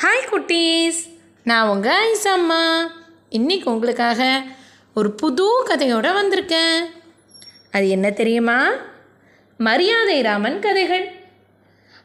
[0.00, 1.00] Hi குட்டீஸ்.
[1.44, 2.62] நான் உங்கள் ஐசம்மா
[3.28, 4.42] இன்னைக்கு உங்களுக்காக
[4.94, 6.78] ஒரு புது கதையோடு வந்திருக்கேன்.
[7.70, 8.70] அது என்ன தெரியுமா?
[9.56, 11.04] மரியாதை ராமன் கதைகள்.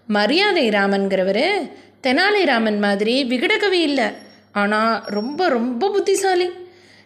[0.07, 1.71] மரியாதை ராமன்கிறவர்
[2.03, 4.05] தெனாலிராமன் மாதிரி விகடகவி இல்லை.
[4.51, 6.49] ஆனால் ரொம்ப ரொம்ப புத்திசாலி.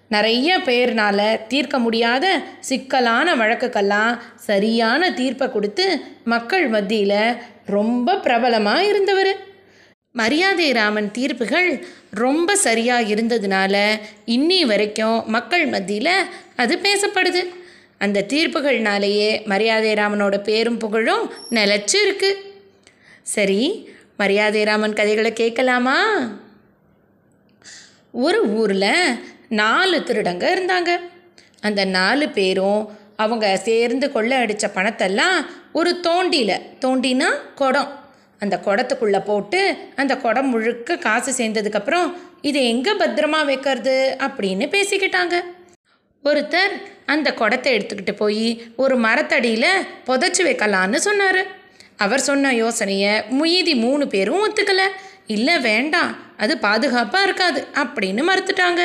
[0.08, 5.88] நிறைய பேர்னால் தீர்க்க முடியாத சிக்கலான வழக்குக்கெல்லாம் சரியான தீர்ப்பை கொடுத்து
[6.24, 9.50] மக்கள் மத்தியில் ரொம்ப பிரபலமாக இருந்தவர்.
[10.12, 16.26] மரியாதை ராமன் தீர்ப்புகள் ரொம்ப சரியாக இருந்ததுனால இன்னி வரைக்கும் மக்கள் மத்தியில்
[16.56, 17.42] அது பேசப்படுது.
[17.98, 22.54] அந்த தீர்ப்புகள்னாலேயே மரியாதை ராமனோட பேரும் புகழும் நிலச்சி இருக்கு
[23.24, 25.98] சரி மரியாதை ராமன் கதைகளை கேட்கலாமா?
[28.12, 29.20] ஒரு ஊரில்
[29.50, 31.00] நாலு திருடங்க இருந்தாங்க.
[31.62, 38.01] அந்த நாலு பேரும் அவங்க சேர்ந்து கொள்ள அடித்த பணத்தெல்லாம் ஒரு தோண்டியில் தோண்டினா குடம்.
[38.44, 39.60] அந்த குடத்துக்குள்ளே போட்டு
[40.02, 42.08] அந்த குடம் முழுக்க காசு சேர்ந்ததுக்கப்புறம்
[42.50, 43.96] இதை எங்கே பத்திரமா வைக்கிறது
[44.28, 45.36] அப்படின்னு பேசிக்கிட்டாங்க.
[46.24, 46.74] ஒருத்தர்
[47.14, 48.48] அந்த குடத்தை எடுத்துக்கிட்டு போய்
[48.84, 49.72] ஒரு மரத்தடியில்
[50.08, 51.42] புதைச்சி வைக்கலான்னு சொன்னார்.
[51.98, 54.88] அவர் சொன்ன யோசனையை மீதி மூணு பேரும் ஒத்துக்கலை.
[55.36, 58.82] இல்லை வேண்டாம் அது பாதுகாப்பாக இருக்காது அப்படின்னு மறுத்துட்டாங்க.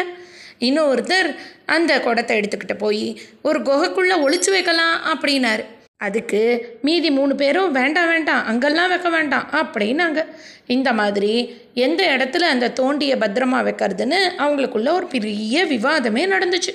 [0.68, 1.30] இன்னொருத்தர்
[1.76, 3.06] அந்த குடத்தை எடுத்துக்கிட்டு போய்
[3.42, 5.64] ஒரு குகைக்குள்ளே ஒழிச்சு வைக்கலாம் அப்படின்னாரு.
[5.98, 6.40] அதுக்கு
[6.82, 10.24] மீதி மூணு பேரும் வேண்டாம் வேண்டாம் அங்கெல்லாம் வைக்க வேண்டாம் அப்படின்னாங்க.
[10.66, 16.72] இந்த மாதிரி எந்த இடத்துல அந்த தோண்டியை பத்திரமா வைக்கிறதுன்னு அவங்களுக்குள்ள ஒரு பெரிய விவாதமே நடந்துச்சு.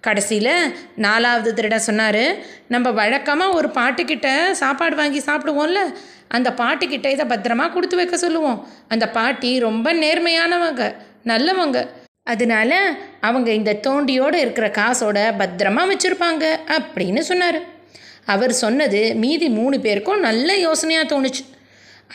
[0.00, 2.24] கடைசியில் நாலாவது திருட சொன்னார்
[2.68, 5.80] நம்ம வழக்கமாக ஒரு பாட்டுக்கிட்ட சாப்பாடு வாங்கி சாப்பிடுவோம்ல
[6.28, 8.68] அந்த பாட்டிக்கிட்ட இதை பத்திரமா கொடுத்து வைக்க சொல்லுவோம்.
[8.88, 11.88] அந்த பாட்டி ரொம்ப நேர்மையானவங்க நல்லவங்க.
[12.22, 17.80] அதனால அவங்க இந்த தோண்டியோடு இருக்கிற காசோட பத்திரமா வச்சுருப்பாங்க அப்படின்னு சொன்னார்.
[18.26, 21.44] அவர் சொன்னது மீதி மூணு பேருக்கும் நல்ல யோசனையாக தோணுச்சு.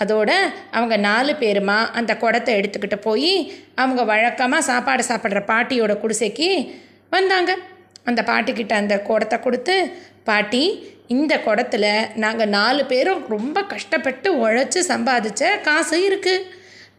[0.02, 0.31] அதோட
[0.77, 3.31] அவங்க நாலு பேருமா அந்த குடத்தை எடுத்துக்கிட்டு போய்
[3.81, 6.49] அவங்க வழக்கமாக சாப்பாடு சாப்பிட்ற பாட்டியோட குடிசைக்கு
[7.16, 7.52] வந்தாங்க.
[8.09, 9.75] அந்த பாட்டிக்கிட்ட அந்த குடத்தை கொடுத்து
[10.30, 10.64] பாட்டி
[11.15, 11.89] இந்த குடத்தில்
[12.23, 16.45] நாங்கள் நாலு பேரும் ரொம்ப கஷ்டப்பட்டு உழைச்சி சம்பாதிச்ச காசு இருக்குது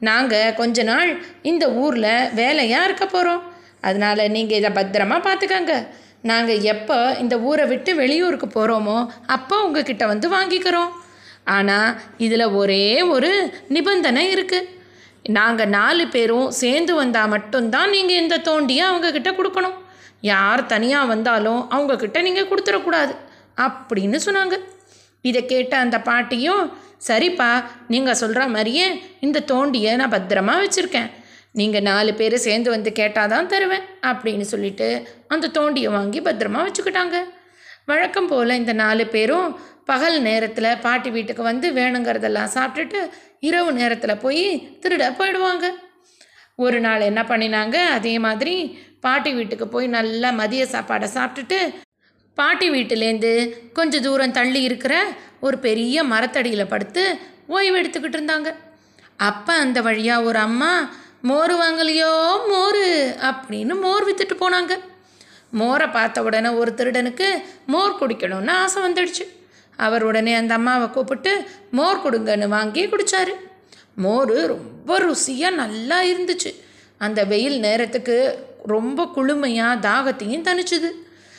[0.09, 1.11] நாங்கள் கொஞ்ச நாள்
[1.51, 3.43] இந்த ஊரில் வேலையாக இருக்க போகிறோம்
[3.81, 5.75] அதனால் நீங்கள் இதை பத்திரமா பார்த்துக்கங்க
[6.31, 8.97] நாங்கள் எப்போ இந்த ஊரை விட்டு வெளியூருக்கு போகிறோமோ
[9.37, 10.91] அப்போ உங்ககிட்ட வந்து வாங்கிக்கிறோம்.
[11.57, 11.91] ஆனால்
[12.25, 13.31] இதில் ஒரே ஒரு
[13.75, 14.69] நிபந்தனை இருக்குது
[15.37, 19.79] நாங்கள் நாலு பேரும் சேர்ந்து வந்தால் மட்டும்தான் நீங்கள் இந்த தோண்டியை அவங்கக்கிட்ட கொடுக்கணும்.
[20.33, 23.15] யார் தனியாக வந்தாலும் அவங்கக்கிட்ட நீங்கள் கொடுத்துடக்கூடாது
[23.67, 24.57] அப்படின்னு சொன்னாங்க.
[25.29, 26.65] இதை கேட்ட அந்த பாட்டியும்
[27.09, 27.51] சரிப்பா
[27.93, 28.87] நீங்கள் சொல்கிற மாதிரியே
[29.27, 31.11] இந்த தோண்டியை நான் பத்திரமா வச்சுருக்கேன்.
[31.59, 34.89] நீங்கள் நாலு பேர் சேர்ந்து வந்து கேட்டால் தான் தருவேன் அப்படின்னு சொல்லிட்டு
[35.35, 37.17] அந்த தோண்டியை வாங்கி பத்திரமா வச்சுக்கிட்டாங்க.
[37.91, 39.49] வழக்கம் போல் இந்த நாலு பேரும்
[39.91, 43.01] பகல் நேரத்தில் பாட்டி வீட்டுக்கு வந்து வேணுங்கிறதெல்லாம் சாப்பிட்டுட்டு
[43.49, 44.45] இரவு நேரத்தில் போய்
[44.83, 45.67] திருட போயிடுவாங்க.
[46.65, 47.77] ஒரு நாள் என்ன பண்ணினாங்க?
[47.97, 48.55] அதே மாதிரி
[49.07, 51.59] பாட்டி வீட்டுக்கு போய் நல்லா மதிய சாப்பாடை சாப்பிட்டுட்டு
[52.39, 53.33] பாட்டி வீட்டிலேருந்து
[53.79, 54.95] கொஞ்சம் தூரம் தள்ளி இருக்கிற
[55.47, 57.05] ஒரு பெரிய மரத்தடியில் படுத்து
[57.57, 58.51] ஓய்வு எடுத்துக்கிட்டு இருந்தாங்க.
[59.29, 60.73] அப்போ அந்த வழியாக ஒரு அம்மா
[61.23, 62.31] மோர் வாங்கலையோ?
[62.49, 62.85] மோர்.
[63.21, 64.79] அப்படின்னு மோர் விற்றுட்டு போனாங்க.
[65.51, 67.29] மோரை பார்த்த உடனே ஒரு திருடனுக்கு
[67.67, 69.27] மோர் குடிக்கணும்னு ஆசை வந்துடுச்சு.
[69.77, 73.33] அவர் உடனே அந்த அம்மாவை கூப்பிட்டு மோர் கொடுங்கன்னு வாங்கி குடித்தாரு
[73.95, 76.63] மோர் ரொம்ப ருசியாக நல்லா இருந்துச்சு.
[76.99, 80.91] அந்த வெயில் நேரத்துக்கு ரொம்ப குளுமையாக தாகத்தையும் தணிச்சுது.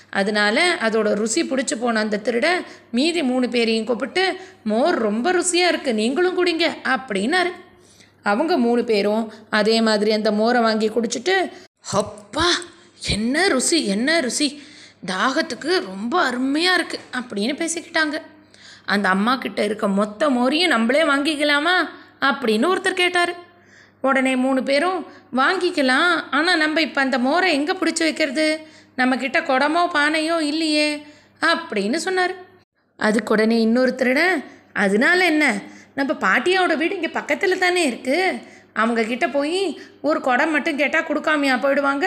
[0.10, 2.48] அதனால அதோட ருசி பிடிச்சி போன அந்த திருட
[2.92, 6.66] மீதி மூணு பேரையும் கூப்பிட்டு மோர் ரொம்ப ருசியாக இருக்குது நீங்களும் குடிங்க.
[6.84, 7.52] அப்படின்னாரு.
[8.24, 9.24] அவங்க மூணு பேரும்
[9.60, 11.36] அதே மாதிரி அந்த மோரை வாங்கி குடிச்சிட்டு
[12.02, 12.48] அப்பா
[13.14, 14.48] என்ன ருசி என்ன ருசி.
[15.12, 18.16] தாகத்துக்கு ரொம்ப அருமையாக இருக்குது அப்படின்னு பேசிக்கிட்டாங்க.
[18.94, 21.76] அந்த அம்மா கிட்ட இருக்க மொத்த மோரையும் நம்மளே வாங்கிக்கலாமா
[22.30, 23.34] அப்படின்னு ஒருத்தர் கேட்டார்.
[24.02, 25.00] உடனே மூணு பேரும்
[25.40, 28.48] வாங்கிக்கலாம் ஆனால் நம்ம இப்போ அந்த மோரை எங்கே பிடிச்சி வைக்கிறது?
[28.98, 30.90] நம்மக்கிட்ட குடமோ பானையோ இல்லையே
[31.52, 32.34] அப்படின்னு சொன்னார்.
[33.00, 34.22] அதுக்கு உடனே இன்னொருத்தரிட
[34.74, 35.46] அதனால என்ன?
[35.96, 38.42] நம்ம பாட்டியோட வீடு இங்கே பக்கத்தில் தானே இருக்குது
[38.76, 42.06] அவங்கக்கிட்ட போய் ஒரு குடம் மட்டும் கேட்டால் கொடுக்காமையா போயிடுவாங்க?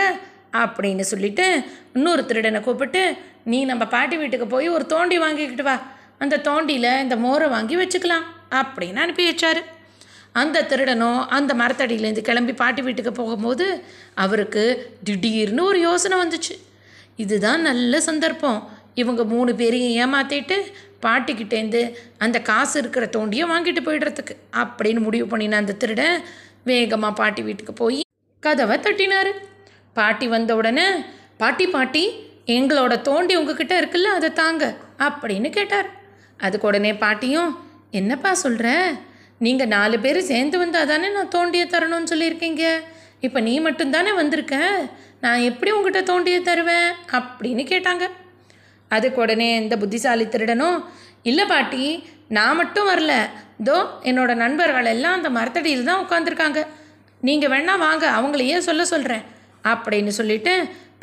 [0.53, 1.63] அப்படின்னு சொல்லிட்டு
[1.93, 5.83] இன்னொரு திருடனை கூப்பிட்டு நீ நம்ம பாட்டி வீட்டுக்கு போய் ஒரு தோண்டி வாங்கிக்கிட்டு வா.
[6.19, 8.27] அந்த தோண்டியில் இந்த மோரை வாங்கி வச்சுக்கலாம்.
[8.51, 9.63] அப்படின்னு அனுப்பி வச்சாரு.
[10.33, 13.85] அந்த திருடனும் அந்த மரத்தடியிலேருந்து கிளம்பி பாட்டி வீட்டுக்கு போகும்போது
[14.15, 16.55] அவருக்கு திடீர்னு ஒரு யோசனை வந்துச்சு.
[17.17, 18.71] இதுதான் நல்ல சந்தர்ப்பம்.
[18.95, 20.63] இவங்க மூணு பேரையும் ஏமாற்றிட்டு
[21.05, 21.83] பாட்டிக்கிட்டேருந்து
[22.25, 26.17] அந்த காசு இருக்கிற தோண்டியை வாங்கிட்டு போயிடுறதுக்கு அப்படின்னு முடிவு பண்ணின அந்த திருடன்
[26.71, 28.01] வேகமாக பாட்டி வீட்டுக்கு போய்
[28.43, 29.33] கதவை தட்டினார்.
[29.99, 30.87] பாட்டி வந்த உடனே
[31.37, 32.05] பாட்டி பாட்டி
[32.47, 34.65] எங்களோட தோண்டி உங்ககிட்ட இருக்குல்ல அதை தாங்க
[35.07, 35.89] அப்படின்னு கேட்டார்.
[36.37, 37.51] அதுக்கு உடனே பாட்டியும்
[37.91, 38.69] என்னப்பா சொல்கிற
[39.39, 42.65] நீங்கள் நாலு பேர் சேர்ந்து வந்தால் தானே நான் தோண்டியை தரணும்னு சொல்லியிருக்கீங்க.
[43.27, 44.57] இப்போ நீ மட்டும்தானே வந்திருக்க?
[45.21, 46.91] நான் எப்படி உங்ககிட்ட தோண்டியை தருவேன்?
[47.19, 48.05] அப்படின்னு கேட்டாங்க.
[48.97, 50.79] அதுக்கு உடனே இந்த புத்திசாலி திருடனும்
[51.31, 51.85] இல்லை பாட்டி
[52.37, 53.13] நான் மட்டும் வரல.
[53.67, 53.77] தோ
[54.11, 56.61] என்னோட நண்பர்கள் எல்லாம் அந்த மரத்தடியில் தான் உட்காந்துருக்காங்க
[57.29, 59.25] நீங்கள் வேணா வாங்க அவங்களையே சொல்ல சொல்கிறேன்
[59.73, 60.55] அப்படின்னு சொல்லிட்டு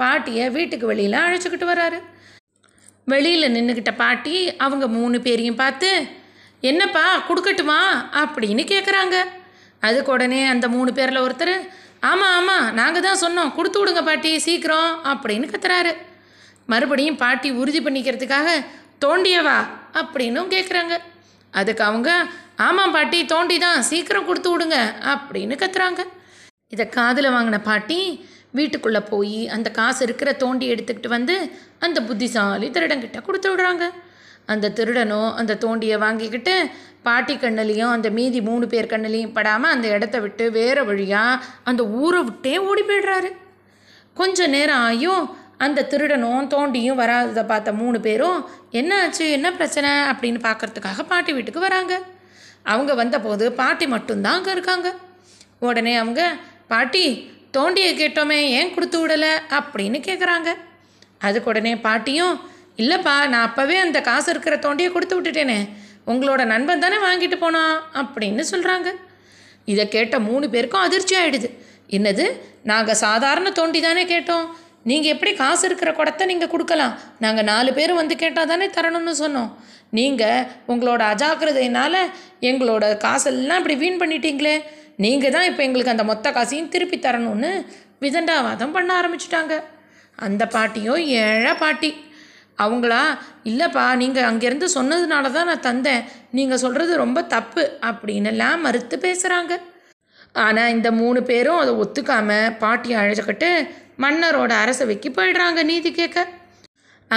[0.01, 1.99] பாட்டியை வீட்டுக்கு வெளியில் அழைச்சிக்கிட்டு வராரு.
[3.11, 5.91] வெளியில் நின்றுக்கிட்ட பாட்டி அவங்க மூணு பேரையும் பார்த்து
[6.69, 7.79] என்னப்பா கொடுக்கட்டுமா
[8.21, 9.15] அப்படின்னு கேட்குறாங்க
[9.87, 11.55] அதுக்கு உடனே அந்த மூணு பேரில் ஒருத்தர்
[12.09, 15.91] ஆமாம் ஆமாம் நாங்கள் தான் சொன்னோம் கொடுத்து விடுங்க பாட்டி சீக்கிரம் அப்படின்னு கத்துறாரு.
[16.71, 18.49] மறுபடியும் பாட்டி உறுதி பண்ணிக்கிறதுக்காக
[19.03, 19.57] தோண்டியவா
[20.01, 20.95] அப்படின்னும் கேட்குறாங்க
[21.53, 22.09] அதுக்கு அவங்க
[22.65, 24.77] ஆமாம் பாட்டி தோண்டி தான் சீக்கிரம் கொடுத்து விடுங்க
[25.13, 26.01] அப்படின்னு கத்துறாங்க.
[26.73, 27.99] இதை காதில் வாங்கின பாட்டி
[28.57, 31.35] வீட்டுக்குள்ளே போய் அந்த காசு இருக்கிற தோண்டி எடுத்துக்கிட்டு வந்து
[31.85, 33.85] அந்த புத்திசாலி திருடங்கிட்ட கொடுத்து விடுறாங்க.
[34.53, 36.55] அந்த திருடனும் அந்த தோண்டியை வாங்கிக்கிட்டு
[37.07, 42.21] பாட்டி கண்ணுலேயும் அந்த மீதி மூணு பேர் கண்ணுலேயும் படாமல் அந்த இடத்த விட்டு வேறு வழியாக அந்த ஊரை
[42.29, 43.29] விட்டே ஓடி போயிடுறாரு.
[44.17, 45.23] கொஞ்ச நேரம் ஆயும்
[45.65, 48.37] அந்த திருடனும் தோண்டியும் வராததை பார்த்த மூணு பேரும்
[48.71, 49.89] என்ன ஆச்சு என்ன பிரச்சனை?
[50.11, 51.93] அப்படின்னு பார்க்கறதுக்காக பாட்டி வீட்டுக்கு வராங்க.
[52.63, 54.89] அவங்க வந்தபோது பாட்டி மட்டும்தான் அங்கே இருக்காங்க.
[55.59, 56.21] உடனே அவங்க
[56.67, 57.03] பாட்டி
[57.57, 59.33] தோண்டியை கேட்டோமே ஏன் கொடுத்து விடலை?
[59.57, 60.49] அப்படின்னு கேட்குறாங்க
[61.19, 62.35] அதுக்கு உடனே பாட்டியும்
[62.77, 65.59] இல்லைப்பா நான் அப்போவே அந்த காசு இருக்கிற தோண்டியை கொடுத்து விட்டுட்டேனே.
[66.07, 68.89] உங்களோட நண்பன் தானே வாங்கிட்டு போனான் அப்படின்னு சொல்கிறாங்க
[69.65, 71.49] இதை கேட்ட மூணு பேருக்கும் அதிர்ச்சி ஆகிடுது
[71.97, 72.25] என்னது?
[72.63, 74.47] நாங்கள் சாதாரண தோண்டி தானே கேட்டோம்.
[74.89, 76.93] நீங்கள் எப்படி காசு இருக்கிற குடத்தை நீங்கள் கொடுக்கலாம்?
[77.23, 79.49] நாங்கள் நாலு பேர் வந்து கேட்டால் தானே தரணும்னு சொன்னோம்.
[79.97, 82.01] நீங்கள் உங்களோட அஜாக்கிரதையினால்
[82.49, 84.55] எங்களோட காசெல்லாம் இப்படி வீண் பண்ணிட்டீங்களே?
[85.05, 87.51] நீங்கள் தான் இப்போ எங்களுக்கு அந்த மொத்த காசையும் திருப்பி தரணும்னு
[88.03, 89.55] விதண்டாவாதம் பண்ண ஆரம்பிச்சிட்டாங்க.
[90.27, 91.91] அந்த பாட்டியும் ஏழை பாட்டி.
[92.63, 93.01] அவங்களா
[93.49, 96.01] இல்லைப்பா நீங்கள் அங்கேருந்து சொன்னதுனால தான் நான் தந்தேன்.
[96.37, 99.53] நீங்கள் சொல்கிறது ரொம்ப தப்பு அப்படின்னுலாம் மறுத்து பேசுகிறாங்க
[100.45, 103.51] ஆனால் இந்த மூணு பேரும் அதை ஒத்துக்காமல் பாட்டி அழைச்சிக்கிட்டு
[104.03, 106.19] மன்னரோட அரசவைக்கு போயிடுறாங்க நீதி கேட்க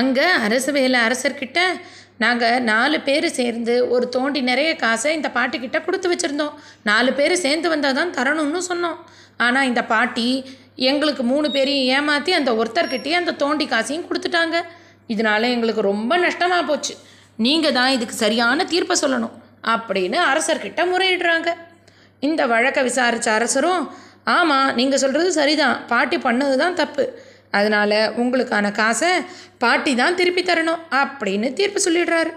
[0.01, 1.61] அங்கே அரசு வேலை அரசர்கிட்ட
[2.23, 6.57] நாங்கள் நாலு பேர் சேர்ந்து ஒரு தோண்டி நிறைய காசை இந்த பாட்டிக்கிட்ட கொடுத்து வச்சுருந்தோம்.
[6.91, 8.99] நாலு பேர் சேர்ந்து வந்தால் தான் தரணும்னு சொன்னோம்.
[9.47, 10.27] ஆனால் இந்த பாட்டி
[10.91, 14.59] எங்களுக்கு மூணு பேரையும் ஏமாற்றி அந்த ஒருத்தர்கிட்டயே அந்த தோண்டி காசையும் கொடுத்துட்டாங்க.
[15.15, 16.95] இதனால எங்களுக்கு ரொம்ப நஷ்டமாக போச்சு.
[17.47, 19.35] நீங்கள் தான் இதுக்கு சரியான தீர்ப்பை சொல்லணும்
[19.75, 21.49] அப்படின்னு அரசர்கிட்ட முறையிடுறாங்க.
[22.29, 23.85] இந்த வழக்கை விசாரித்த அரசரும்
[24.27, 25.87] ஆமாம் நீங்கள் சொல்கிறது சரிதான்.
[25.87, 27.05] பாட்டி பண்ணது தான் தப்பு.
[27.51, 29.11] அதனால் உங்களுக்கான காசை
[29.59, 32.33] பாட்டி தான் திருப்பி தரணும் அப்படின்னு தீர்ப்பு சொல்லிடுறாரு.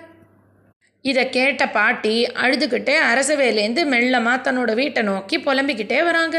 [1.02, 6.38] இதை கேட்ட பாட்டி அழுதுகிட்டே அரசவேலேருந்து மெல்லமாக தன்னோட வீட்டை நோக்கி புலம்பிக்கிட்டே வராங்க.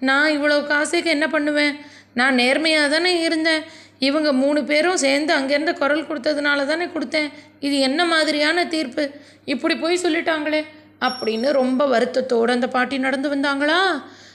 [0.00, 1.74] நான் இவ்வளோ காசுக்கு என்ன பண்ணுவேன்?
[2.14, 3.62] நான் நேர்மையாக தானே இருந்தேன்.
[3.98, 7.30] இவங்க மூணு பேரும் சேர்ந்து அங்கேருந்து குரல் கொடுத்ததுனால தானே கொடுத்தேன்.
[7.60, 9.10] இது என்ன மாதிரியான தீர்ப்பு?
[9.44, 10.64] இப்படி போய் சொல்லிட்டாங்களே.
[11.00, 13.80] அப்படின்னு ரொம்ப வருத்தத்தோடு அந்த பாட்டி நடந்து வந்தாங்களா?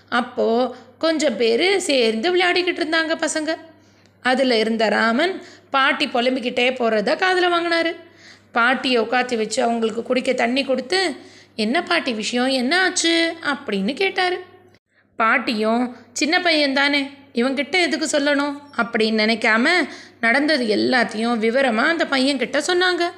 [0.09, 3.55] அப்போது கொஞ்சம் பேர் சேர்ந்து விளையாடிக்கிட்டு இருந்தாங்க பசங்க.
[4.21, 7.95] அதில் இருந்த ராமன் பாட்டி புலம்பிக்கிட்டே போகிறத காதில் வாங்கினாரு.
[8.51, 11.15] பாட்டியை உட்காத்தி வச்சு அவங்களுக்கு குடிக்க தண்ணி கொடுத்து
[11.55, 12.47] என்ன பாட்டி விஷயம்?
[12.47, 13.35] என்ன ஆச்சு?
[13.45, 14.37] அப்படின்னு கேட்டார்.
[15.15, 18.55] பாட்டியும் சின்ன பையன் தானே இவங்கிட்ட எதுக்கு சொல்லணும்?
[18.77, 19.69] அப்படின்னு நினைக்காம
[20.19, 23.09] நடந்தது எல்லாத்தையும் விவரமாக அந்த பையன்கிட்ட சொன்னாங்க.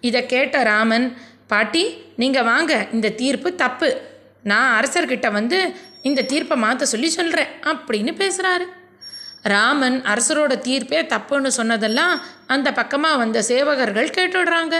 [0.00, 1.16] இதை கேட்ட ராமன்
[1.46, 4.00] பாட்டி நீங்கள் வாங்க இந்த தீர்ப்பு தப்பு.
[4.42, 5.76] நான் அரசர்கிட்ட வந்து
[6.08, 8.66] இந்த தீர்ப்பை மாற்ற சொல்லி சொல்கிறேன் அப்படின்னு பேசுகிறாரு
[9.52, 12.14] ராமன் அரசரோட தீர்ப்பே தப்புன்னு சொன்னதெல்லாம்
[12.54, 14.76] அந்த பக்கமாக வந்த சேவகர்கள் கேட்டுடுறாங்க.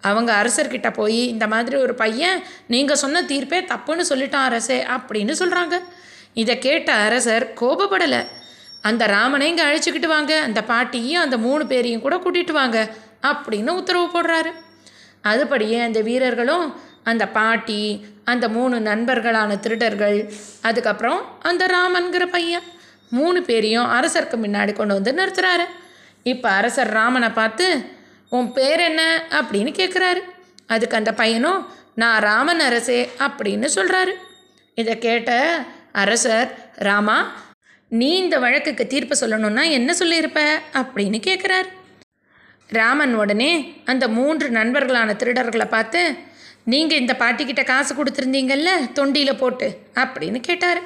[0.00, 5.76] அவங்க அரசர்கிட்ட போய் இந்த மாதிரி ஒரு பையன் நீங்கள் சொன்ன தீர்ப்பே தப்புன்னு சொல்லிட்டான் அரசே அப்படின்னு சொல்கிறாங்க
[6.42, 8.22] இதை கேட்ட அரசர் கோபப்படலை.
[8.88, 12.78] அந்த ராமனை இங்கே அழைச்சிக்கிட்டு வாங்க அந்த பாட்டியும் அந்த மூணு பேரையும் கூட கூட்டிகிட்டு வாங்க
[13.30, 14.52] அப்படின்னு உத்தரவு போடுறாரு.
[15.30, 16.66] அதுபடியே அந்த வீரர்களும்
[17.04, 20.32] அந்த பாட்டி அந்த மூணு நண்பர்களான திருடர்கள்
[20.62, 22.62] அதுக்கப்புறம் அந்த ராமன்கிற பையன்.
[23.10, 25.64] மூணு பேரையும் அரசருக்கு முன்னாடி கொண்டு வந்து நிறுத்துறாரு.
[26.22, 27.66] இப்போ அரசர் ராமனை பார்த்து
[28.28, 29.22] உன் பேர் என்ன?
[29.30, 30.20] அப்படின்னு கேட்குறாரு
[30.66, 34.12] அதுக்கு அந்த பையனும் நான் ராமன் அரசே அப்படின்னு சொல்கிறாரு
[34.74, 35.30] இதை கேட்ட
[35.92, 37.32] அரசர் ராமா
[37.88, 40.40] நீ இந்த வழக்குக்கு தீர்ப்பு சொல்லணும்னா என்ன சொல்லியிருப்ப?
[40.72, 41.68] அப்படின்னு கேட்குறாரு
[42.68, 46.16] ராமன் உடனே அந்த மூன்று நண்பர்களான திருடர்களை பார்த்து
[46.64, 50.80] நீங்கள் இந்த பாட்டிக்கிட்ட காசு கொடுத்துருந்தீங்கல்ல தொண்டியில் போட்டு அப்படின்னு கேட்டார்.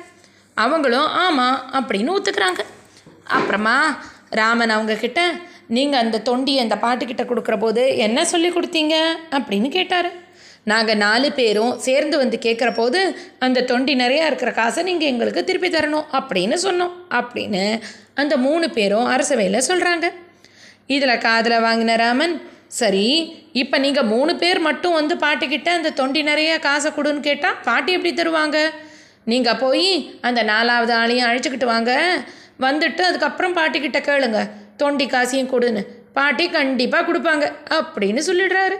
[0.55, 2.61] அவங்களும் ஆமாம் அப்படின்னு ஒத்துக்கிறாங்க.
[3.39, 3.77] அப்புறமா
[4.31, 5.21] ராமன் அவங்கக்கிட்ட
[5.77, 8.95] நீங்கள் அந்த தொண்டியை அந்த பாட்டுக்கிட்ட கொடுக்குற போது என்ன சொல்லி கொடுத்தீங்க
[9.37, 10.09] அப்படின்னு கேட்டார்.
[10.65, 13.01] நாங்கள் நாலு பேரும் சேர்ந்து வந்து கேட்குற போது
[13.39, 16.95] அந்த தொண்டி நிறையா இருக்கிற காசை நீங்கள் எங்களுக்கு திருப்பி தரணும் அப்படின்னு சொன்னோம்.
[17.19, 17.65] அப்படின்னு
[18.15, 20.07] அந்த மூணு பேரும் அரசவையில் சொல்கிறாங்க
[20.87, 22.35] இதில் காதில் வாங்கின ராமன்
[22.69, 23.07] சரி
[23.53, 28.13] இப்போ நீங்கள் மூணு பேர் மட்டும் வந்து பாட்டிக்கிட்ட அந்த தொண்டி நிறைய காசை கொடுன்னு கேட்டால் பாட்டி எப்படி
[28.15, 28.59] தருவாங்க?
[29.25, 29.89] நீங்கள் போய்
[30.21, 31.93] அந்த நாலாவது ஆளையும் அழைச்சிக்கிட்டு வாங்க.
[32.61, 34.41] வந்துட்டு அதுக்கப்புறம் பாட்டிக்கிட்ட கேளுங்க.
[34.83, 35.83] தொண்டி காசையும் கொடுன்னு.
[36.13, 37.45] பாட்டி கண்டிப்பாக கொடுப்பாங்க
[37.79, 38.77] அப்படின்னு சொல்லிடுறாரு.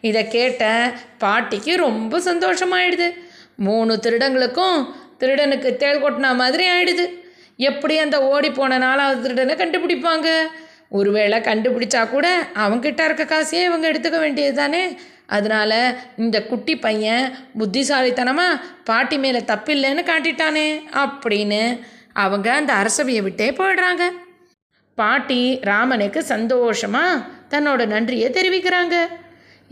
[0.00, 3.08] இதை கேட்ட பாட்டிக்கு ரொம்ப சந்தோஷமாயிடுது.
[3.56, 4.78] மூணு திருடங்களுக்கும்
[5.18, 7.04] திருடனுக்கு தேள் கொட்டினா மாதிரி ஆயிடுது.
[7.56, 10.28] எப்படி அந்த ஓடி போன நாலாவது திருடனை கண்டுபிடிப்பாங்க?
[10.96, 12.26] ஒருவேளை கண்டுபிடிச்சா கூட
[12.64, 14.82] அவங்கிட்ட இருக்க காசையே இவங்க எடுத்துக்க வேண்டியது தானே
[15.36, 15.72] அதனால
[16.22, 17.26] இந்த குட்டி பையன்
[17.60, 20.68] புத்திசாலித்தனமாக பாட்டி மேலே தப்பில்லைன்னு காட்டிட்டானே
[21.04, 21.62] அப்படின்னு
[22.24, 24.04] அவங்க அந்த அரசவையை விட்டே போயிடுறாங்க.
[24.98, 27.22] பாட்டி ராமனுக்கு சந்தோஷமாக
[27.52, 28.96] தன்னோட நன்றியை தெரிவிக்கிறாங்க.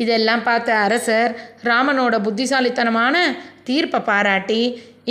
[0.03, 1.33] இதெல்லாம் பார்த்த அரசர்
[1.71, 3.17] ராமனோட புத்திசாலித்தனமான
[3.69, 4.63] தீர்ப்பை பாராட்டி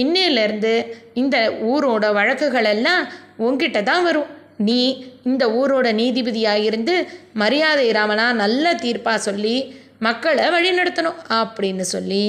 [0.04, 0.74] இன்னையிலேருந்து
[1.22, 1.38] இந்த
[1.72, 3.04] ஊரோட வழக்குகள் எல்லாம்
[3.46, 4.30] உங்ககிட்ட தான் வரும்.
[4.68, 4.80] நீ
[5.24, 6.96] இந்த ஊரோட நீதிபதியாக இருந்து
[7.34, 9.56] மரியாதை ராமனா நல்ல தீர்ப்பாக சொல்லி
[10.00, 12.26] மக்களை வழிநடத்தணும் அப்படின்னு சொல்லி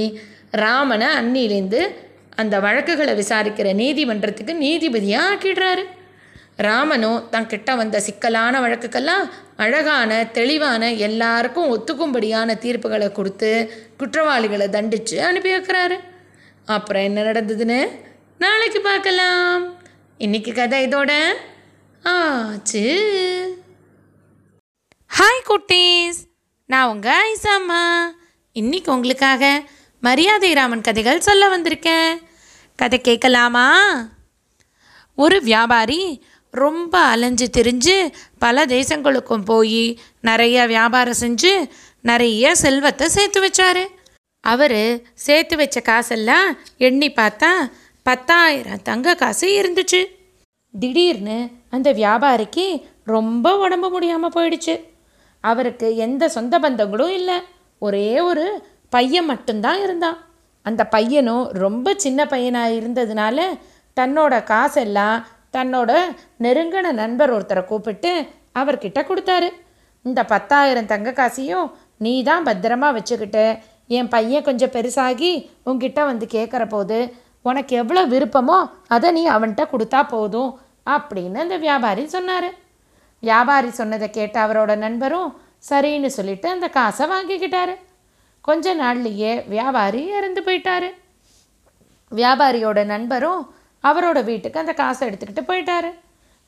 [0.50, 1.80] ராமனை அன்னிலேருந்து
[2.34, 5.84] அந்த வழக்குகளை விசாரிக்கிற நீதிமன்றத்துக்கு நீதிபதியாக ஆக்கிடுறாரு.
[6.56, 13.52] ராமனும் தன் கிட்ட வந்த சிக்கலான வழக்குக்கெல்லாம் அழகான தெளிவான எல்லாருக்கும் ஒத்துக்கும்படியான தீர்ப்புகளை கொடுத்து
[13.96, 15.99] குற்றவாளிகளை தண்டித்து அனுப்பி வைக்கிறாரு.
[16.66, 17.80] அப்புறம் என்ன நடந்ததுன்னு?
[18.38, 19.62] நாளைக்கு பார்க்கலாம்.
[20.18, 21.12] இன்னைக்கு கதை இதோட
[22.02, 23.62] ஆச்சு.
[25.19, 26.14] ஹாய் குட்டீஸ்.
[26.66, 28.11] நான் உங்கள் ஐசாம்மா.
[28.52, 29.62] இன்னைக்கு உங்களுக்காக
[30.00, 32.23] மரியாதை ராமன் கதைகள் சொல்ல வந்திருக்கேன்.
[32.76, 33.78] கதை கேட்கலாமா?
[35.14, 41.69] ஒரு வியாபாரி ரொம்ப அலைஞ்சு திரிஞ்சு பல தேசங்களுக்கும் போய் நிறைய வியாபாரம் செஞ்சு
[42.02, 43.87] நிறைய செல்வத்தை சேர்த்து வச்சார்.
[44.40, 50.04] அவர் சேர்த்து வச்ச காசெல்லாம் எண்ணி பார்த்தா பத்தாயிரம் தங்க காசு இருந்துச்சு.
[50.80, 52.67] திடீர்னு அந்த வியாபாரிக்கு
[53.15, 54.75] ரொம்ப உடம்பு முடியாமல் போயிடுச்சு.
[55.45, 57.39] அவருக்கு எந்த சொந்த பந்தங்களும் இல்லை.
[57.83, 58.47] ஒரே ஒரு
[58.95, 60.19] பையன் மட்டும்தான் இருந்தான்.
[60.67, 63.41] அந்த பையனும் ரொம்ப சின்ன பையனாக இருந்ததுனால
[63.97, 65.19] தன்னோட காசெல்லாம்
[65.57, 65.93] தன்னோட
[66.45, 68.12] நெருங்கின நண்பர் ஒருத்தரை கூப்பிட்டு
[68.61, 69.49] அவர்கிட்ட கொடுத்தாரு.
[70.05, 71.67] இந்த பத்தாயிரம் தங்க காசையும்
[72.05, 73.45] நீ தான் பத்திரமா வச்சுக்கிட்டு
[73.97, 75.31] என் பையன் கொஞ்சம் பெருசாகி
[75.69, 76.99] உங்ககிட்ட வந்து கேட்குற போது
[77.49, 78.59] உனக்கு எவ்வளோ விருப்பமோ
[78.95, 80.50] அதை நீ அவன்கிட்ட கொடுத்தா போதும்.
[80.97, 82.50] அப்படின்னு அந்த வியாபாரி சொன்னார்.
[83.23, 85.30] வியாபாரி சொன்னதை கேட்ட அவரோட நண்பரும்
[85.70, 87.75] சரின்னு சொல்லிட்டு அந்த காசை வாங்கிக்கிட்டாரு.
[88.49, 90.88] கொஞ்ச நாள்லேயே வியாபாரி இறந்து போயிட்டாரு.
[92.20, 93.42] வியாபாரியோட நண்பரும்
[93.85, 95.90] அவரோட வீட்டுக்கு அந்த காசை எடுத்துக்கிட்டு போயிட்டாரு.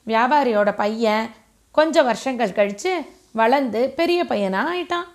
[0.07, 1.27] வியாபாரியோட பையன்
[1.71, 2.93] கொஞ்சம் வருஷங்கள் கழித்து
[3.41, 5.07] வளர்ந்து பெரிய பையனாக ஆயிட்டான்.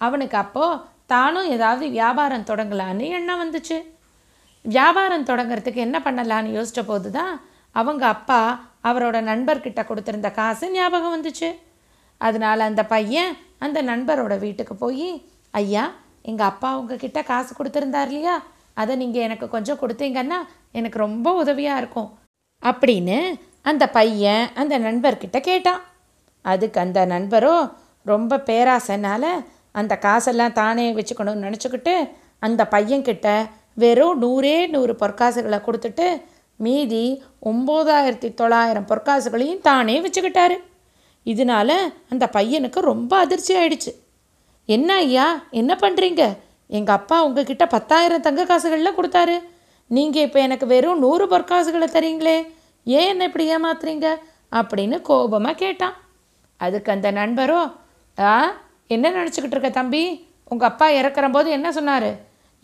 [0.00, 0.80] அவனுக்கு அப்போது
[1.12, 3.78] தானும் ஏதாவது வியாபாரம் தொடங்கலான்னு எண்ணம் வந்துச்சு.
[4.62, 7.34] வியாபாரம் தொடங்குறதுக்கு என்ன பண்ணலான்னு யோசித்த போது தான்
[7.80, 8.40] அவங்க அப்பா
[8.88, 11.48] அவரோட நண்பர்கிட்ட கொடுத்துருந்த காசு ஞாபகம் வந்துச்சு.
[12.20, 13.32] அதனால் அந்த பையன்
[13.64, 15.08] அந்த நண்பரோட வீட்டுக்கு போய்
[15.60, 15.84] ஐயா
[16.30, 18.36] எங்கள் அப்பா உங்ககிட்ட காசு கொடுத்துருந்தார் இல்லையா?
[18.80, 20.38] அதை நீங்கள் எனக்கு கொஞ்சம் கொடுத்தீங்கன்னா
[20.78, 22.08] எனக்கு ரொம்ப உதவியாக இருக்கும்.
[22.62, 23.18] அப்படின்னு
[23.70, 25.82] அந்த பையன் அந்த நண்பர்கிட்ட கேட்டான்.
[26.44, 27.54] அதுக்கு அந்த நண்பரோ
[28.12, 29.24] ரொம்ப பேராசைனால
[29.80, 31.94] அந்த காசெல்லாம் தானே வச்சுக்கணும்னு நினச்சிக்கிட்டு
[32.46, 33.28] அந்த பையன்கிட்ட
[33.82, 36.06] வெறும் நூறே நூறு பொற்காசுகளை கொடுத்துட்டு
[36.64, 37.04] மீதி
[37.50, 40.56] ஒம்போதாயிரத்தி தொள்ளாயிரம் பொற்காசுகளையும் தானே வச்சுக்கிட்டாரு.
[41.26, 41.70] இதனால
[42.12, 43.92] அந்த பையனுக்கு ரொம்ப அதிர்ச்சி ஆயிடுச்சு.
[44.76, 45.26] என்ன ஐயா
[45.60, 46.22] என்ன பண்ணுறீங்க
[46.78, 49.36] எங்கள் அப்பா உங்ககிட்ட பத்தாயிரம் தங்க காசுகளில் கொடுத்தாரு.
[49.96, 52.38] நீங்கள் இப்போ எனக்கு வெறும் நூறு பொற்காசுகளை தரீங்களே
[52.86, 54.08] ஏன் என்ன இப்படி ஏமாத்துறீங்க?
[54.58, 55.96] அப்படின்னு கோபமாக கேட்டான்.
[56.60, 57.60] அதுக்கு அந்த நண்பரோ
[58.18, 58.32] ஆ
[58.94, 60.02] என்ன நினச்சிக்கிட்டு இருக்க தம்பி?
[60.52, 62.10] உங்கள் அப்பா இறக்குற போது என்ன சொன்னார்?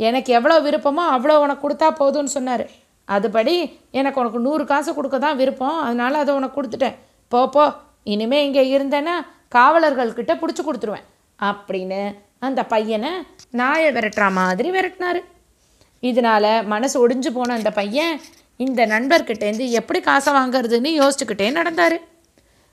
[0.09, 2.65] எனக்கு எவ்வளோ விருப்பமோ அவ்வளோ உனக்கு கொடுத்தா போதும்னு சொன்னார்.
[3.09, 3.55] அதுபடி
[4.01, 5.79] எனக்கு உனக்கு நூறு காசு கொடுக்க தான் விருப்பம்.
[5.87, 6.99] அதனால் அதை உனக்கு கொடுத்துட்டேன்.
[7.33, 7.65] போ போ.
[8.13, 9.15] இனிமேல் இங்கே இருந்தேன்னா
[9.57, 11.07] காவலர்கள்கிட்ட பிடிச்சி கொடுத்துருவேன்.
[11.39, 12.03] அப்படின்னு
[12.47, 13.11] அந்த பையனை
[13.61, 15.21] நாயை விரட்டுற மாதிரி விரட்டினார்.
[16.03, 18.15] இதனால மனசு ஒடிஞ்சு போன அந்த பையன்
[18.65, 21.97] இந்த நண்பர்கிட்டேருந்து எப்படி காசை வாங்குறதுன்னு யோசிச்சுக்கிட்டே நடந்தார்.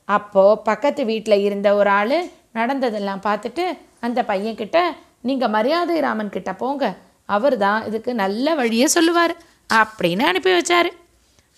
[0.07, 2.17] அப்போது பக்கத்து வீட்டில் இருந்த ஒரு ஆள்
[2.57, 3.65] நடந்ததெல்லாம் பார்த்துட்டு
[4.05, 4.79] அந்த பையன்கிட்ட
[5.27, 6.85] நீங்கள் மரியாதை ராமன் கிட்ட போங்க.
[7.35, 9.33] அவர் தான் இதுக்கு நல்ல வழியை சொல்லுவார்.
[9.69, 10.89] அப்படின்னு அனுப்பி வச்சார்.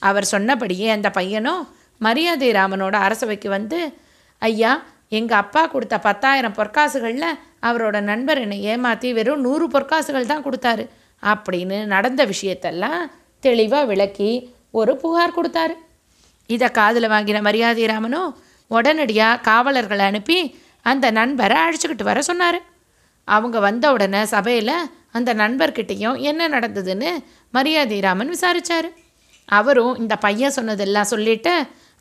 [0.02, 1.62] அவர் சொன்னபடியே அந்த பையனும்
[2.02, 3.80] மரியாதை ராமனோட அரசவைக்கு வந்து
[4.42, 4.72] ஐயா
[5.18, 7.38] எங்கள் அப்பா கொடுத்த பத்தாயிரம் பொற்காசுகளில்
[7.68, 10.84] அவரோட நண்பர் என்னை ஏமாற்றி வெறும் நூறு பொற்காசுகள் தான் கொடுத்தாரு
[11.24, 13.02] அப்படின்னு நடந்த விஷயத்தெல்லாம்
[13.44, 14.32] தெளிவாக விளக்கி
[14.80, 15.76] ஒரு புகார் கொடுத்தாரு.
[16.50, 18.32] இதை காதில் வாங்கின மரியாதை ராமனும்
[18.72, 20.40] உடனடியாக காவலர்களை அனுப்பி
[20.86, 22.60] அந்த நண்பரை அழைச்சிக்கிட்டு வர சொன்னார்.
[23.28, 24.76] அவங்க வந்த உடனே சபையில்
[25.14, 27.12] அந்த நண்பர்கிட்டையும் என்ன நடந்ததுன்னு
[27.54, 28.90] மரியாதை ராமன் விசாரித்தார்
[29.50, 31.54] அவரும் இந்த பையன் சொன்னதெல்லாம் சொல்லிட்டு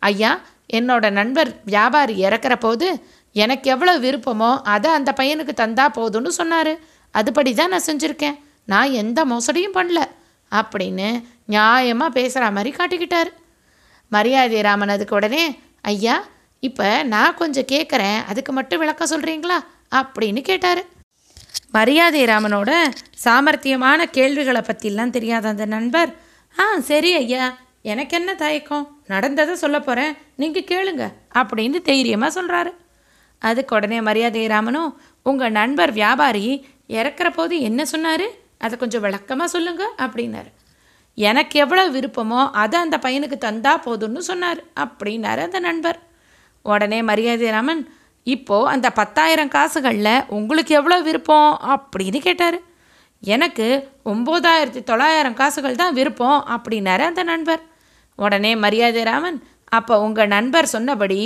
[0.02, 0.32] ஐயா
[0.78, 2.88] என்னோட நண்பர் வியாபாரி இறக்குற போது
[3.36, 6.72] எனக்கு எவ்வளோ விருப்பமோ அதை அந்த பையனுக்கு தந்தா போதும்னு சொன்னார்.
[7.14, 8.36] அதுபடி தான் நான் செஞ்சுருக்கேன்.
[8.72, 10.00] நான் எந்த மோசடியும் பண்ணல.
[10.52, 11.08] அப்படின்னு
[11.54, 13.30] நியாயமாக பேசுகிற மாதிரி காட்டிக்கிட்டார்.
[14.12, 15.44] மரியாதை ராமன் அதுக்கு உடனே
[15.92, 16.16] ஐயா
[16.62, 19.58] இப்போ நான் கொஞ்சம் கேட்குறேன் அதுக்கு மட்டும் விளக்கம் சொல்கிறீங்களா
[20.00, 20.82] அப்படின்னு கேட்டார்.
[21.72, 22.70] மரியாதை ராமனோட
[23.24, 26.10] சாமர்த்தியமான கேள்விகளை பற்றிலாம் தெரியாத அந்த நண்பர்
[26.58, 27.44] ஆ சரி ஐயா
[27.82, 28.86] எனக்கு என்ன தயக்கம்?
[29.06, 32.72] நடந்ததை சொல்ல போகிறேன் நீங்கள் கேளுங்க அப்படின்னு தைரியமாக சொல்கிறாரு
[33.42, 34.90] அதுக்கு உடனே மரியாதை ராமனும்
[35.22, 36.44] உங்கள் நண்பர் வியாபாரி
[36.98, 38.26] இறக்குற போது என்ன சொன்னார்?
[38.58, 40.50] அதை கொஞ்சம் விளக்கமாக சொல்லுங்க அப்படின்னாரு.
[41.18, 45.98] எனக்கு எவ்வளோ விருப்பமோ அதை அந்த பையனுக்கு தந்தா போதும்னு சொன்னார் அப்படின்னாரு அந்த நண்பர்.
[46.64, 47.82] உடனே மரியாதை ராமன்
[48.34, 52.58] இப்போது அந்த பத்தாயிரம் காசுகளில் உங்களுக்கு எவ்வளோ விருப்பம் அப்படின்னு கேட்டார்.
[53.22, 53.66] எனக்கு
[54.12, 57.62] ஒம்பதாயிரத்தி தொள்ளாயிரம் காசுகள் தான் விருப்பம் அப்படின்னாரு அந்த நண்பர்.
[58.18, 59.38] உடனே மரியாதை ராமன்
[59.78, 61.20] அப்போ உங்கள் நண்பர் சொன்னபடி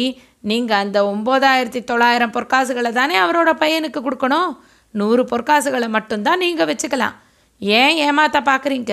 [0.50, 4.50] நீங்கள் அந்த ஒம்பதாயிரத்தி தொள்ளாயிரம் பொற்காசுகளை தானே அவரோட பையனுக்கு கொடுக்கணும்.
[4.94, 7.14] நூறு பொற்காசுகளை மட்டும்தான் நீங்கள் வச்சுக்கலாம்.
[7.60, 8.92] ஏன் ஏமாத்த பார்க்குறீங்க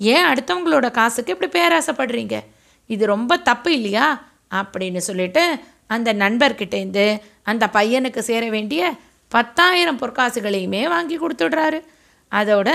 [0.00, 2.36] ஏன் அடுத்தவங்களோட காசுக்கு இப்படி பேராசைப்படுறீங்க?
[2.94, 4.06] இது ரொம்ப தப்பு இல்லையா?
[4.58, 5.42] அப்படின்னு சொல்லிட்டு
[5.94, 7.06] அந்த நண்பர்கிட்டேருந்து
[7.50, 8.82] அந்த பையனுக்கு சேர வேண்டிய
[9.32, 11.78] பத்தாயிரம் பொற்காசுகளையுமே வாங்கி கொடுத்துடுறாரு.
[12.32, 12.70] அதோட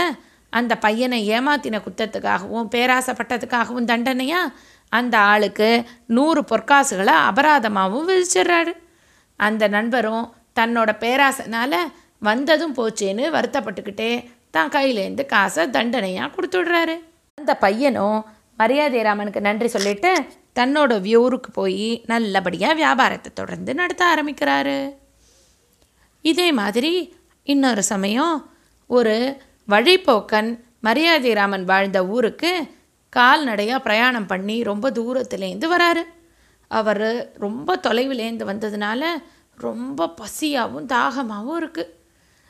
[0.54, 4.54] அந்த பையனை ஏமாத்தின குத்தத்துக்காகவும் பேராசைப்பட்டதுக்காகவும் தண்டனையாக
[4.92, 5.70] அந்த ஆளுக்கு
[6.16, 8.74] நூறு பொற்காசுகளை அபராதமாகவும் விதிச்சிடுறாரு.
[9.40, 10.26] அந்த நண்பரும்
[10.60, 11.80] தன்னோட பேராசனால்
[12.22, 14.12] வந்ததும் போச்சேன்னு வருத்தப்பட்டுக்கிட்டே
[14.56, 16.96] தான் கையிலேருந்து காசை தண்டனையாக கொடுத்துடுறாரு.
[17.38, 18.20] அந்த பையனும்
[18.60, 20.12] மரியாதை ராமனுக்கு நன்றி சொல்லிட்டு
[20.60, 24.78] தன்னோட வியூருக்கு போய் நல்லபடியாக வியாபாரத்தை தொடர்ந்து நடத்த ஆரம்பிக்கிறாரு.
[26.22, 26.94] இதே மாதிரி
[27.44, 28.52] இன்னொரு சமயம்
[28.88, 29.16] ஒரு
[29.68, 32.52] வழிப்போக்கன் மரியாதை ராமன் வாழ்ந்த ஊருக்கு
[33.10, 36.04] கால்நடையாக பிரயாணம் பண்ணி ரொம்ப தூரத்துலேருந்து வராரு.
[36.68, 37.08] அவர்
[37.46, 39.04] ரொம்ப தொலைவிலேருந்து வந்ததுனால
[39.56, 41.94] ரொம்ப பசியாகவும் தாகமாகவும் இருக்குது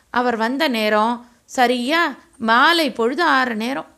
[0.09, 3.89] அவர் வந்த நேரம் சரியாக மாலை பொழுது ஆறு நேரம்.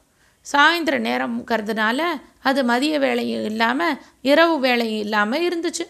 [0.51, 2.01] சாயந்தர இருக்கிறதுனால
[2.39, 5.85] அது மதிய வேலையும் இல்லாமல் இரவு வேலையும் இல்லாமல் இருந்துச்சு.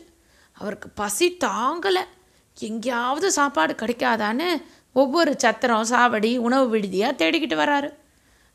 [0.58, 2.04] அவருக்கு பசி தாங்கலை.
[2.58, 4.48] எங்கேயாவது சாப்பாடு கிடைக்காதான்னு
[4.93, 7.89] ஒவ்வொரு சத்திரம் சாவடி உணவு விடுதியாக தேடிக்கிட்டு வராரு.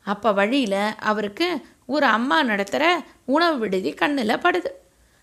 [0.05, 1.47] அப்போ வழியில் அவருக்கு
[1.85, 2.85] ஒரு அம்மா நடத்துகிற
[3.25, 4.71] உணவு விடுதி கண்ணில் படுது.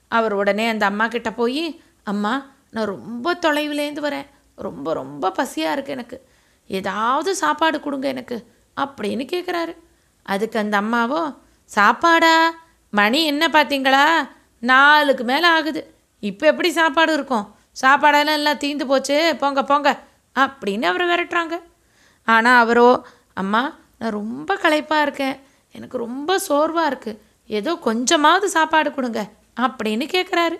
[0.09, 2.33] அவர் உடனே அந்த அம்மா கிட்ட போய் அம்மா
[2.71, 4.29] நான் ரொம்ப தொலைவிலேருந்து வரேன்.
[4.55, 6.17] ரொம்ப ரொம்ப பசியாக இருக்குது எனக்கு.
[6.67, 8.37] ஏதாவது சாப்பாடு கொடுங்க எனக்கு
[8.77, 9.75] அப்படின்னு கேட்குறாரு
[10.23, 12.51] அதுக்கு அந்த அம்மாவோ சாப்பாடா?
[12.91, 14.29] மணி என்ன பார்த்தீங்களா?
[14.61, 15.95] நாலுக்கு மேலே ஆகுது.
[16.21, 17.55] இப்போ எப்படி சாப்பாடு இருக்கும்?
[17.83, 19.37] சாப்பாடெல்லாம் எல்லாம் தீந்து போச்சு.
[19.39, 19.91] போங்க போங்க.
[20.39, 21.61] அப்படின்னு அவரை விரட்டுறாங்க.
[22.25, 23.05] ஆனால் அவரோ
[23.35, 25.41] அம்மா நான் ரொம்ப களைப்பாக இருக்கேன்.
[25.73, 29.31] எனக்கு ரொம்ப சோர்வாக இருக்குது ஏதோ கொஞ்சமாவது சாப்பாடு கொடுங்க.
[29.61, 30.57] அப்படின்னு கேட்குறாரு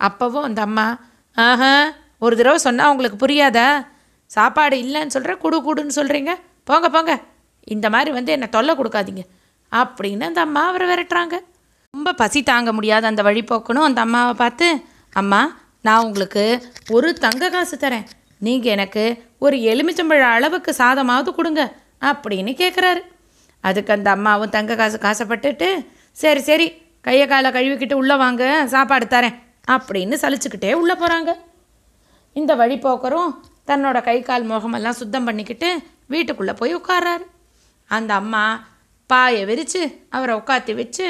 [0.00, 0.98] அப்போவும் அந்த அம்மா
[1.36, 3.86] ஆஹா ஒரு தடவை சொன்னால் உங்களுக்கு புரியாதா?
[4.26, 7.22] சாப்பாடு இல்லைன்னு சொல்கிற குடு குடுன்னு சொல்கிறீங்க போங்க போங்க.
[7.74, 9.22] இந்த மாதிரி வந்து என்னை தொல்லை கொடுக்காதீங்க.
[9.72, 11.36] அப்படின்னு அந்த அம்மா அவரை விரட்டுறாங்க.
[11.94, 14.66] ரொம்ப பசி தாங்க முடியாத அந்த வழிபோக்கணும் அந்த அம்மாவை பார்த்து
[15.22, 15.40] அம்மா
[15.86, 16.44] நான் உங்களுக்கு
[16.96, 18.06] ஒரு தங்க காசு தரேன்.
[18.46, 19.04] நீங்கள் எனக்கு
[19.44, 21.62] ஒரு எலுமிச்சம்பழ அளவுக்கு சாதமாவது கொடுங்க
[22.10, 23.02] அப்படின்னு கேட்குறாரு
[23.64, 25.68] அதுக்கு அந்த அம்மாவும் தங்க காசு காசப்பட்டுட்டு
[26.22, 26.66] சரி சரி
[27.06, 29.36] கையை காலை கழுவிக்கிட்டு உள்ளே வாங்க சாப்பாடு தரேன்
[29.74, 31.30] அப்படின்னு சலிச்சுக்கிட்டே உள்ளே போகிறாங்க
[32.40, 33.30] இந்த வழிபோக்கரும்
[33.70, 35.68] தன்னோட கை கால் முகமெல்லாம் சுத்தம் பண்ணிக்கிட்டு
[36.14, 37.24] வீட்டுக்குள்ளே போய் உட்கார்றாரு.
[37.86, 38.44] அந்த அம்மா
[39.06, 41.06] பாயை விரித்து அவரை உட்காத்தி வச்சு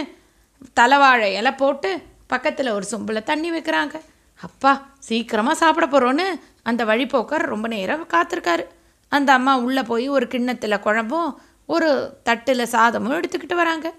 [0.81, 3.97] தலைவாழை இலை போட்டு பக்கத்தில் ஒரு சொம்பில் தண்ணி வைக்கிறாங்க.
[4.41, 6.27] அப்பா சீக்கிரமாக சாப்பிட போகிறோன்னு
[6.63, 8.65] அந்த வழிபோக்கர் ரொம்ப நேரம் காத்திருக்காரு.
[9.09, 11.31] அந்த அம்மா உள்ளே போய் ஒரு கிண்ணத்தில் குழம்பும்
[11.67, 13.93] ஒரு தட்டில் சாதமும் எடுத்துக்கிட்டு வராங்க.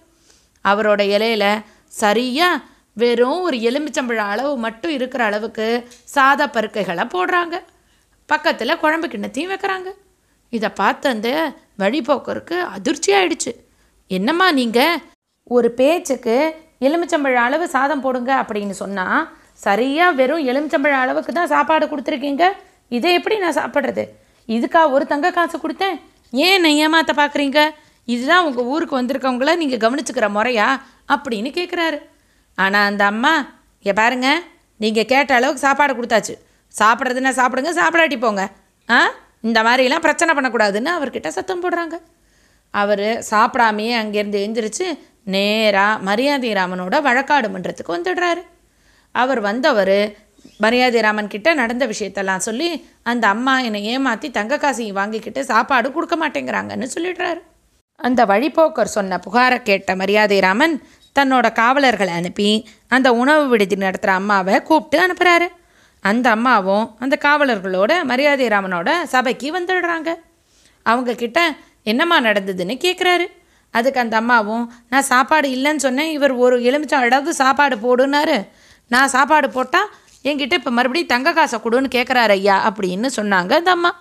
[0.65, 2.63] அவரோட இலையில சரியாக
[2.93, 7.55] வெறும் ஒரு எலுமிச்சம்பழம் அளவு மட்டும் இருக்கிற அளவுக்கு சாத பருக்கைகளை போடுறாங்க.
[8.25, 9.89] பக்கத்தில் குழம்பு கிண்ணத்தையும் வைக்கிறாங்க.
[10.49, 11.29] இதை பார்த்து அந்த
[11.79, 13.51] வழிபோக்கருக்கு அதிர்ச்சி ஆயிடுச்சு.
[14.11, 15.01] என்னம்மா நீங்கள்
[15.43, 16.37] ஒரு பேச்சுக்கு
[16.81, 19.27] எலுமிச்சம்பழம் அளவு சாதம் போடுங்க அப்படின்னு சொன்னால்
[19.65, 22.43] சரியாக வெறும் எலுமிச்சம்பழம் அளவுக்கு தான் சாப்பாடு கொடுத்துருக்கீங்க?
[22.91, 24.03] இதை எப்படி நான் சாப்பிட்றது?
[24.49, 25.95] இதுக்கா ஒரு தங்க காசு கொடுத்தேன்?
[26.33, 27.59] ஏன் என்னை ஏமாத்த பார்க்குறீங்க
[28.07, 30.67] இதுதான் உங்கள் ஊருக்கு வந்திருக்கவங்கள நீங்கள் கவனிச்சுக்கிற முறையா?
[31.13, 31.97] அப்படின்னு கேட்குறாரு
[32.57, 33.33] ஆனால் அந்த அம்மா
[33.79, 34.27] இங்கே பாருங்க
[34.79, 36.35] நீங்கள் கேட்ட அளவுக்கு சாப்பாடு கொடுத்தாச்சு.
[36.73, 38.43] சாப்பிட்றதுன்னா சாப்பிடுங்க சாப்பிடாட்டி போங்க.
[38.89, 38.99] ஆ?
[39.47, 41.95] இந்த மாதிரிலாம் பிரச்சனை பண்ணக்கூடாதுன்னு அவர்கிட்ட சத்தம் போடுறாங்க.
[42.73, 44.87] அவர் சாப்பிடாமையே அங்கேருந்து எழுந்திரிச்சு
[45.35, 48.41] நேராக மரியாதை ராமனோட வழக்காடு மன்றத்துக்கு வந்துடுறாரு.
[49.15, 49.97] அவர் வந்தவர்
[50.63, 52.69] மரியாதை ராமன் கிட்ட நடந்த விஷயத்தெல்லாம் சொல்லி
[53.11, 57.41] அந்த அம்மா என்னை ஏமாற்றி தங்க காசையும் வாங்கிக்கிட்டு சாப்பாடு கொடுக்க மாட்டேங்கிறாங்கன்னு சொல்லிடுறாரு.
[57.99, 60.75] அந்த வழிபோக்கர் சொன்ன புகாரை கேட்ட மரியாதை ராமன்
[61.15, 62.49] தன்னோட காவலர்களை அனுப்பி
[62.95, 65.47] அந்த உணவு விடுதி நடத்துகிற அம்மாவை கூப்பிட்டு அனுப்புகிறாரு
[66.03, 70.09] அந்த அம்மாவும் அந்த காவலர்களோட மரியாதை ராமனோட சபைக்கு வந்துடுறாங்க.
[70.85, 71.39] அவங்கக்கிட்ட
[71.83, 73.25] என்னம்மா நடந்ததுன்னு கேட்குறாரு
[73.73, 76.11] அதுக்கு அந்த அம்மாவும் நான் சாப்பாடு இல்லைன்னு சொன்னேன்.
[76.11, 78.47] இவர் ஒரு எலுமிச்சம் அளவு சாப்பாடு போடுனாரு.
[78.87, 79.89] நான் சாப்பாடு போட்டால்
[80.23, 83.91] என்கிட்ட இப்போ மறுபடியும் தங்க காசை கொடுன்னு கேட்குறாரு ஐயா அப்படின்னு சொன்னாங்க அந்த அம்மா.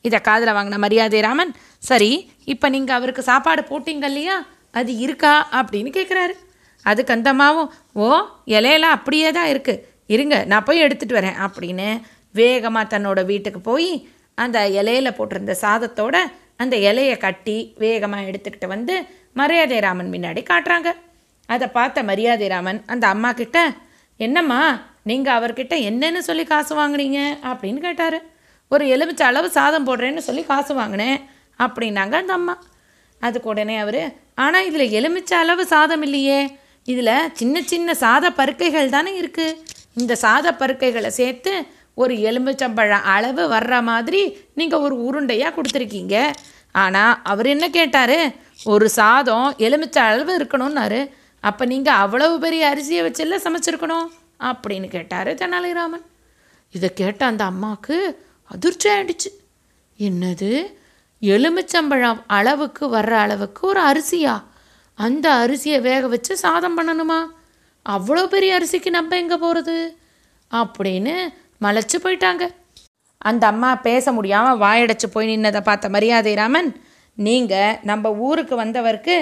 [0.00, 1.52] இதை காதில் வாங்கின மரியாதை ராமன்.
[1.78, 4.36] சரி இப்போ நீங்கள் அவருக்கு சாப்பாடு போட்டீங்க இல்லையா?
[4.70, 5.48] அது இருக்கா?
[5.52, 6.34] அப்படின்னு கேட்குறாரு
[6.84, 8.06] அதுக்கு அந்த அம்மாவும் ஓ
[8.46, 11.88] இலையெல்லாம் அப்படியே தான் இருக்குது இருங்க நான் போய் எடுத்துகிட்டு வரேன் அப்படின்னு
[12.40, 13.90] வேகமாக தன்னோட வீட்டுக்கு போய்
[14.34, 16.16] அந்த இலையில போட்டிருந்த சாதத்தோட
[16.56, 18.94] அந்த இலையை கட்டி வேகமாக எடுத்துக்கிட்டு வந்து
[19.32, 20.88] மரியாதை ராமன் முன்னாடி காட்டுறாங்க.
[21.48, 23.58] அதை பார்த்த மரியாதை ராமன் அந்த அம்மா கிட்ட
[24.20, 24.60] என்னம்மா
[25.02, 27.20] நீங்கள் அவர்கிட்ட என்னன்னு சொல்லி காசு வாங்குனீங்க?
[27.50, 28.18] அப்படின்னு கேட்டார்.
[28.70, 31.18] ஒரு எலுமிச்சை அளவு சாதம் போடுறேன்னு சொல்லி காசு வாங்கினேன்
[31.60, 32.54] அப்படின்னாங்க அந்த அம்மா.
[33.20, 34.02] அதுக்கு உடனே அவர்
[34.34, 36.40] ஆனால் இதில் எலுமிச்சை அளவு சாதம் இல்லையே
[36.86, 39.58] இதில் சின்ன சின்ன சாத பருக்கைகள் தானே இருக்குது
[39.94, 46.32] இந்த சாத பருக்கைகளை சேர்த்து ஒரு எலுமிச்சம்பழம் அளவு வர்ற மாதிரி நீங்கள் ஒரு உருண்டையாக கொடுத்துருக்கீங்க.
[46.70, 48.34] ஆனால் அவர் என்ன கேட்டார்?
[48.64, 51.10] ஒரு சாதம் எலுமிச்ச அளவு இருக்கணும்னாரு.
[51.40, 54.08] அப்போ நீங்கள் அவ்வளவு பெரிய அரிசியை வச்சுல்ல சமைச்சிருக்கணும்?
[54.40, 56.04] அப்படின்னு கேட்டார் தெனாலிராமன்.
[56.70, 59.30] இதை கேட்ட அந்த அம்மாவுக்கு அதிர்ச்சி ஆயிடுச்சு.
[59.98, 60.62] என்னது?
[61.22, 64.42] எலுமிச்சம்பழம் அளவுக்கு வர்ற அளவுக்கு ஒரு அரிசியா?
[64.94, 67.20] அந்த அரிசியை வேக வச்சு சாதம் பண்ணணுமா?
[67.86, 69.76] அவ்வளோ பெரிய அரிசிக்கு நம்ம எங்கே போகிறது
[70.50, 71.14] அப்படின்னு
[71.64, 72.44] மலைச்சு போயிட்டாங்க.
[73.30, 76.70] அந்த அம்மா பேச முடியாமல் வாயடைச்சு போய் நின்னதை பார்த்த மரியாதை ராமன்
[77.18, 79.16] நீங்கள் நம்ம ஊருக்கு வந்தவருக்கு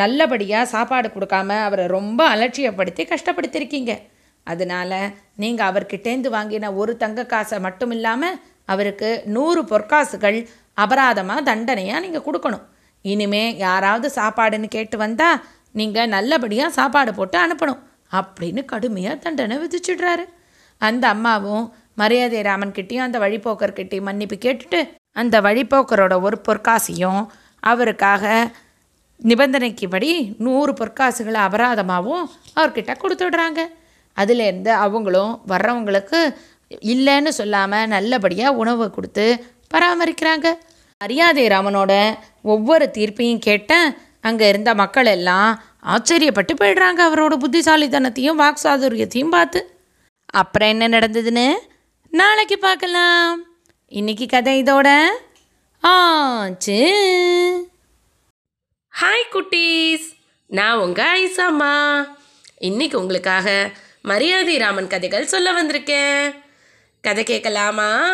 [0.00, 3.92] நல்லபடியாக சாப்பாடு கொடுக்காம அவரை ரொம்ப அலட்சியப்படுத்தி கஷ்டப்படுத்தியிருக்கீங்க
[4.46, 4.98] அதனால்
[5.42, 8.38] நீங்கள் அவர்கிட்டேந்து வாங்கின ஒரு தங்க காசை மட்டும் இல்லாமல்
[8.72, 10.38] அவருக்கு நூறு பொற்காசுகள்
[10.84, 12.64] அபராதமாக தண்டனையாக நீங்கள் கொடுக்கணும்.
[13.04, 15.40] இனிமே யாராவது சாப்பாடுன்னு கேட்டு வந்தால்
[15.80, 17.80] நீங்கள் நல்லபடியாக சாப்பாடு போட்டு அனுப்பணும்.
[18.12, 20.24] அப்படின்னு கடுமையாக தண்டனை விதிச்சிடுறாரு.
[20.80, 21.64] அந்த அம்மாவும்
[21.94, 24.80] மரியாதை ராமன்கிட்டையும் அந்த வழிபோக்கர்கிட்டையும் மன்னிப்பு கேட்டுட்டு
[25.12, 27.20] அந்த வழிப்போக்கரோட ஒரு பொற்காசையும்
[27.62, 28.24] அவருக்காக
[29.20, 33.60] நிபந்தனைக்குபடி நூறு பொற்காசுகளை அபராதமாகவும் அவர்கிட்ட கொடுத்துடுறாங்க.
[34.16, 36.20] அதுலேருந்து அவங்களும் வர்றவங்களுக்கு
[36.92, 39.26] இல்லைன்னு சொல்லாமல் நல்லபடியாக உணவு கொடுத்து
[39.74, 40.48] பராமரிக்கிறாங்க.
[41.00, 41.92] மரியாதை ராமனோட
[42.42, 43.72] ஒவ்வொரு தீர்ப்பையும் கேட்ட
[44.20, 45.50] அங்கே இருந்த மக்கள் எல்லாம்
[45.86, 49.80] ஆச்சரியப்பட்டு போயிடுறாங்க அவரோட புத்திசாலித்தனத்தையும் வாக்சாதுரியத்தையும் பார்த்து.
[50.26, 51.52] அப்புறம் என்ன நடந்ததுன்னு?
[52.10, 53.42] நாளைக்கு பார்க்கலாம்.
[53.86, 55.06] இன்னைக்கு கதை இதோட
[55.80, 56.80] ஆச்சு.
[59.00, 60.14] ஹாய் குட்டீஸ்.
[60.46, 62.08] நான் உங்கள் ஐசாம்மா
[62.58, 63.70] இன்னைக்கு உங்களுக்காக
[64.02, 66.34] மரியாதை ராமன் கதைகள் சொல்ல வந்திருக்கேன்.
[67.00, 68.10] கதை கேட்கலாமா?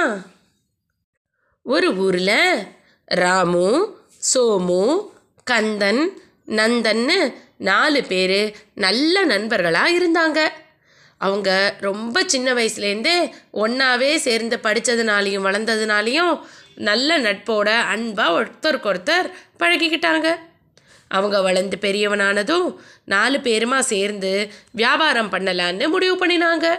[1.63, 2.67] ஒரு ஊரில்
[3.05, 3.97] ராமு
[4.35, 5.09] சோமு
[5.45, 10.49] கந்தன் நந்தன்னு நாலு பேர் நல்ல நண்பர்களாக இருந்தாங்க.
[11.19, 16.41] அவங்க ரொம்ப சின்ன வயசுலேருந்தே ஒன்றாவே சேர்ந்து படித்ததுனாலையும் வளர்ந்ததுனாலையும்
[16.75, 20.35] நல்ல நட்போட அன்பாக ஒருத்தருக்கு ஒருத்தர் பழகிக்கிட்டாங்க.
[21.09, 26.77] அவங்க வளர்ந்து பெரியவனானதும் நாலு பேருமா சேர்ந்து வியாபாரம் பண்ணலான்னு முடிவு பண்ணினாங்க.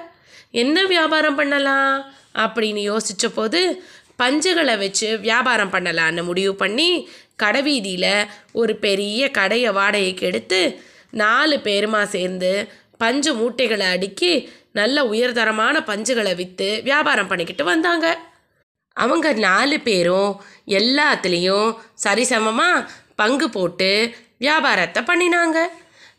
[0.52, 2.13] என்ன வியாபாரம் பண்ணலாம்?
[2.36, 3.84] அப்படின்னு யோசித்த போது
[4.24, 7.10] பஞ்சுகளை வச்சு வியாபாரம் பண்ணலான்னு முடிவு பண்ணி
[7.43, 8.12] கடைவீதியில்
[8.62, 10.62] ஒரு பெரிய கடையை வாடகைக்கு எடுத்து
[11.23, 12.51] நாலு பேருமா சேர்ந்து
[13.01, 14.34] பஞ்சு மூட்டைகளை அடுக்கி
[14.79, 18.08] நல்ல உயர்தரமான பஞ்சுகளை விற்று வியாபாரம் பண்ணிக்கிட்டு வந்தாங்க.
[18.97, 20.32] அவங்க நாலு பேரும்
[20.79, 21.69] எல்லாத்துலேயும்
[22.03, 22.86] சரிசமமாக
[23.21, 23.91] பங்கு போட்டு
[24.43, 25.58] வியாபாரத்தை பண்ணினாங்க.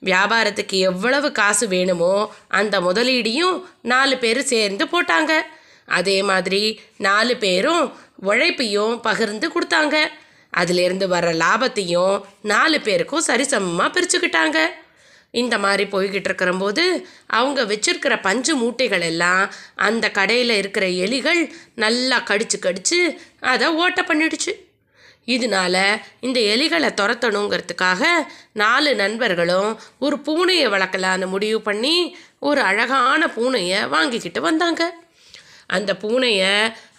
[0.08, 2.14] வியாபாரத்துக்கு எவ்வளவு காசு வேணுமோ
[2.58, 3.56] அந்த முதலீடையும்
[3.92, 5.32] நாலு பேர் சேர்ந்து போட்டாங்க.
[5.98, 6.62] அதே மாதிரி
[7.06, 7.84] நாலு பேரும்
[8.28, 9.96] உழைப்பையும் பகிர்ந்து கொடுத்தாங்க.
[10.60, 12.16] அதிலிருந்து வர்ற லாபத்தையும்
[12.52, 14.58] நாலு பேருக்கும் சரிசமமாக பிரிச்சுக்கிட்டாங்க.
[15.42, 16.82] இந்த மாதிரி போய்கிட்டு இருக்கிறம்போது
[17.38, 19.42] அவங்க வச்சுருக்கிற பஞ்சு மூட்டைகள் எல்லாம்
[19.86, 21.40] அந்த கடையில் இருக்கிற எலிகள்
[21.84, 22.98] நல்லா கடிச்சு கடிச்சு
[23.52, 24.52] அதை ஓட்ட பண்ணிடுச்சு.
[25.34, 25.76] இதனால
[26.26, 28.04] இந்த எலிகளை துரத்தணுங்கிறதுக்காக
[28.62, 29.70] நாலு நண்பர்களும்
[30.06, 31.96] ஒரு பூனையை வளர்க்கலான்னு முடிவு பண்ணி
[32.48, 34.82] ஒரு அழகான பூனையை வாங்கிக்கிட்டு வந்தாங்க.
[35.76, 36.54] அந்த பூனையை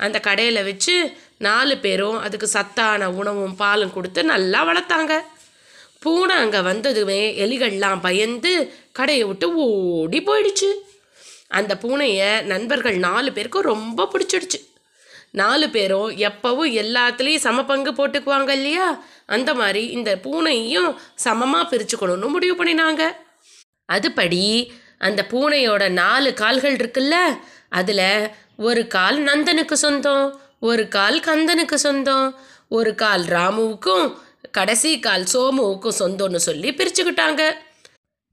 [0.06, 0.96] அந்த கடையில் வச்சு
[1.38, 5.22] நாலு பேரும் அதுக்கு சத்தான உணவும் பாலும் கொடுத்து நல்லா வளர்த்தாங்க.
[6.00, 10.70] பூனை அங்கே வந்ததுமே எலிகள்லாம் பயந்து கடையை விட்டு ஓடி போயிடுச்சு.
[11.48, 14.60] அந்த பூனையை நண்பர்கள் நாலு பேருக்கும் ரொம்ப பிடிச்சிடுச்சு.
[15.32, 19.04] நாலு பேரும் எப்பவும் எல்லாத்துலேயும் சம பங்கு போட்டுக்குவாங்க இல்லையா?
[19.26, 23.04] அந்த மாதிரி இந்த பூனையும் சமமாக பிரிச்சுக்கணும்னு முடிவு பண்ணினாங்க.
[23.94, 27.16] அதுபடி அந்த பூனையோட நாலு கால்கள் இருக்குல்ல
[27.70, 32.28] அதில் ஒரு கால் நந்தனுக்கு சொந்தம் ஒரு கால் கந்தனுக்கு சொந்தம்
[32.78, 34.06] ஒரு கால் ராமுவுக்கும்
[34.58, 37.44] கடைசி கால் சோமுவுக்கும் சொந்தம்னு சொல்லி பிரிச்சுக்கிட்டாங்க.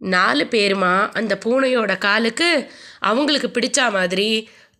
[0.00, 2.50] நாலு பேருமா அந்த பூனையோட காலுக்கு
[3.10, 4.30] அவங்களுக்கு பிடிச்ச மாதிரி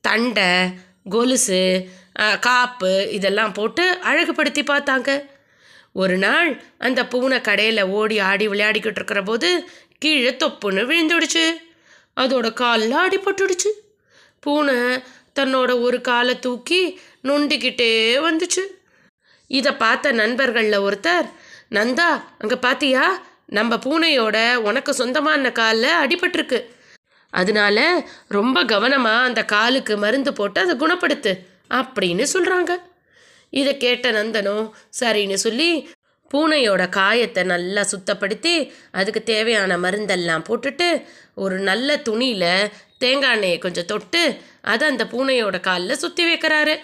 [0.06, 0.50] தண்டை
[1.14, 1.62] கொலுசு
[2.46, 5.10] காப்பு இதெல்லாம் போட்டு அழகுபடுத்தி பார்த்தாங்க.
[6.02, 6.50] ஒரு நாள்
[6.86, 9.50] அந்த பூனை கடையில் ஓடி ஆடி விளையாடிக்கிட்டு இருக்கிற போது
[10.02, 11.46] கீழே தொப்புன்னு விழுந்துடுச்சு.
[12.22, 13.72] அதோட காலில் அடிபட்டுடுச்சு.
[14.44, 14.78] பூனை
[15.38, 16.82] தன்னோட ஒரு காலை தூக்கி
[17.28, 17.90] நொண்டிக்கிட்டே
[18.28, 18.64] வந்துச்சு.
[19.50, 21.28] இதை பார்த்த நண்பர்களில் ஒருத்தர்
[21.76, 22.08] நந்தா
[22.42, 23.04] அங்கே பாத்தியா?
[23.58, 24.36] நம்ம பூனையோட
[24.68, 26.60] உனக்கு சொந்தமான காலில் அடிபட்டிருக்கு.
[27.32, 27.78] அதனால
[28.36, 31.32] ரொம்ப கவனமாக அந்த காலுக்கு மருந்து போட்டு அதை குணப்படுத்து
[31.80, 32.72] அப்படின்னு சொல்கிறாங்க
[33.52, 34.66] இதை கேட்ட நந்தனும்
[35.00, 35.70] சரின்னு சொல்லி
[36.30, 38.54] பூனையோட காயத்தை நல்லா சுத்தப்படுத்தி
[38.98, 40.88] அதுக்கு தேவையான மருந்தெல்லாம் போட்டுட்டு
[41.34, 44.22] ஒரு நல்ல துணியில் தேங்காய் எண்ணெயை கொஞ்சம் தொட்டு
[44.72, 46.74] அதை அந்த பூனையோட காலில் சுற்றி வைக்கிறாரு.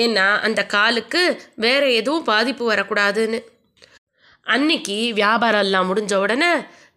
[0.00, 1.22] ஏன்னா அந்த காலுக்கு
[1.64, 3.40] வேற எதுவும் பாதிப்பு வரக்கூடாதுன்னு.
[4.46, 6.52] அன்னைக்கு வியாபாரம் எல்லாம் முடிஞ்ச உடனே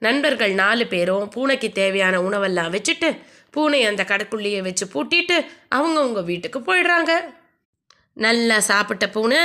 [0.05, 3.10] நண்பர்கள் நாலு பேரும் பூனைக்கு தேவையான உணவெல்லாம் வச்சுட்டு
[3.55, 5.38] பூனை அந்த கடைக்குள்ளேயே வச்சு பூட்டிட்டு
[5.77, 7.12] அவங்கவுங்க வீட்டுக்கு போயிடுறாங்க.
[8.25, 9.41] நல்லா சாப்பிட்ட பூனை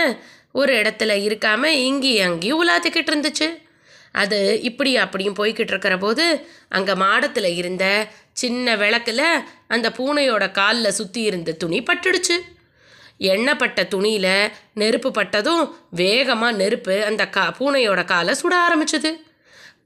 [0.61, 3.49] ஒரு இடத்துல இருக்காமல் இங்கேயும் அங்கேயும் உலாத்திக்கிட்டு இருந்துச்சு.
[4.21, 6.25] அது இப்படி அப்படியும் போய்கிட்டு இருக்கிற போது
[6.77, 7.85] அங்கே மாடத்தில் இருந்த
[8.43, 9.23] சின்ன விளக்குல
[9.75, 12.39] அந்த பூனையோட காலில் சுற்றி இருந்த துணி பட்டுடுச்சு.
[13.21, 19.21] எண்ணெய்ப்பட்ட துணியில் நெருப்பு பட்டதும் வேகமாக நெருப்பு அந்த கா பூனையோட காலை சுட ஆரம்பிச்சுது.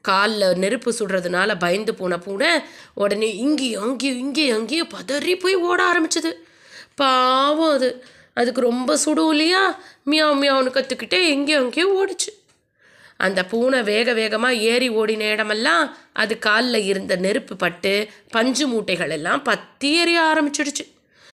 [0.00, 2.62] காலில் நெருப்பு சுடுறதுனால பயந்து போன பூனை
[2.94, 6.32] உடனே இங்கேயும் அங்கேயும் இங்கேயும் அங்கேயும் பதறி போய் ஓட ஆரம்பிச்சுது.
[6.94, 8.04] பாவம் அது.
[8.34, 9.78] அதுக்கு ரொம்ப சுடும் இல்லையா?
[10.06, 12.30] மியாவ் மியாவுன்னு கற்றுக்கிட்டே எங்கேயும் அங்கேயும் ஓடிச்சு.
[13.16, 19.42] அந்த பூனை வேக வேகமாக ஏறி ஓடின இடமெல்லாம் அது காலில் இருந்த நெருப்பு பட்டு பஞ்சு மூட்டைகள் எல்லாம்
[19.42, 20.93] பத்தி எறிய ஆரம்பிச்சிடுச்சு.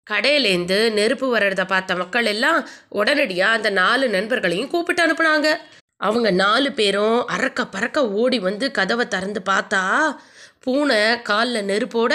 [0.10, 5.50] கடையிலேருந்து நெருப்பு வர்றத பார்த்த மக்கள் எல்லாம் உடனடியாக அந்த நாலு நண்பர்களையும் கூப்பிட்டு அனுப்புனாங்க.
[5.98, 9.82] அவங்க நாலு பேரும் அறக்க பறக்க ஓடி வந்து கதவை திறந்து பார்த்தா
[10.64, 12.14] பூனை காலில் நெருப்போட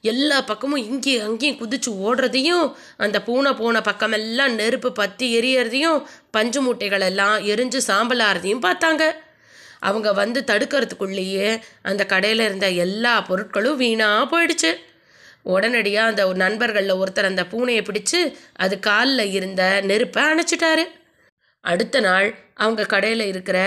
[0.00, 7.06] எல்லா பக்கமும் இங்கேயும் அங்கேயும் குதிச்சு ஓடுறதையும் அந்த பூனை போன பக்கமெல்லாம் நெருப்பு பற்றி எரியறதையும் பஞ்சு மூட்டைகள்
[7.10, 9.04] எல்லாம் எரிஞ்சு சாம்பலாகிறதையும் பார்த்தாங்க.
[9.80, 11.48] அவங்க வந்து தடுக்கிறதுக்குள்ளேயே
[11.82, 14.70] அந்த கடையில் இருந்த எல்லா பொருட்களும் வீணாக போயிடுச்சு.
[15.42, 18.20] உடனடியாக அந்த நண்பர்களில் ஒருத்தர் அந்த பூனையை பிடிச்சு
[18.54, 20.84] அது காலில் இருந்த நெருப்பை அணைச்சிட்டாரு.
[21.60, 23.58] அடுத்த நாள் அவங்க கடையில் இருக்கிற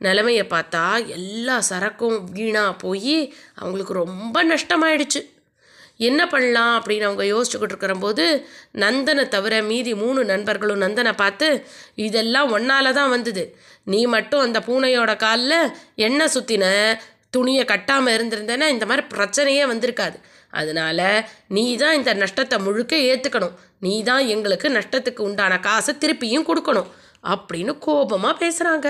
[0.00, 5.20] நிலமையை பார்த்தா எல்லா சரக்கும் வீணாக போய் அவங்களுக்கு ரொம்ப நஷ்டமாயிடுச்சு.
[5.96, 8.24] என்ன பண்ணலாம் அப்படின்னு அவங்க யோசிச்சுக்கிட்டு இருக்கிறம்போது
[8.72, 11.48] நந்தனை தவிர மீதி மூணு நண்பர்களும் நந்தனை பார்த்து
[11.94, 13.44] இதெல்லாம் ஒன்னால தான் வந்தது.
[13.84, 16.66] நீ மட்டும் அந்த பூனையோட காலில் எண்ணெய் சுற்றின
[17.30, 20.16] துணியை கட்டாமல் இருந்திருந்தேன்னா இந்த மாதிரி பிரச்சனையே வந்திருக்காது.
[20.52, 21.00] அதனால
[21.56, 23.56] நீ தான் இந்த நஷ்டத்தை முழுக்க ஏற்றுக்கணும்
[23.86, 26.88] நீ தான் எங்களுக்கு நஷ்டத்துக்கு உண்டான காசை திருப்பியும் கொடுக்கணும்.
[27.32, 28.88] அப்படின்னு கோபமாக பேசுகிறாங்க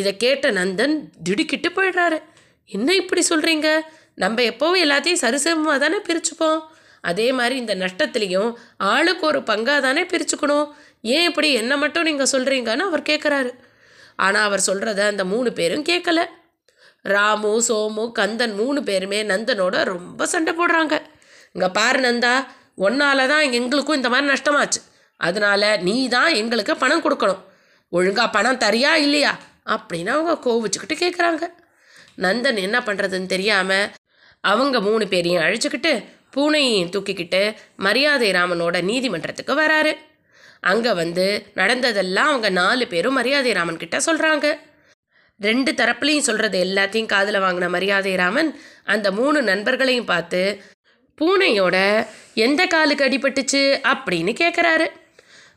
[0.00, 0.94] இதை கேட்ட நந்தன்
[1.26, 2.18] திடுக்கிட்டு போயிடுறாரு.
[2.70, 3.68] என்ன இப்படி சொல்கிறீங்க
[4.22, 6.60] நம்ம எப்போவும் எல்லாத்தையும் சரிசமமாக தானே பிரிச்சுப்போம்.
[7.10, 8.50] அதே மாதிரி இந்த நஷ்டத்துலேயும்
[8.92, 10.66] ஆளுக்கு ஒரு பங்காக தானே பிரிச்சுக்கணும்.
[11.14, 13.50] ஏன் இப்படி என்ன மட்டும் நீங்கள் சொல்கிறீங்கன்னு அவர் கேட்குறாரு
[14.24, 16.20] ஆனால் அவர் சொல்கிறத அந்த மூணு பேரும் கேட்கல
[17.04, 20.94] ராமு சோமு கந்தன் மூணு பேருமே நந்தனோட ரொம்ப சண்டை போடுறாங்க.
[21.52, 22.34] இங்கே பாரு நந்தா
[22.86, 24.80] ஒன்னால் தான் எங்களுக்கும் இந்த மாதிரி நஷ்டமாச்சு.
[25.20, 27.42] அதனால நீ தான் எங்களுக்கு பணம் கொடுக்கணும்.
[27.92, 29.32] ஒழுங்காக பணம் தரியா இல்லையா?
[29.74, 31.44] அப்படின்னு அவங்க கோவிச்சுக்கிட்டு கேட்குறாங்க
[32.24, 33.86] நந்தன் என்ன பண்ணுறதுன்னு தெரியாமல்
[34.44, 35.92] அவங்க மூணு பேரையும் அழிச்சுக்கிட்டு
[36.34, 37.40] பூனையையும் தூக்கிக்கிட்டு
[37.76, 39.92] மரியாதை ராமனோட நீதிமன்றத்துக்கு வராரு.
[40.70, 44.46] அங்கே வந்து நடந்ததெல்லாம் அவங்க நாலு பேரும் மரியாதை ராமன் கிட்ட சொல்கிறாங்க
[45.44, 48.50] ரெண்டு தரப்புலையும் சொல்கிறது எல்லாத்தையும் காதில் வாங்கின மரியாதை ராமன்
[48.84, 50.42] அந்த மூணு நண்பர்களையும் பார்த்து
[51.18, 51.76] பூனையோட
[52.34, 53.62] எந்த காலுக்கு அடிபட்டுச்சு?
[53.92, 54.86] அப்படின்னு கேட்குறாரு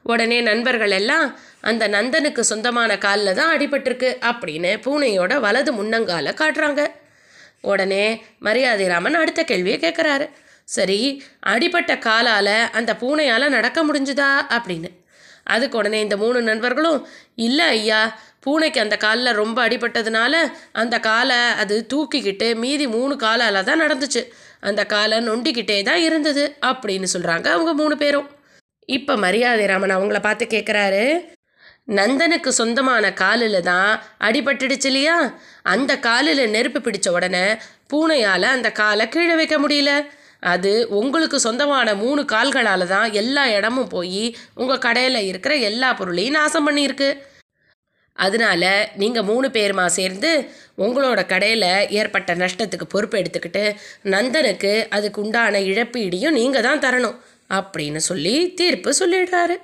[0.04, 1.30] உடனே நண்பர்கள் எல்லாம்
[1.62, 6.82] அந்த நந்தனுக்கு சொந்தமான காலில் தான் அடிபட்டிருக்கு அப்படின்னு பூனையோட வலது முன்னங்கால காட்டுறாங்க.
[7.62, 8.04] உடனே
[8.40, 10.28] மரியாதை ராமன் அடுத்த கேள்வியை கேட்குறாரு
[10.76, 11.00] சரி
[11.48, 14.32] அடிபட்ட காலால் அந்த பூனையால் நடக்க முடிஞ்சுதா?
[14.50, 14.90] அப்படின்னு.
[15.56, 17.02] அதுக்கு உடனே இந்த மூணு நண்பர்களும்
[17.36, 18.02] இல்லை ஐயா
[18.48, 20.34] பூனைக்கு அந்த காலில் ரொம்ப அடிபட்டதுனால
[20.82, 24.24] அந்த காலை அது தூக்கிக்கிட்டு மீதி மூணு காலால் தான் நடந்துச்சு.
[24.70, 28.28] அந்த காலை நொண்டிக்கிட்டே தான் இருந்தது அப்படின்னு சொல்கிறாங்க அவங்க மூணு பேரும்.
[28.90, 31.04] இப்போ மரியாதை ராமன் அவங்கள பார்த்து கேட்குறாரு
[31.98, 33.92] நந்தனுக்கு சொந்தமான காலில் தான்
[34.28, 35.18] அடிபட்டுடுச்சு இல்லையா?
[35.74, 37.46] அந்த காலில் நெருப்பு பிடிச்ச உடனே
[37.92, 39.92] பூனையால் அந்த காலை கீழே வைக்க முடியல.
[40.54, 44.24] அது உங்களுக்கு சொந்தமான மூணு கால்களால் தான் எல்லா இடமும் போய்
[44.62, 47.10] உங்கள் கடையில் இருக்கிற எல்லா பொருளையும் நாசம் பண்ணியிருக்கு.
[48.26, 48.64] அதனால
[49.02, 50.32] நீங்கள் மூணு பேருமா சேர்ந்து
[50.86, 53.64] உங்களோட கடையில் ஏற்பட்ட நஷ்டத்துக்கு பொறுப்பு எடுத்துக்கிட்டு
[54.14, 57.18] நந்தனுக்கு அதுக்கு உண்டான இழப்பீடையும் நீங்கள் தான் தரணும்
[57.50, 59.56] அப்படின்னு சொல்லி தீர்ப்பு சொல்லிடுறாரு.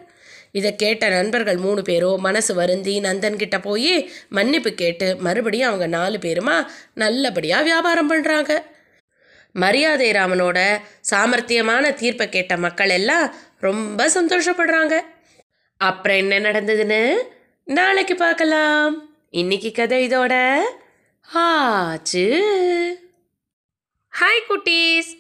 [0.52, 3.94] இதை கேட்ட நண்பர்கள் மூணு பேரும் மனசு வருந்தி நந்தன்கிட்ட போய்
[4.38, 6.58] மன்னிப்பு கேட்டு மறுபடியும் அவங்க நாலு பேருமா
[7.04, 8.52] நல்லபடியாக வியாபாரம் பண்ணுறாங்க
[9.64, 10.60] மரியாதை ராமனோட
[11.10, 13.26] சாமர்த்தியமான தீர்ப்பை கேட்ட மக்கள் எல்லாம்
[13.60, 14.96] ரொம்ப சந்தோஷப்படுறாங்க.
[15.82, 17.02] அப்புறம் என்ன நடந்ததுன்னு?
[17.66, 19.10] நாளைக்கு பார்க்கலாம்.
[19.30, 20.60] இன்னைக்கு கதை இதோட
[21.34, 22.26] ஆச்சு.
[24.20, 25.18] ஹாய் குட்டீஸ்.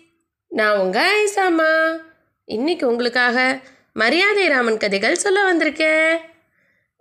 [0.49, 1.97] நான் உங்க ஐசாமா.
[2.45, 3.62] இன்னைக்கு உங்களுக்காக
[3.93, 6.17] மரியாதை ராமன் கதைகள் சொல்ல வந்திருக்கேன்.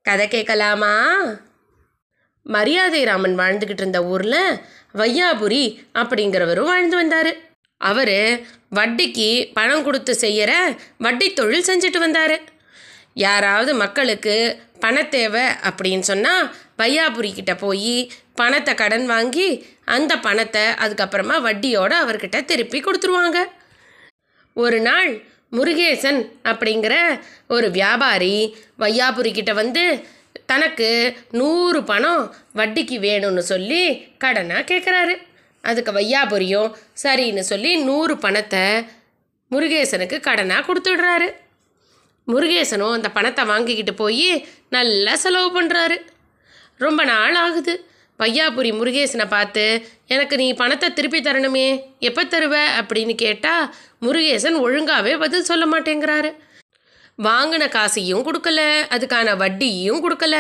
[0.03, 1.25] கதை கேட்கலாமா?
[2.43, 4.57] மரியாதை ராமன் வாழ்ந்துக்கிட்டு இருந்த ஊரில்
[4.95, 7.37] வையாபுரி அப்படிங்கிறவரும் வாழ்ந்து வந்தார்.
[7.79, 8.41] அவர்
[8.75, 12.41] வட்டிக்கு பணம் கொடுத்து செய்கிற வட்டி தொழில் செஞ்சுட்டு வந்தார்.
[13.15, 16.47] யாராவது மக்களுக்கு பண தேவை அப்படின்னு சொன்னால்
[16.81, 17.97] வையாபுரி கிட்ட போய்
[18.41, 19.49] பணத்தை கடன் வாங்கி
[19.95, 23.39] அந்த பணத்தை அதுக்கப்புறமா வட்டியோடு அவர்கிட்ட திருப்பி கொடுத்துருவாங்க.
[24.57, 25.11] ஒரு நாள்
[25.57, 26.95] முருகேசன் அப்படிங்கிற
[27.55, 28.37] ஒரு வியாபாரி
[28.79, 29.85] வையாபுரி கிட்ட வந்து
[30.51, 30.89] தனக்கு
[31.41, 32.25] நூறு பணம்
[32.59, 33.83] வட்டிக்கு வேணும்னு சொல்லி
[34.25, 35.15] கடனாக கேட்குறாரு
[35.65, 36.71] அதுக்கு வையாபுரியும்
[37.03, 38.65] சரின்னு சொல்லி நூறு பணத்தை
[39.51, 41.29] முருகேசனுக்கு கடனாக கொடுத்துடுறாரு.
[42.29, 44.29] முருகேசனும் அந்த பணத்தை வாங்கிக்கிட்டு போய்
[44.69, 45.97] நல்லா செலவு பண்ணுறாரு
[46.77, 47.75] ரொம்ப நாள் ஆகுது.
[48.21, 49.65] வையாபுரி முருகேசனை பார்த்து
[50.07, 51.67] எனக்கு நீ பணத்தை திருப்பி தரணுமே
[51.99, 52.55] எப்போ தருவ?
[52.81, 53.65] அப்படின்னு கேட்டால்
[54.01, 56.31] முருகேசன் ஒழுங்காகவே பதில் சொல்ல மாட்டேங்கிறாரு.
[57.19, 58.61] வாங்கின காசையும் கொடுக்கல
[58.95, 60.37] அதுக்கான வட்டியும் கொடுக்கல.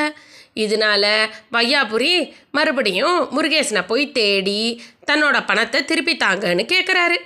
[0.56, 1.04] இதனால
[1.52, 2.12] வையாபுரி
[2.50, 4.62] மறுபடியும் முருகேசனை போய் தேடி
[5.10, 7.16] தன்னோட பணத்தை திருப்பி தாங்கன்னு கேட்குறாரு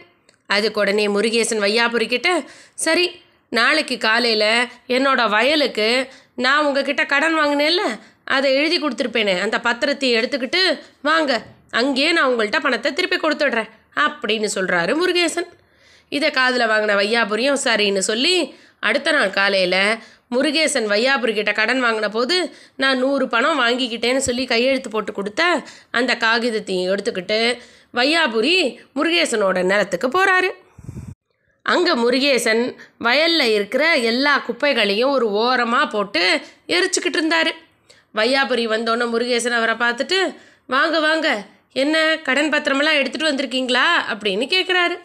[0.46, 2.30] அதுக்கு உடனே முருகேசன் வையாபுரி கிட்ட
[2.74, 3.06] சரி
[3.48, 7.82] நாளைக்கு காலையில் என்னோட வயலுக்கு நான் உங்ககிட்ட கடன் வாங்கினேன்ல
[8.24, 14.92] அதை எழுதி கொடுத்துருப்பேனே அந்த பத்திரத்தை எடுத்துக்கிட்டு வாங்க அங்கேயே நான் உங்கள்கிட்ட பணத்தை திருப்பி கொடுத்துட்றேன் அப்படின்னு சொல்கிறாரு
[14.94, 15.48] முருகேசன்.
[16.08, 19.98] இதை காதில் வாங்கின வையாபுரியும் சரின்னு சொல்லி அடுத்த நாள் காலையில்
[20.30, 26.14] முருகேசன் வையாபுரி கிட்ட கடன் வாங்கின போது நான் நூறு பணம் வாங்கிக்கிட்டேன்னு சொல்லி கையெழுத்து போட்டு கொடுத்த அந்த
[26.14, 27.58] காகிதத்தையும் எடுத்துக்கிட்டு
[27.94, 30.50] வையாபுரி முருகேசனோட நிலத்துக்கு போகிறாரு
[31.72, 32.62] அங்கே முருகேசன்
[33.06, 36.22] வயலில் இருக்கிற எல்லா குப்பைகளையும் ஒரு ஓரமாக போட்டு
[36.76, 37.50] எரிச்சுக்கிட்டு இருந்தார்.
[38.18, 40.18] வையாபுரி வந்தோன்னே முருகேசன் அவரை பார்த்துட்டு
[40.74, 41.28] வாங்க வாங்க
[41.82, 41.96] என்ன
[42.28, 43.86] கடன் பத்திரமெல்லாம் எடுத்துகிட்டு வந்திருக்கீங்களா?
[44.12, 44.96] அப்படின்னு கேட்குறாரு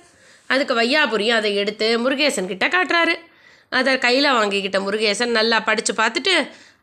[0.54, 3.16] அதுக்கு வையாபுரியும் அதை எடுத்து முருகேசன் கிட்ட காட்டுறாரு.
[3.80, 6.36] அதை கையில் வாங்கிக்கிட்ட முருகேசன் நல்லா படித்து பார்த்துட்டு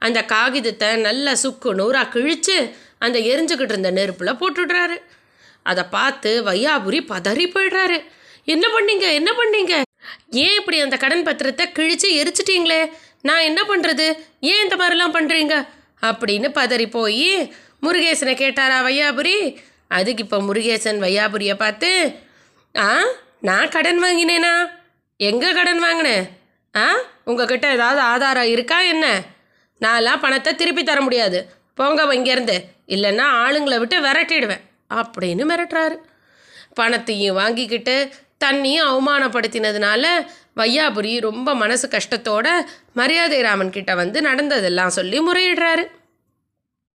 [0.06, 2.56] அந்த காகிதத்தை நல்லா சுக்கு நூறாக கிழித்து
[3.04, 4.96] அந்த எரிஞ்சுக்கிட்டு இருந்த நெருப்பில் போட்டுடுறாரு.
[5.70, 7.98] அதை பார்த்து வையாபுரி பதறி போயிடுறாரு.
[8.54, 9.06] என்ன பண்ணீங்க?
[9.18, 9.74] என்ன பண்ணீங்க?
[10.30, 12.80] ஏன் இப்படி அந்த கடன் பத்திரத்தை கிழிச்சு எரிச்சிட்டீங்களே?
[13.22, 14.06] நான் என்ன பண்ணுறது
[14.40, 15.54] ஏன் இந்த மாதிரிலாம் பண்ணுறீங்க
[16.02, 17.30] அப்படின்னு பதறி போய்
[17.80, 19.36] முருகேசனை கேட்டாரா வையாபுரி?
[19.88, 21.90] அதுக்கு இப்போ முருகேசன் வையாபுரியை பார்த்து
[22.76, 22.88] ஆ
[23.40, 24.54] நான் கடன் வாங்கினேனா?
[25.16, 26.24] எங்கே கடன் வாங்கினேன்
[26.76, 26.86] ஆ
[27.24, 29.06] உங்ககிட்ட ஏதாவது ஆதாரம் இருக்கா என்ன?
[29.80, 31.38] நான்லாம் பணத்தை திருப்பி தர முடியாது.
[31.74, 32.56] போங்க இங்கேருந்து.
[32.86, 34.64] இல்லைன்னா ஆளுங்களை விட்டு விரட்டிடுவேன்.
[34.94, 35.96] அப்படின்னு மிரட்டுறாரு.
[36.74, 37.94] பணத்தையும் வாங்கிக்கிட்டு
[38.44, 40.06] தண்ணியும் அவமானப்படுத்தினதுனால
[40.56, 42.48] வையாபுரி ரொம்ப மனசு கஷ்டத்தோட
[42.92, 45.84] மரியாதை ராமன் கிட்ட வந்து நடந்ததெல்லாம் சொல்லி முறையிடுறாரு.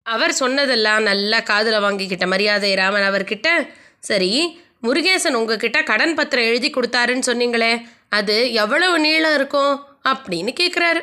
[0.05, 3.49] அவர் சொன்னதெல்லாம் நல்லா காதில் வாங்கிக்கிட்ட மரியாதை ராமன் அவர்கிட்ட
[3.99, 9.85] சரி முருகேசன் உங்ககிட்ட கடன் பத்திரம் எழுதி கொடுத்தாருன்னு சொன்னீங்களே அது எவ்வளவு நீளம் இருக்கும்?
[10.09, 11.01] அப்படின்னு கேட்குறாரு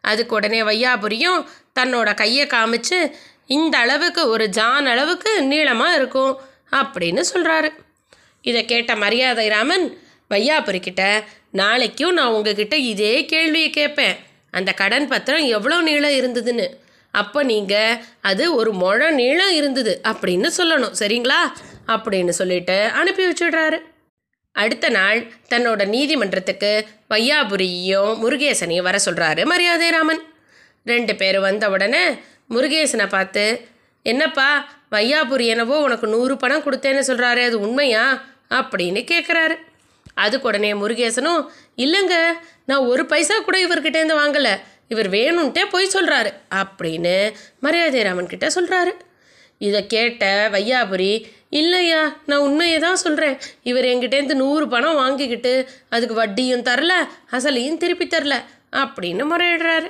[0.00, 1.46] அதுக்கு உடனே வையாபுரியும்
[1.80, 3.12] தன்னோட கையை காமிச்சு
[3.46, 6.40] இந்த அளவுக்கு ஒரு ஜான் அளவுக்கு நீளமாக இருக்கும்
[6.72, 7.70] அப்படின்னு சொல்கிறாரு
[8.42, 9.98] இதை கேட்ட மரியாதை ராமன்
[10.30, 14.16] வையாபுரிக்கிட்ட நாளைக்கும் நான் உங்ககிட்ட இதே கேள்வியை கேட்பேன்.
[14.50, 16.66] அந்த கடன் பத்திரம் எவ்வளோ நீளம் இருந்ததுன்னு.
[17.10, 21.40] அப்போ நீங்கள் அது ஒரு முழ நீளம் இருந்தது அப்படின்னு சொல்லணும் சரிங்களா?
[21.86, 23.78] அப்படின்னு சொல்லிட்டு அனுப்பி வச்சுடுறாரு.
[24.52, 30.22] அடுத்த நாள் தன்னோட நீதிமன்றத்துக்கு வையாபுரியையும் முருகேசனையும் வர சொல்கிறாரு மரியாதை ராமன்.
[30.84, 32.04] ரெண்டு பேர் வந்த உடனே
[32.50, 33.68] முருகேசனை பார்த்து
[34.02, 38.29] என்னப்பா வையாபுரி என்னவோ உனக்கு நூறு பணம் கொடுத்தேன்னு சொல்கிறாரு அது உண்மையா?
[38.54, 39.56] அப்படின்னு கேட்குறாரு
[40.14, 41.42] அதுக்கு உடனே முருகேசனும்
[41.76, 42.16] இல்லைங்க
[42.66, 44.60] நான் ஒரு பைசா கூட இவர்கிட்டேருந்து வாங்கலை.
[44.88, 48.92] இவர் வேணும்ன்ட்டே போய் சொல்கிறாரு அப்படின்னு மரியாதை ராமன் கிட்ட சொல்கிறாரு
[49.58, 56.62] இதை கேட்ட வையாபுரி இல்லையா நான் உண்மையை தான் சொல்கிறேன் இவர் என்கிட்டேருந்து நூறு பணம் வாங்கிக்கிட்டு அதுக்கு வட்டியும்
[56.62, 56.92] தரல
[57.30, 58.36] அசலையும் திருப்பி தரல
[58.72, 59.88] அப்படின்னு முறையிடுறாரு.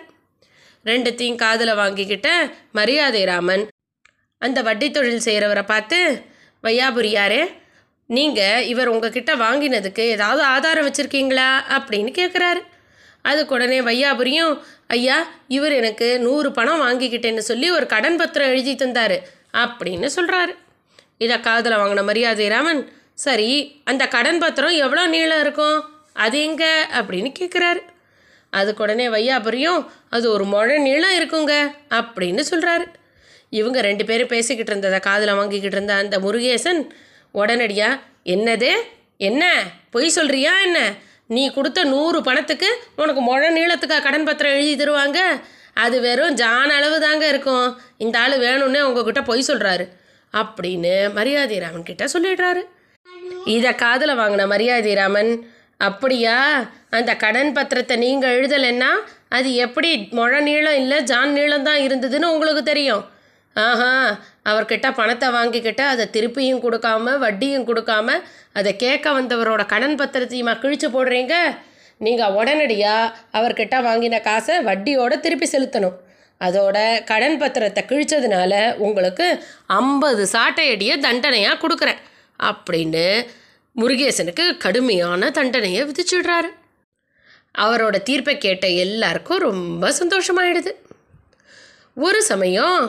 [0.84, 2.28] ரெண்டுத்தையும் காதில் வாங்கிக்கிட்ட
[2.72, 3.68] மரியாதை ராமன்
[4.38, 6.22] அந்த வட்டி தொழில் செய்கிறவரை பார்த்து
[6.62, 7.42] வையாபுரி யாரே?
[8.10, 11.48] நீங்கள் இவர் உங்ககிட்ட வாங்கினதுக்கு ஏதாவது ஆதாரம் வச்சுருக்கீங்களா?
[11.68, 12.60] அப்படின்னு கேட்குறாரு
[13.22, 19.16] அதுக்கு உடனே வையாபுரியும் ஐயா இவர் எனக்கு நூறு பணம் வாங்கிக்கிட்டேன்னு சொல்லி ஒரு கடன் பத்திரம் எழுதி தந்தார்
[19.54, 20.54] அப்படின்னு சொல்கிறாரு
[21.18, 25.78] இதை காதில் வாங்கின மரியாதை ராமன் சரி அந்த கடன் பத்திரம் எவ்வளோ நீளம் இருக்கும்?
[26.12, 26.82] அது எங்கே?
[26.82, 27.82] அப்படின்னு கேட்குறாரு
[28.50, 31.52] அதுக்கு உடனே வையாபுரியும் அது ஒரு முழ நீளம் இருக்குங்க
[31.90, 32.86] அப்படின்னு சொல்கிறாரு
[33.50, 36.82] இவங்க ரெண்டு பேரும் பேசிக்கிட்டு இருந்ததை காதில் வாங்கிக்கிட்டு இருந்த அந்த முருகேசன்
[37.32, 38.72] உடனடியாக என்னது?
[39.16, 39.44] என்ன?
[39.90, 40.78] பொய் சொல்கிறியா என்ன?
[41.26, 45.18] நீ கொடுத்த நூறு பணத்துக்கு உனக்கு முழ நீளத்துக்கா கடன் பத்திரம் எழுதி தருவாங்க?
[45.74, 47.78] அது வெறும் ஜான் அளவு தாங்க இருக்கும்.
[47.98, 49.84] இந்த ஆள் வேணும்னே உங்ககிட்ட பொய் சொல்கிறாரு
[50.34, 52.62] அப்படின்னு மரியாதை ராமன் கிட்ட சொல்லிடுறாரு.
[53.44, 56.36] இதை காதில் வாங்கின மரியாதை ராமன் அப்படியா?
[56.90, 58.90] அந்த கடன் பத்திரத்தை நீங்கள் எழுதலைன்னா
[59.28, 63.04] அது எப்படி முழ நீளம் இல்லை ஜான் நீளம் தான் இருந்ததுன்னு உங்களுக்கு தெரியும்.
[63.56, 63.92] ஆஹா
[64.50, 68.18] அவர்கிட்ட பணத்தை வாங்கிக்கிட்டு அதை திருப்பியும் கொடுக்காம வட்டியும் கொடுக்காம
[68.52, 71.34] அதை கேட்க வந்தவரோட கடன் பத்திரத்தையுமா கிழிச்சு போடுறீங்க?
[72.06, 75.96] நீங்கள் உடனடியாக அவர்கிட்ட வாங்கின காசை வட்டியோடு திருப்பி செலுத்தணும்.
[76.40, 79.26] அதோட கடன் பத்திரத்தை கிழிச்சதுனால உங்களுக்கு
[79.66, 82.00] ஐம்பது சாட்டையடியை தண்டனையாக கொடுக்குறேன்
[82.40, 83.04] அப்படின்னு
[83.76, 86.50] முருகேசனுக்கு கடுமையான தண்டனையை விதிச்சிடுறாரு.
[87.54, 90.72] அவரோட தீர்ப்பை கேட்ட எல்லாருக்கும் ரொம்ப சந்தோஷமாயிடுது.
[91.96, 92.80] ஒரு சமயம்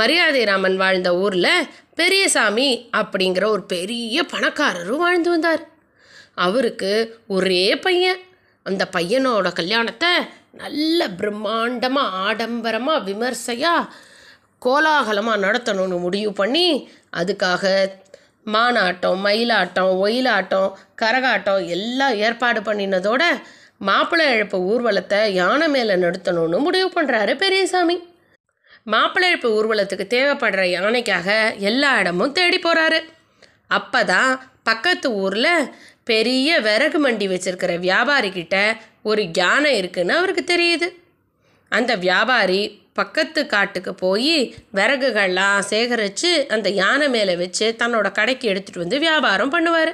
[0.00, 1.66] மரியாதை ராமன் வாழ்ந்த ஊரில்
[2.00, 5.62] பெரியசாமி அப்படிங்கிற ஒரு பெரிய பணக்காரரும் வாழ்ந்து வந்தார்.
[6.46, 6.92] அவருக்கு
[7.36, 8.20] ஒரே பையன்.
[8.66, 10.10] அந்த பையனோட கல்யாணத்தை
[10.62, 13.90] நல்ல பிரம்மாண்டமாக ஆடம்பரமாக விமர்சையாக
[14.62, 16.66] கோலாகலமாக நடத்தணும்னு முடிவு பண்ணி
[17.16, 17.64] அதுக்காக
[18.54, 20.68] மானாட்டம் மயிலாட்டம் ஒயிலாட்டம்
[21.02, 23.22] கரகாட்டம் எல்லாம் ஏற்பாடு பண்ணினதோட
[23.88, 27.96] மாப்பிள்ளை இழப்பு ஊர்வலத்தை யானை மேலே நடத்தணும்னு முடிவு பண்ணுறாரு பெரியசாமி.
[28.94, 31.28] மாப்பிள்ளைப்பு ஊர்வலத்துக்கு தேவைப்படுற யானைக்காக
[31.70, 33.00] எல்லா இடமும் தேடி போகிறாரு
[33.78, 34.32] அப்போ தான்
[34.62, 35.68] பக்கத்து ஊரில்
[36.10, 38.56] பெரிய விறகு மண்டி வச்சுருக்கிற வியாபாரிக்கிட்ட
[39.10, 40.88] ஒரு யானை இருக்குன்னு அவருக்கு தெரியுது.
[41.72, 42.62] அந்த வியாபாரி
[42.98, 44.36] பக்கத்து காட்டுக்கு போய்
[44.76, 49.92] விறகுகள்லாம் சேகரித்து அந்த யானை மேலே வச்சு தன்னோட கடைக்கு எடுத்துகிட்டு வந்து வியாபாரம் பண்ணுவார்.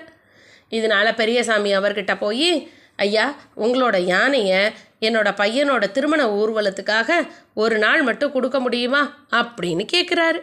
[0.76, 2.50] இதனால் பெரியசாமி அவர்கிட்ட போய்
[2.98, 3.26] ஐயா
[3.64, 4.60] உங்களோட யானையை
[5.00, 7.18] என்னோட பையனோட திருமண ஊர்வலத்துக்காக
[7.54, 9.02] ஒரு நாள் மட்டும் கொடுக்க முடியுமா
[9.40, 10.40] அப்படின்னு கேட்குறாரு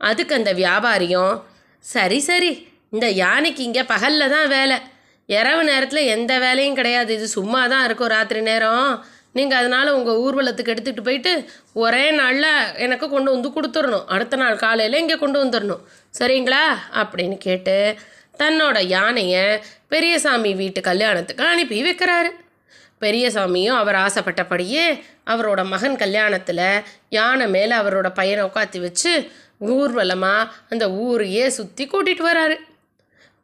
[0.00, 1.36] அதுக்கு அந்த வியாபாரியும்
[1.84, 2.52] சரி சரி
[2.94, 4.76] இந்த யானைக்கு இங்கே பகலில் தான் வேலை.
[5.28, 7.10] இரவு நேரத்தில் எந்த வேலையும் கிடையாது.
[7.14, 8.90] இது சும்மா தான் இருக்கும் ராத்திரி நேரம்.
[9.32, 11.32] நீங்கள் அதனால் உங்கள் ஊர்வலத்துக்கு எடுத்துகிட்டு போயிட்டு
[11.84, 12.50] ஒரே நாளில்
[12.84, 14.06] எனக்கு கொண்டு வந்து கொடுத்துடணும்.
[14.06, 15.82] அடுத்த நாள் காலையில் இங்கே கொண்டு வந்துடணும்.
[16.18, 16.62] சரிங்களா?
[17.02, 17.76] அப்படின்னு கேட்டு
[18.38, 19.44] தன்னோட யானையை
[19.92, 22.30] பெரியசாமி வீட்டு கல்யாணத்துக்கு அனுப்பி வைக்கிறாரு.
[23.02, 24.84] பெரியசாமியும் அவர் ஆசைப்பட்டபடியே
[25.32, 26.66] அவரோட மகன் கல்யாணத்தில்
[27.08, 29.12] யானை மேலே அவரோட பையனை உட்காத்தி வச்சு
[29.74, 32.56] ஊர்வலமாக அந்த ஊரையே சுற்றி கூட்டிகிட்டு வராரு.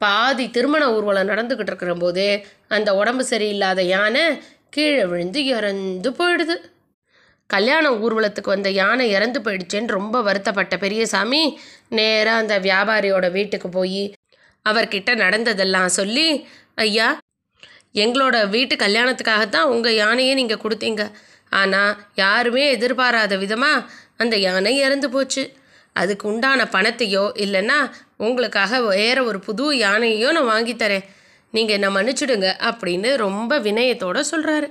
[0.01, 2.27] பாதி திருமண ஊர்வலம் நடந்துக்கிட்டு இருக்கிற போது
[2.77, 4.25] அந்த உடம்பு சரியில்லாத யானை
[4.75, 6.57] கீழே விழுந்து இறந்து போயிடுது.
[7.51, 11.43] கல்யாண ஊர்வலத்துக்கு வந்த யானை இறந்து போயிடுச்சேன்னு ரொம்ப வருத்தப்பட்ட பெரியசாமி
[11.99, 14.05] நேராக அந்த வியாபாரியோட வீட்டுக்கு போய்
[14.67, 16.27] அவர்கிட்ட நடந்ததெல்லாம் சொல்லி
[16.75, 17.09] ஐயா
[17.95, 21.03] எங்களோட வீட்டு கல்யாணத்துக்காகத்தான் உங்கள் யானையை நீங்கள் கொடுத்தீங்க.
[21.53, 23.85] ஆனால் யாருமே எதிர்பாராத விதமாக
[24.17, 25.43] அந்த யானை இறந்து போச்சு.
[25.97, 27.79] அதுக்கு உண்டான பணத்தையோ இல்லைன்னா
[28.17, 31.09] உங்களுக்காக வேற ஒரு புது யானையோ நான் வாங்கித்தரேன்
[31.55, 34.69] நீங்கள் என்னை மன்னிச்சிடுங்க அப்படின்னு ரொம்ப வினயத்தோடு சொல்கிறாரு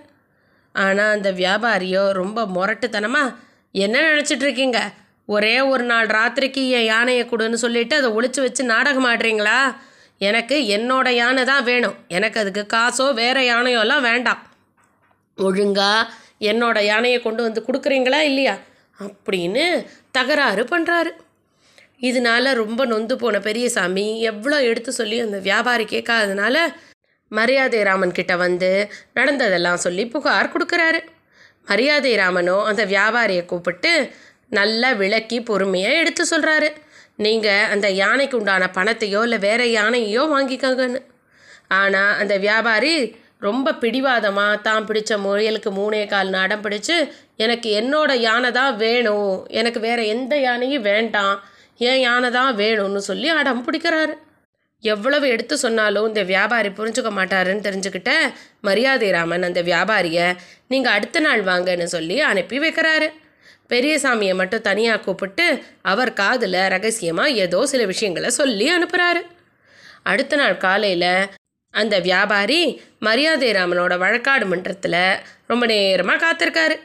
[0.76, 3.36] ஆனால் அந்த வியாபாரியோ ரொம்ப முரட்டுத்தனமாக
[3.76, 4.80] என்ன நினச்சிட்ருக்கீங்க
[5.34, 9.60] ஒரே ஒரு நாள் ராத்திரிக்கு என் யானையை கொடுன்னு சொல்லிட்டு அதை ஒழிச்சு வச்சு நாடகம் ஆடுறீங்களா?
[10.22, 11.98] எனக்கு என்னோட யானை தான் வேணும்.
[12.18, 14.42] எனக்கு அதுக்கு காசோ வேறு யானையோ எல்லாம் வேண்டாம்.
[15.38, 15.94] ஒழுங்கா
[16.52, 18.56] என்னோட யானையை கொண்டு வந்து கொடுக்குறீங்களா இல்லையா?
[19.00, 19.66] அப்படின்னு
[20.12, 21.12] தகராறு பண்ணுறாரு
[22.02, 26.56] இதனால ரொம்ப நொந்து போன பெரியசாமி எவ்வளோ எடுத்து சொல்லி அந்த வியாபாரி கேட்காதனால
[27.32, 28.70] மரியாதை ராமன் கிட்ட வந்து
[29.14, 31.02] நடந்ததெல்லாம் சொல்லி புகார் கொடுக்குறாரு.
[31.68, 33.92] மரியாதை ராமனோ அந்த வியாபாரியை கூப்பிட்டு
[34.60, 36.70] நல்லா விளக்கி பொறுமையாக எடுத்து சொல்கிறாரு
[37.26, 41.02] நீங்கள் அந்த யானைக்கு உண்டான பணத்தையோ இல்லை வேறு யானையோ வாங்கிக்கோங்கன்னு.
[41.80, 42.94] ஆனால் அந்த வியாபாரி
[43.48, 46.96] ரொம்ப பிடிவாதமாக தான் பிடிச்ச முயலுக்கு மூணே கால் அடம் பிடிச்சு
[47.44, 49.32] எனக்கு என்னோட யானை தான் வேணும்.
[49.60, 51.38] எனக்கு வேற எந்த யானையும் வேண்டாம்.
[51.90, 54.14] என் யானை தான் வேணும்னு சொல்லி அடம் பிடிக்கிறாரு.
[54.84, 58.12] எவ்வளவு எடுத்து சொன்னாலும் இந்த வியாபாரி புரிஞ்சுக்க மாட்டாருன்னு தெரிஞ்சுக்கிட்ட
[58.68, 60.28] மரியாதை ராமன் அந்த வியாபாரியை
[60.74, 63.10] நீங்கள் அடுத்த நாள் வாங்கன்னு சொல்லி அனுப்பி வைக்கிறாரு.
[63.74, 65.46] பெரியசாமியை மட்டும் தனியாக கூப்பிட்டு
[65.92, 69.22] அவர் காதில் ரகசியமாக ஏதோ சில விஷயங்களை சொல்லி அனுப்புகிறாரு
[70.04, 71.14] அடுத்த நாள் காலையில்
[71.74, 72.62] அந்த வியாபாரி
[73.00, 75.04] மரியாதை ராமனோட வழக்காடு மன்றத்தில்
[75.48, 76.76] ரொம்ப நேரமாக காத்திருக்காரு.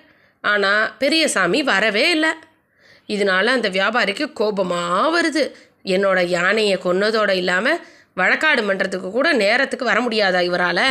[0.44, 2.32] ஆனால் பெரியசாமி வரவே இல்லை.
[3.14, 5.44] இதனால் அந்த வியாபாரிக்கு கோபமாக வருது.
[5.94, 7.80] என்னோட யானையை கொன்னதோடு இல்லாமல்
[8.20, 10.86] வழக்காடு மன்றத்துக்கு கூட நேரத்துக்கு வர முடியாதா இவரால்?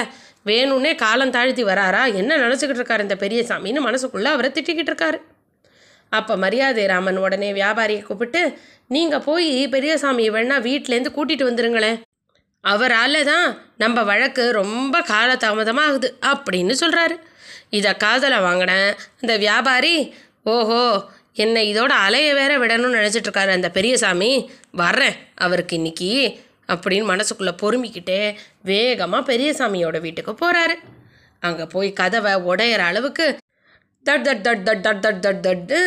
[0.49, 2.01] வேணும்னே காலம் தாழ்த்தி வராரா?
[2.21, 5.19] என்ன நினச்சிக்கிட்டு இருக்காரு இந்த பெரியசாமின்னு மனசுக்குள்ளே அவரை திட்டிக்கிட்டு இருக்காரு.
[6.11, 8.41] அப்போ மரியாதை ராமன் உடனே வியாபாரியை கூப்பிட்டு
[8.87, 11.99] நீங்கள் போய் பெரியசாமி வேணா வீட்டிலேருந்து கூட்டிகிட்டு வந்துருங்களேன்.
[12.63, 13.47] அவரால் தான்
[13.77, 17.15] நம்ம வழக்கு ரொம்ப காலதாமதமாகுது அப்படின்னு சொல்கிறாரு
[17.69, 18.89] இதை காதலை வாங்கினேன்.
[19.21, 19.95] அந்த வியாபாரி
[20.45, 20.81] ஓஹோ
[21.43, 24.31] என்னை இதோட அலைய வேற விடணும்னு நினச்சிட்ருக்காரு அந்த பெரியசாமி.
[24.71, 26.11] வர்றேன் அவருக்கு இன்னைக்கு
[26.73, 28.19] அப்படின்னு மனசுக்குள்ளே பொறுமிக்கிட்டே
[28.61, 30.75] வேகமாக பெரியசாமியோட வீட்டுக்கு போகிறாரு
[31.39, 33.25] அங்கே போய் கதவை உடையிற அளவுக்கு
[34.05, 35.79] தட் தட் தட் தட் தட் தட் தட் தட்டு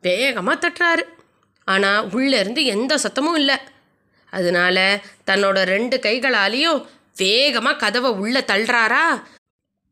[0.00, 1.04] வேகமாக தட்டுறாரு.
[1.64, 3.56] ஆனால் உள்ளேருந்து எந்த சத்தமும் இல்லை.
[4.32, 4.76] அதனால
[5.30, 6.80] தன்னோட ரெண்டு கைகளாலேயும்
[7.16, 9.04] வேகமாக கதவை உள்ளே தள்ளுறாரா?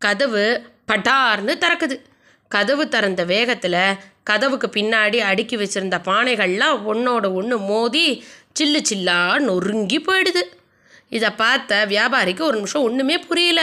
[0.02, 0.44] கதவு
[0.90, 1.96] பட்டார்னு திறக்குது.
[2.48, 8.24] கதவு திறந்த வேகத்தில் கதவுக்கு பின்னாடி அடுக்கி வச்சுருந்த பானைகள்லாம் ஒன்றோட ஒன்று மோதி
[8.60, 10.42] சில்லு சில்லா நொறுங்கி போயிடுது.
[11.08, 13.60] இதை பார்த்த வியாபாரிக்கு ஒரு நிமிஷம் ஒன்றுமே புரியல.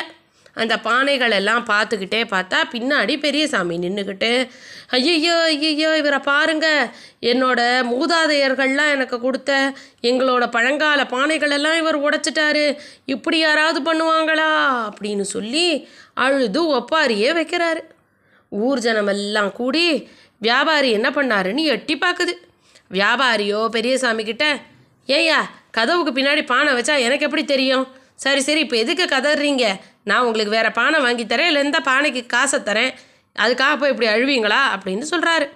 [0.53, 4.49] அந்த பானைகள் எல்லாம் பார்த்துக்கிட்டே பார்த்தா பின்னாடி பெரியசாமி நின்றுக்கிட்டு
[4.89, 6.91] ஐயையோ ஐயையோ இவரை பாருங்க.
[7.21, 7.59] என்னோட
[7.91, 12.77] மூதாதையர்கள்லாம் எனக்கு கொடுத்த எங்களோட பழங்கால பானைகள் எல்லாம் இவர் உடைச்சிட்டாரு.
[13.05, 14.49] இப்படி யாராவது பண்ணுவாங்களா?
[14.89, 17.81] அப்படின்னு சொல்லி அழுது ஒப்பாரியே வைக்கிறாரு.
[18.49, 22.33] ஊர் ஜனமெல்லாம் கூடி வியாபாரி என்ன பண்ணாருன்னு எட்டி பார்க்குது.
[22.91, 24.59] வியாபாரியோ பெரியசாமி கிட்ட
[25.07, 25.39] ஏய்யா
[25.71, 27.87] கதவுக்கு பின்னாடி பானை வச்சா எனக்கு எப்படி தெரியும்?
[28.15, 29.65] சரி சரி இப்போ எதுக்கு கதறீங்க?
[30.03, 32.93] நான் உங்களுக்கு வேறு பானை வாங்கி தரேன் இல்லை இந்த பானைக்கு காசை தரேன்
[33.39, 34.61] அதுக்காக போய் இப்படி அழுவீங்களா?
[34.75, 35.49] அப்படின்னு சொல்கிறாரு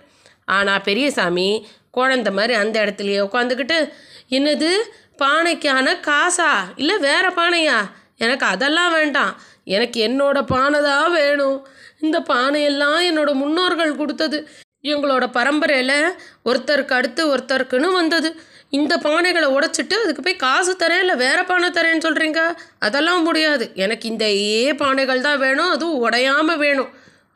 [0.45, 1.67] ஆனால் பெரியசாமி
[1.97, 3.93] குழந்த மாதிரி அந்த இடத்துலையே உட்காந்துக்கிட்டு
[4.29, 4.71] என்னது?
[5.17, 6.51] பானைக்கான காசா?
[6.75, 7.77] இல்லை வேற பானையா?
[8.17, 9.41] எனக்கு அதெல்லாம் வேண்டாம்.
[9.63, 11.67] எனக்கு என்னோட பானை தான் வேணும்.
[11.99, 14.49] இந்த பானையெல்லாம் என்னோட முன்னோர்கள் கொடுத்தது.
[14.83, 18.41] எங்களோட பரம்பரையில் ஒருத்தருக்கு அடுத்து ஒருத்தருக்குன்னு வந்தது.
[18.77, 22.39] இந்த பானைகளை உடைச்சிட்டு அதுக்கு போய் காசு தரேன் இல்லை வேறு பானை தரேன்னு சொல்கிறீங்க
[22.85, 23.65] அதெல்லாம் முடியாது.
[23.83, 25.73] எனக்கு இந்த ஏ பானைகள் தான் வேணும்.
[25.75, 26.91] அதுவும் உடையாமல் வேணும்.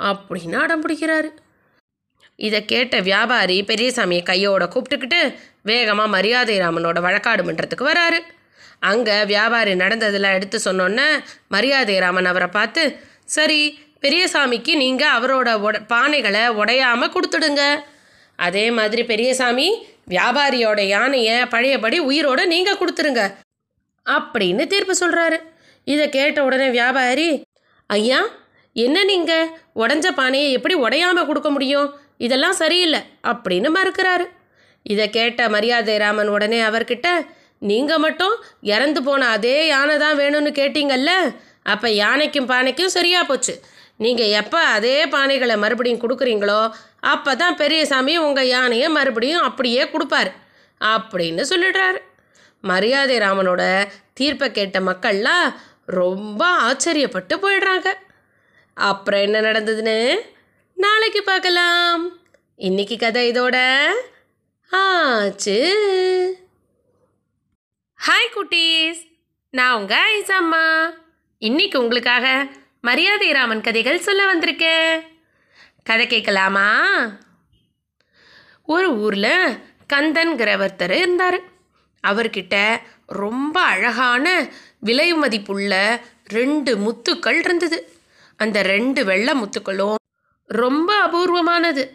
[0.09, 1.29] அப்படின்னு அடம் பிடிக்கிறாரு.
[2.47, 5.21] இதை கேட்ட வியாபாரி பெரியசாமியை கையோட கூப்பிட்டுக்கிட்டு
[5.69, 8.19] வேகமாக மரியாதை ராமனோட வழக்காடு மன்றத்துக்கு வராரு.
[8.89, 11.07] அங்கே வியாபாரி நடந்ததெல்லாம் எடுத்து சொன்னோன்னே
[11.55, 12.83] மரியாதை ராமன் அவரை பார்த்து
[13.35, 13.61] சரி
[14.03, 17.63] பெரியசாமிக்கு நீங்கள் அவரோட உட பானைகளை உடையாமல் கொடுத்துடுங்க.
[18.45, 19.67] அதே மாதிரி பெரியசாமி
[20.13, 23.23] வியாபாரியோட யானையை பழையபடி உயிரோட நீங்கள் கொடுத்துருங்க.
[24.05, 25.38] அப்படின்னு தீர்ப்பு சொல்கிறாரு
[25.88, 27.29] இதை கேட்ட உடனே வியாபாரி
[27.89, 28.19] ஐயா
[28.75, 29.51] என்ன நீங்கள்
[29.83, 31.88] உடஞ்ச பானையை எப்படி உடையாம கொடுக்க முடியும்?
[32.25, 34.25] இதெல்லாம் சரியில்லை அப்படின்னு மறுக்கிறாரு.
[34.85, 37.07] இதை கேட்ட மரியாதை ராமன் உடனே அவர்கிட்ட
[37.69, 38.35] நீங்கள் மட்டும்
[38.73, 41.11] இறந்து போன அதே யானை தான் வேணும்னு கேட்டீங்கல்ல
[41.73, 43.53] அப்போ யானைக்கும் பானைக்கும் சரியா போச்சு.
[44.03, 46.59] நீங்கள் எப்போ அதே பானைகளை மறுபடியும் கொடுக்குறீங்களோ
[47.00, 50.32] அப்போ தான் பெரியசாமி உங்கள் யானையை மறுபடியும் அப்படியே கொடுப்பாரு
[50.86, 51.98] அப்படின்னு சொல்லிடுறாரு.
[52.62, 57.93] மரியாதை ராமனோட தீர்ப்பை கேட்ட மக்கள்லாம் ரொம்ப ஆச்சரியப்பட்டு போயிடுறாங்க.
[58.74, 60.16] அப்புறம் என்ன நடந்ததுன்னு?
[60.74, 62.20] நாளைக்கு பார்க்கலாம்.
[62.56, 63.88] இன்னைக்கு கதை இதோட
[64.70, 65.58] ஆச்சு.
[68.08, 69.06] ஹாய் குட்டீஸ்.
[69.52, 70.89] நான் உங்க ஐசம்மா
[71.38, 72.48] இன்னைக்கு உங்களுக்காக
[72.82, 75.16] மரியாதை ராமன் கதைகள் சொல்ல வந்திருக்கேன்.
[75.88, 76.88] கதை கேட்கலாமா?
[78.65, 79.57] ஒரு ஊரில்
[79.93, 81.39] கந்தன்கிற ஒருத்தர் இருந்தார்.
[82.07, 87.99] அவர்கிட்ட ரொம்ப அழகான விலை மதிப்புள்ள ரெண்டு முத்துக்கள் இருந்தது.
[88.38, 89.95] அந்த ரெண்டு வெள்ளை முத்துக்களும்
[90.45, 91.89] ரொம்ப அபூர்வமானது.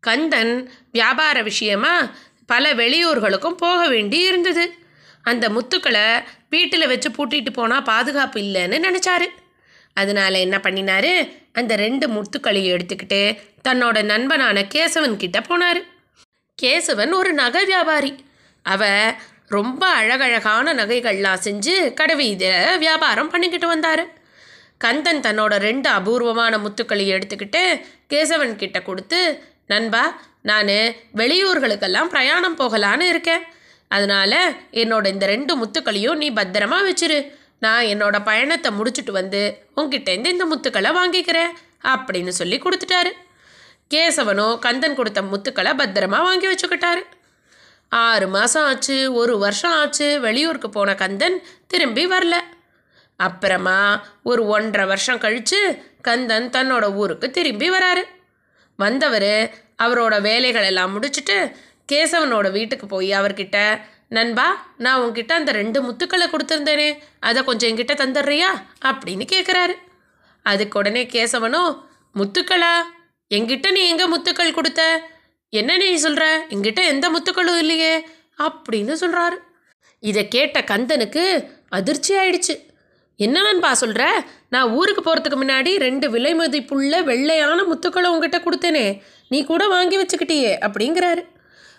[0.00, 2.10] கந்தன் வியாபார விஷயமா
[2.46, 4.74] பல வெளியூர்களுக்கும் போக வேண்டி இருந்தது.
[5.22, 9.26] அந்த முத்துக்களை வீட்டில் வச்சு பூட்டிட்டு போனால் பாதுகாப்பு இல்லைன்னு நினச்சாரு.
[9.94, 11.39] அதனால என்ன பண்ணினாரு?
[11.52, 13.38] அந்த ரெண்டு முத்துக்களையும் எடுத்துக்கிட்டு
[13.68, 15.80] தன்னோட நண்பனான கேசவன் கிட்ட போனார்.
[16.62, 18.14] கேசவன் ஒரு நகை வியாபாரி.
[18.62, 19.12] அவ
[19.48, 24.18] ரொம்ப அழகழகான நகைகள்லாம் செஞ்சு கடைவீதியில் வியாபாரம் பண்ணிக்கிட்டு வந்தார்.
[24.78, 27.62] கந்தன் தன்னோட ரெண்டு அபூர்வமான முத்துக்களையும் எடுத்துக்கிட்டு
[28.08, 30.68] கேசவன் கிட்ட கொடுத்து நண்பா நான்
[31.16, 33.42] வெளியூர்களுக்கெல்லாம் பிரயாணம் போகலான்னு இருக்கேன்.
[33.88, 34.38] அதனால்
[34.72, 37.38] என்னோட இந்த ரெண்டு முத்துக்களையும் நீ பத்திரமா வச்சிரு.
[37.60, 39.40] நான் என்னோட பயணத்தை முடிச்சுட்டு வந்து
[39.76, 41.52] உங்ககிட்டேருந்து இந்த முத்துக்களை வாங்கிக்கிறேன்
[41.84, 43.12] அப்படின்னு சொல்லி கொடுத்துட்டாரு.
[43.94, 47.02] கேசவனோ கந்தன் கொடுத்த முத்துக்களை பத்திரமா வாங்கி வச்சுக்கிட்டாரு.
[47.88, 52.34] ஆறு மாதம் ஆச்சு ஒரு வருஷம் ஆச்சு வெளியூருக்கு போன கந்தன் திரும்பி வரல.
[53.16, 53.78] அப்புறமா
[54.22, 55.60] ஒரு ஒன்றரை வருஷம் கழித்து
[56.02, 58.04] கந்தன் தன்னோட ஊருக்கு திரும்பி வராரு.
[58.76, 59.32] வந்தவர்
[59.82, 61.36] அவரோட வேலைகள் எல்லாம் முடிச்சுட்டு
[61.92, 63.58] கேசவனோட வீட்டுக்கு போய் அவர்கிட்ட
[64.16, 64.46] நண்பா
[64.84, 66.88] நான் உங்ககிட்ட அந்த ரெண்டு முத்துக்களை கொடுத்துருந்தேனே
[67.28, 68.48] அதை கொஞ்சம் என்கிட்ட தந்துடுறியா?
[68.88, 69.74] அப்படின்னு கேட்குறாரு
[70.46, 71.62] அதுக்கு உடனே கேசவனோ
[72.18, 72.72] முத்துக்களா
[73.30, 74.82] என்கிட்ட நீ எங்கே முத்துக்கள் கொடுத்த?
[75.52, 77.94] என்ன நீ சொல்கிற எங்கிட்ட எந்த முத்துக்களும் இல்லையே
[78.38, 79.38] அப்படின்னு சொல்கிறாரு
[80.02, 81.24] இதை கேட்ட கந்தனுக்கு
[81.68, 82.54] அதிர்ச்சி ஆயிடுச்சு.
[83.16, 84.02] என்ன நண்பா சொல்கிற
[84.54, 88.86] நான் ஊருக்கு போகிறதுக்கு முன்னாடி ரெண்டு விலை மதிப்புள்ள வெள்ளையான முத்துக்களை உங்ககிட்ட கொடுத்தேனே
[89.28, 91.24] நீ கூட வாங்கி வச்சுக்கிட்டியே அப்படிங்கிறாரு.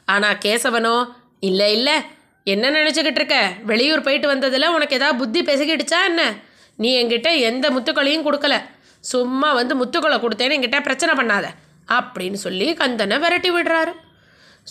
[0.06, 0.96] ஆனால் கேசவனோ
[1.40, 1.98] இல்லை இல்லை
[2.44, 3.52] என்ன நினச்சிக்கிட்டு இருக்க?
[3.66, 6.36] வெளியூர் போயிட்டு வந்ததில் உனக்கு ஏதாவது புத்தி பெசகிடுச்சா என்ன?
[6.76, 8.62] நீ என்கிட்ட எந்த முத்துக்களையும் கொடுக்கல.
[9.00, 11.46] சும்மா வந்து முத்துக்களை கொடுத்தேன்னு என்கிட்ட பிரச்சனை பண்ணாத.
[11.92, 13.94] அப்படின்னு சொல்லி கந்தனை விரட்டி விடுறாரு.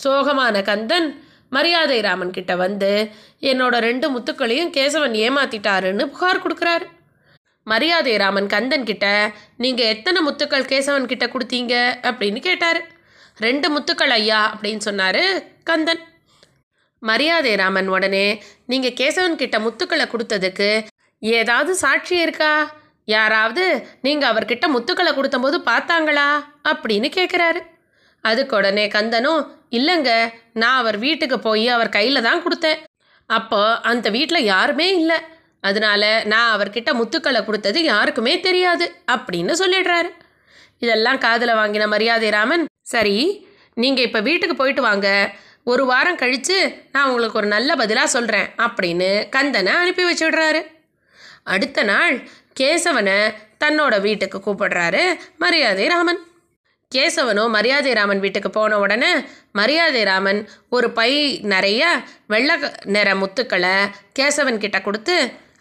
[0.03, 3.09] சோகமான கந்தன் மரியாதை ராமன் கிட்ட வந்து
[3.41, 6.85] என்னோட ரெண்டு முத்துக்களையும் கேசவன் ஏமாத்திட்டாருன்னு புகார் கொடுக்குறாரு.
[7.63, 12.03] மரியாதை ராமன் கந்தன் கிட்ட நீங்கள் எத்தனை முத்துக்கள் கேசவன் கிட்ட கொடுத்தீங்க?
[12.07, 12.87] அப்படின்னு கேட்டார்.
[13.37, 16.09] ரெண்டு முத்துக்கள் ஐயா அப்படின்னு சொன்னார் கந்தன்.
[17.09, 18.25] மரியாதை ராமன் உடனே
[18.71, 20.69] நீங்கள் கேசவன் கிட்ட முத்துக்களை கொடுத்ததுக்கு
[21.21, 22.53] ஏதாவது சாட்சி இருக்கா?
[23.07, 23.63] யாராவது
[24.05, 26.27] நீங்கள் அவர்கிட்ட முத்துக்களை கொடுத்தபோது பார்த்தாங்களா?
[26.71, 27.61] அப்படின்னு கேட்குறாரு
[28.23, 29.41] அதுக்கு உடனே கந்தனும்
[29.77, 30.11] இல்லைங்க
[30.61, 32.81] நான் அவர் வீட்டுக்கு போய் அவர் கையில் தான் கொடுத்தேன்.
[33.29, 35.19] அப்போ அந்த வீட்டில் யாருமே இல்லை.
[35.69, 40.09] அதனால நான் அவர்கிட்ட முத்துக்களை கொடுத்தது யாருக்குமே தெரியாது அப்படின்னு சொல்லிடுறாரு.
[40.83, 43.17] இதெல்லாம் காதில் வாங்கின மரியாதை ராமன் சரி
[43.81, 45.07] நீங்கள் இப்போ வீட்டுக்கு போயிட்டு வாங்க.
[45.63, 46.57] ஒரு வாரம் கழித்து
[46.91, 50.61] நான் உங்களுக்கு ஒரு நல்ல பதிலாக சொல்கிறேன் அப்படின்னு கந்தனை அனுப்பி வச்சுடுறாரு.
[51.53, 52.15] அடுத்த நாள்
[52.59, 53.19] கேசவனை
[53.63, 55.03] தன்னோட வீட்டுக்கு கூப்பிடுறாரு
[55.37, 56.21] மரியாதை ராமன்.
[56.91, 59.11] கேசவனோ மரியாதை ராமன் வீட்டுக்கு போன உடனே
[59.59, 60.39] மரியாதை ராமன்
[60.69, 61.11] ஒரு பை
[61.53, 61.91] நிறைய
[62.27, 62.55] வெள்ளை
[62.95, 63.75] நிற முத்துக்களை
[64.19, 65.15] கேசவன் கிட்ட கொடுத்து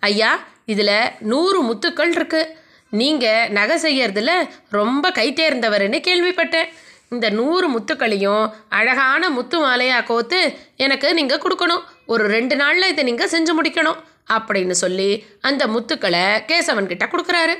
[0.08, 0.32] ஐயா
[0.72, 0.96] இதில்
[1.32, 2.52] நூறு முத்துக்கள் இருக்குது
[3.00, 4.30] நீங்கள் நகை செய்யறதுல
[4.78, 6.70] ரொம்ப கை தேர்ந்தவர்னு கேள்விப்பட்டேன்.
[7.14, 8.44] இந்த நூறு முத்துக்களையும்
[8.78, 10.40] அழகான முத்து மாலையாக கோத்து
[10.84, 11.82] எனக்கு நீங்கள் கொடுக்கணும்.
[12.12, 13.98] ஒரு ரெண்டு நாளில் இதை நீங்கள் செஞ்சு முடிக்கணும்
[14.36, 15.08] அப்படின்னு சொல்லி
[15.48, 17.56] அந்த முத்துக்களை கேசவன்கிட்ட கொடுக்குறாரு.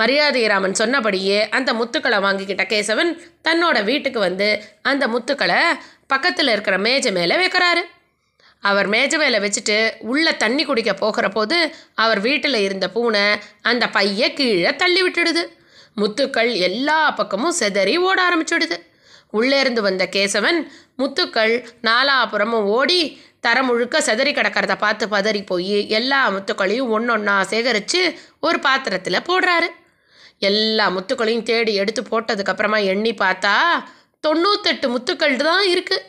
[0.00, 3.12] மரியாதைராமன் சொன்னபடியே அந்த முத்துக்களை வாங்கிக்கிட்ட கேசவன்
[3.48, 4.50] தன்னோட வீட்டுக்கு வந்து
[4.92, 5.62] அந்த முத்துக்களை
[6.12, 7.82] பக்கத்தில் இருக்கிற மேஜை மேலே வைக்கிறாரு.
[8.70, 9.78] அவர் மேஜை மேலே வச்சுட்டு
[10.12, 11.56] உள்ளே தண்ணி குடிக்க போகிற போது
[12.04, 13.26] அவர் வீட்டில் இருந்த பூனை
[13.70, 15.42] அந்த பைய கீழே தள்ளி விட்டுடுது.
[16.00, 18.76] முத்துக்கள் எல்லா பக்கமும் செதறி ஓட ஆரம்பிச்சுடுது.
[19.38, 20.58] உள்ளே இருந்து வந்த கேசவன்
[21.00, 21.54] முத்துக்கள்
[21.88, 23.00] நாலாபுறமும் ஓடி
[23.44, 28.00] தரம் முழுக்க செதறி கிடக்கிறத பார்த்து பதறி போய் எல்லா முத்துக்களையும் ஒன்றொன்னா சேகரித்து
[28.46, 29.68] ஒரு பாத்திரத்தில் போடுறாரு.
[30.50, 33.54] எல்லா முத்துக்களையும் தேடி எடுத்து போட்டதுக்கப்புறமா எண்ணி பார்த்தா
[34.26, 36.06] தொண்ணூத்தெட்டு முத்துக்கள் தான் இருக்குது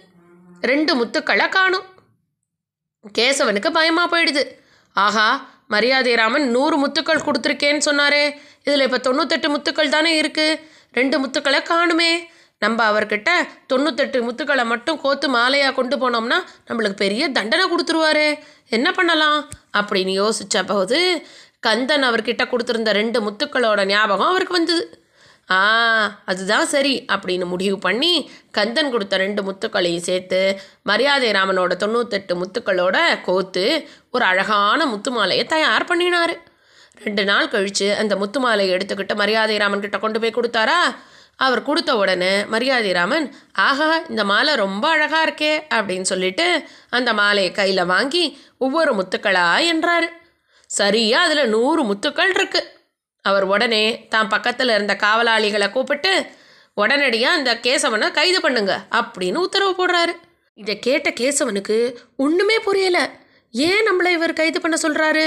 [0.72, 1.88] ரெண்டு முத்துக்களை காணும்.
[3.18, 4.44] கேசவனுக்கு பயமாக போயிடுது.
[4.96, 5.28] ஆஹா
[5.68, 8.36] மரியாதை ராமன் நூறு முத்துக்கள் கொடுத்துருக்கேன்னு சொன்னாரே.
[8.64, 10.60] இதில் இப்போ தொண்ணூத்தெட்டு முத்துக்கள் தானே இருக்குது
[10.92, 12.20] ரெண்டு முத்துக்களை காணுமே.
[12.60, 13.30] நம்ம அவர்கிட்ட
[13.74, 16.38] தொண்ணூத்தெட்டு முத்துக்களை மட்டும் கோத்து மாலையாக கொண்டு போனோம்னா
[16.68, 18.40] நம்மளுக்கு பெரிய தண்டனை கொடுத்துருவாரு.
[18.70, 19.50] என்ன பண்ணலாம்?
[19.78, 21.28] அப்படின்னு யோசித்த போது
[21.60, 25.03] கந்தன் அவர்கிட்ட கொடுத்துருந்த ரெண்டு முத்துக்களோட ஞாபகம் அவருக்கு வந்தது.
[25.56, 25.60] ஆ
[26.32, 28.14] அதுதான் சரி அப்படின்னு முடிவு பண்ணி
[28.58, 30.42] கந்தன் கொடுத்த ரெண்டு முத்துக்களையும் சேர்த்து
[30.90, 32.98] மரியாதை ராமனோட தொண்ணூத்தெட்டு முத்துக்களோட
[33.28, 33.66] கோத்து
[34.16, 36.36] ஒரு அழகான முத்து மாலையை தயார் பண்ணினார்.
[37.06, 40.80] ரெண்டு நாள் கழித்து அந்த முத்து மாலையை எடுத்துக்கிட்டு மரியாதை ராமன் கிட்ட கொண்டு போய் கொடுத்தாரா?
[41.44, 43.26] அவர் கொடுத்த உடனே மரியாதை ராமன்
[43.68, 46.46] ஆஹா இந்த மாலை ரொம்ப அழகாக இருக்கே அப்படின்னு சொல்லிட்டு
[46.98, 48.24] அந்த மாலையை கையில் வாங்கி
[48.66, 50.08] ஒவ்வொரு முத்துக்களா என்றார்.
[50.70, 52.70] சரியாக அதில் நூறு முத்துக்கள் இருக்குது
[53.26, 56.14] அவர் உடனே தான் பக்கத்தில் இருந்த காவலாளிகளை கூப்பிட்டு
[56.78, 60.14] உடனடியாக அந்த கேசவனை கைது பண்ணுங்க அப்படின்னு உத்தரவு போடுறாரு.
[60.58, 61.78] இதை கேட்ட கேசவனுக்கு
[62.16, 63.04] ஒன்றுமே புரியலை.
[63.54, 65.26] ஏன் நம்மளை இவர் கைது பண்ண சொல்கிறாரு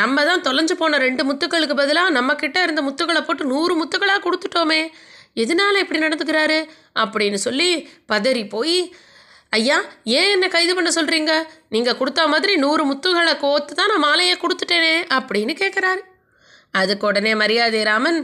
[0.00, 4.80] நம்ம தான் தொலைஞ்சு போன ரெண்டு முத்துக்களுக்கு பதிலாக நம்ம கிட்ட இருந்த முத்துக்களை போட்டு நூறு முத்துக்களாக கொடுத்துட்டோமே.
[5.42, 6.58] எதனால இப்படி நடந்துக்கிறாரு?
[7.02, 7.70] அப்படின்னு சொல்லி
[8.12, 8.78] பதறி போய்
[9.58, 9.76] ஐயா
[10.18, 11.32] ஏன் என்னை கைது பண்ண சொல்கிறீங்க
[11.68, 16.02] நீங்கள் கொடுத்த மாதிரி நூறு முத்துகளை கோத்து தான் நான் மாலையை கொடுத்துட்டேனே அப்படின்னு கேட்குறாரு
[16.80, 18.18] அதுக்கு உடனே மரியாதை ராமன்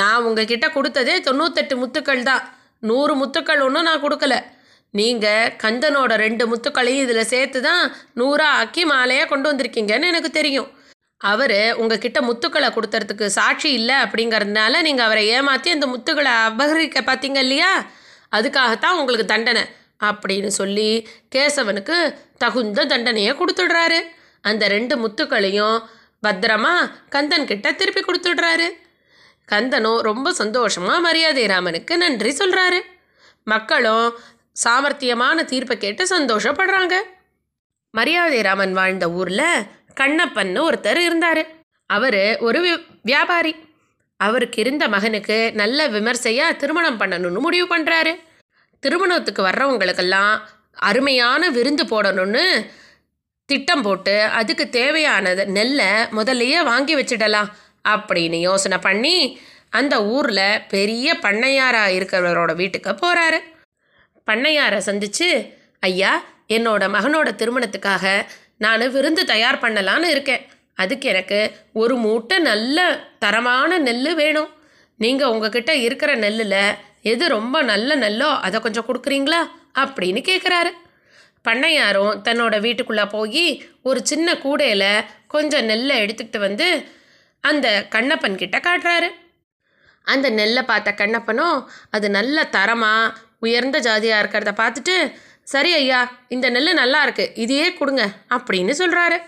[0.00, 2.44] நான் உங்ககிட்ட கொடுத்ததே தொண்ணூத்தெட்டு முத்துக்கள் தான்.
[2.88, 4.36] நூறு முத்துக்கள் ஒன்றும் நான் கொடுக்கல.
[4.94, 7.82] நீங்கள் கந்தனோட ரெண்டு முத்துக்களையும் இதில் சேர்த்து தான்
[8.20, 10.70] நூறாக ஆக்கி மாலையாக கொண்டு வந்திருக்கீங்கன்னு எனக்கு தெரியும்.
[11.20, 17.72] அவர் உங்ககிட்ட முத்துக்களை கொடுத்துறதுக்கு சாட்சி இல்லை அப்படிங்கறதுனால நீங்கள் அவரை ஏமாற்றி அந்த முத்துக்களை அபகரிக்க பார்த்தீங்க இல்லையா?
[18.32, 19.64] அதுக்காகத்தான் உங்களுக்கு தண்டனை.
[20.08, 20.90] அப்படின்னு சொல்லி
[21.34, 21.96] கேசவனுக்கு
[22.42, 24.00] தகுந்த தண்டனையை கொடுத்துடுறாரு.
[24.44, 25.78] அந்த ரெண்டு முத்துக்களையும்
[26.26, 26.74] பத்திரமா
[27.14, 28.68] கந்தன் கிட்ட திருப்பி கொடுத்துடுறாரு.
[29.52, 32.80] கந்தனும் ரொம்ப சந்தோஷமாக மரியாதை ராமனுக்கு நன்றி சொல்கிறாரு
[33.44, 34.06] மக்களும்
[34.64, 36.94] சாமர்த்தியமான தீர்ப்பை கேட்டு சந்தோஷப்படுறாங்க.
[37.94, 39.66] மரியாதை ராமன் வாழ்ந்த ஊரில்
[40.00, 41.42] கண்ணப்பன்னு ஒருத்தர் இருந்தார்.
[41.90, 42.60] அவர் ஒரு
[43.02, 43.52] வியாபாரி.
[44.20, 48.12] அவருக்கு இருந்த மகனுக்கு நல்ல விமர்சையாக திருமணம் பண்ணணும்னு முடிவு பண்ணுறாரு
[48.82, 50.34] திருமணத்துக்கு வர்றவங்களுக்கெல்லாம்
[50.88, 52.44] அருமையான விருந்து போடணும்னு
[53.52, 57.48] திட்டம் போட்டு அதுக்கு தேவையானது நெல்லை முதல்லையே வாங்கி வச்சிடலாம்
[57.88, 59.16] அப்படின்னு யோசனை பண்ணி
[59.70, 63.38] அந்த ஊரில் பெரிய பண்ணையாராக இருக்கிறவரோட வீட்டுக்கு போகிறாரு
[64.26, 65.28] பண்ணையாரை சந்திச்சு
[65.80, 66.12] ஐயா
[66.48, 68.06] என்னோட மகனோட திருமணத்துக்காக
[68.64, 70.42] நான் விருந்து தயார் பண்ணலான்னு இருக்கேன்.
[70.74, 71.38] அதுக்கு எனக்கு
[71.72, 72.78] ஒரு மூட்டை நல்ல
[73.18, 74.50] தரமான நெல் வேணும்.
[75.00, 76.74] நீங்கள் உங்ககிட்ட இருக்கிற நெல்லில்
[77.12, 79.40] எது ரொம்ப நல்ல நெல்லோ அதை கொஞ்சம் கொடுக்குறீங்களா?
[79.78, 80.70] அப்படின்னு கேட்குறாரு
[81.44, 86.66] பண்ணையாரும் தன்னோட வீட்டுக்குள்ளே போய் ஒரு சின்ன கூடையில் கொஞ்சம் நெல்லை எடுத்துக்கிட்டு வந்து
[87.40, 89.08] அந்த கண்ணப்பன் கிட்ட காட்டுறாரு.
[90.06, 91.58] அந்த நெல்லை பார்த்த கண்ணப்பனும்
[91.90, 94.96] அது நல்ல தரமாக உயர்ந்த ஜாதியாக இருக்கிறத பார்த்துட்டு
[95.42, 99.18] சரி ஐயா இந்த நெல் நல்லா இருக்கு இதையே கொடுங்க அப்படின்னு சொல்கிறாரு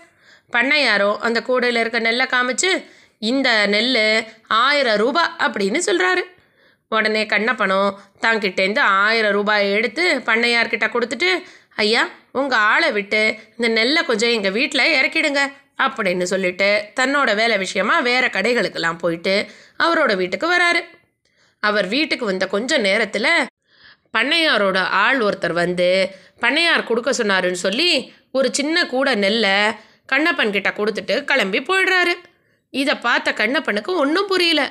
[0.53, 2.71] பண்ணையாரோ அந்த கூடையில் இருக்க நெல்லை காமிச்சு
[3.17, 6.23] இந்த நெல் ஆயிரம் ரூபாய் அப்படின்னு சொல்கிறாரு
[6.87, 7.91] உடனே கண்ணப்பனும்
[8.21, 11.29] தாங்கிட்டேருந்து ஆயிரம் ரூபாயை எடுத்து பண்ணையார்கிட்ட கொடுத்துட்டு
[11.75, 13.21] ஐயா உங்கள் ஆளை விட்டு
[13.57, 15.41] இந்த நெல்லை கொஞ்சம் எங்கள் வீட்டில் இறக்கிடுங்க
[15.77, 16.67] அப்படின்னு சொல்லிட்டு
[16.99, 19.45] தன்னோட வேலை விஷயமா வேறு கடைகளுக்கெல்லாம் போயிட்டு
[19.83, 20.81] அவரோட வீட்டுக்கு வராரு.
[21.59, 23.29] அவர் வீட்டுக்கு வந்த கொஞ்ச நேரத்தில்
[24.17, 29.57] பண்ணையாரோட ஆள் ஒருத்தர் வந்து பண்ணையார் கொடுக்க சொன்னாருன்னு சொல்லி ஒரு சின்ன கூட நெல்லை
[30.13, 32.13] கண்ணப்பன் கிட்ட கொடுத்துட்டு கிளம்பி போயிடுறாரு.
[32.69, 34.61] இதை பார்த்த கண்ணப்பனுக்கு ஒன்றும் புரியல.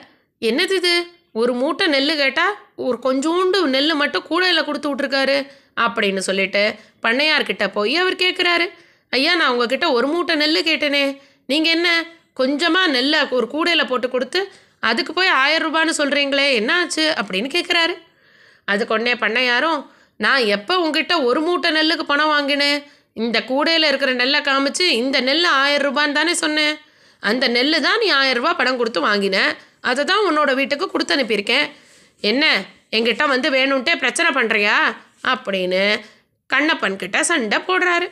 [0.40, 0.94] என்னது இது?
[1.34, 7.96] ஒரு மூட்டை நெல் கேட்டால் ஒரு கொஞ்சோண்டு நெல் மட்டும் கூடையில் கொடுத்து விட்ருக்காரு அப்படின்னு சொல்லிட்டு பண்ணையார்கிட்ட போய்
[7.96, 8.66] அவர் கேட்குறாரு
[9.08, 11.18] ஐயா நான் உங்ககிட்ட ஒரு மூட்டை நெல் கேட்டேனே.
[11.46, 11.88] நீங்கள் என்ன
[12.32, 14.40] கொஞ்சமாக நெல்லை ஒரு கூடையில் போட்டு கொடுத்து
[14.80, 17.94] அதுக்கு போய் ஆயிரம் ரூபான்னு சொல்கிறீங்களே என்ன ஆச்சு அப்படின்னு கேட்குறாரு
[18.64, 19.80] அதுக்கு உடனே பண்ணையாரும்
[20.16, 22.78] நான் எப்போ உங்ககிட்ட ஒரு மூட்டை நெல்லுக்கு பணம் வாங்கினேன்
[23.12, 26.74] இந்த கூடையில் இருக்கிற நெல்லை காமிச்சு இந்த நெல் ஆயிரம் ரூபான்னு தானே சொன்னேன்.
[27.22, 29.52] அந்த நெல் தான் நீ ஆயிரம் ரூபா பணம் கொடுத்து வாங்கினேன்
[29.90, 31.66] அதை தான் உன்னோட வீட்டுக்கு கொடுத்து அனுப்பியிருக்கேன்.
[32.30, 32.44] என்ன?
[32.96, 34.76] எங்கிட்ட வந்து வேணும்ட்டே பிரச்சனை பண்ணுறியா
[35.32, 35.82] அப்படின்னு
[36.50, 38.06] கண்ணப்பன் கிட்ட சண்டை போடுறாரு.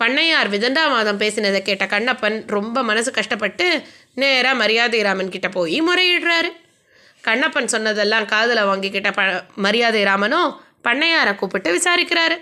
[0.00, 3.66] பண்ணையார் விதண்டாவாதம் பேசினதை கேட்ட கண்ணப்பன் ரொம்ப மனசு கஷ்டப்பட்டு
[4.14, 6.50] நேராக மரியாதைராமன் கிட்ட போய் முறையிடுறாரு.
[7.24, 9.22] கண்ணப்பன் சொன்னதெல்லாம் காதில் வாங்கிக்கிட்ட ப
[9.66, 10.50] மரியாதை ராமனும்
[10.86, 12.36] பண்ணையாரை கூப்பிட்டு விசாரிக்கிறாரு.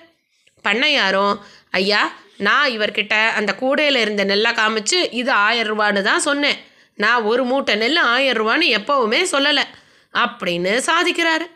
[0.64, 1.34] பண்ணையாரும்
[1.80, 2.00] ஐயா
[2.46, 6.58] நான் இவர்கிட்ட அந்த கூடையில் இருந்த நெல்லை காமிச்சு இது ஆயிரம் ரூபான்னு தான் சொன்னேன்.
[6.94, 9.62] நான் ஒரு மூட்டை நெல் ஆயிரம் ரூபான்னு எப்போவுமே சொல்லலை.
[10.14, 11.46] அப்படின்னு சாதிக்கிறாரு.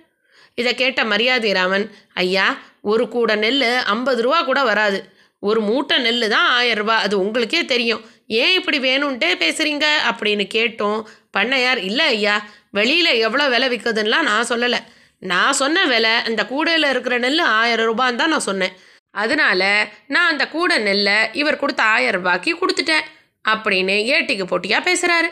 [0.54, 5.12] இதை கேட்ட மரியாதை ராமன் ஐயா ஒரு கூடை நெல் ஐம்பது ரூபா கூட வராது.
[5.40, 6.98] ஒரு மூட்டை நெல் தான் ஆயிரம் ரூபா.
[6.98, 8.04] அது உங்களுக்கே தெரியும்.
[8.26, 11.04] ஏன் இப்படி வேணும்ன்ட்டே பேசுகிறீங்க அப்படின்னு கேட்டோம்.
[11.36, 14.78] பண்ணையார் இல்லை ஐயா வெளியில் எவ்வளோ விலை விற்குதுன்னெலாம் நான் சொல்லலை.
[15.18, 18.72] நான் சொன்ன விலை அந்த கூடையில் இருக்கிற நெல் ஆயிரம் ரூபான்னு தான் நான் சொன்னேன்.
[19.10, 23.04] அதனால நான் அந்த கூடை நெல்லை இவர் கொடுத்த ஆயிரம் ரூபாய்க்கு கொடுத்துட்டேன்.
[23.46, 25.30] அப்படின்னு ஏட்டிக்கு போட்டியாக பேசுகிறாரு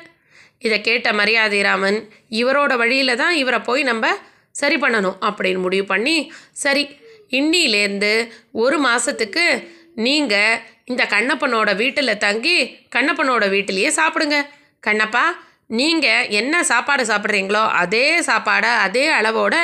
[0.59, 1.99] இதை கேட்ட மரியாதை ராமன்
[2.31, 4.07] இவரோட வழியில் தான் இவரை போய் நம்ம
[4.51, 6.85] சரி பண்ணணும் அப்படின்னு முடிவு பண்ணி சரி
[7.31, 8.12] இன்னிலேருந்து
[8.53, 12.57] ஒரு மாதத்துக்கு நீங்கள் இந்த கண்ணப்பனோட வீட்டில் தங்கி
[12.97, 14.39] கண்ணப்பனோட வீட்டிலேயே சாப்பிடுங்க.
[14.87, 15.25] கண்ணப்பா
[15.67, 19.55] நீங்கள் என்ன சாப்பாடு சாப்பிட்றீங்களோ அதே சாப்பாடை அதே அளவோட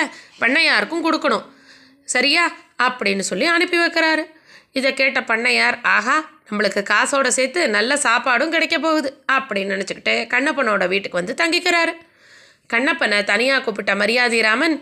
[0.40, 1.46] பண்ணையாருக்கும் கொடுக்கணும்.
[2.04, 2.44] சரியா?
[2.82, 4.24] அப்படின்னு சொல்லி அனுப்பி வைக்கிறாரு.
[4.72, 6.16] இதை கேட்ட பண்ணையார் ஆஹா
[6.50, 11.92] நம்மளுக்கு காசோட சேர்த்து நல்ல சாப்பாடும் கிடைக்க போகுது அப்படின்னு நினச்சிக்கிட்டு கண்ணப்பனோட வீட்டுக்கு வந்து தங்கிக்கிறாரு.
[12.66, 14.76] கண்ணப்பனை தனியாக கூப்பிட்ட மரியாதை ராமன்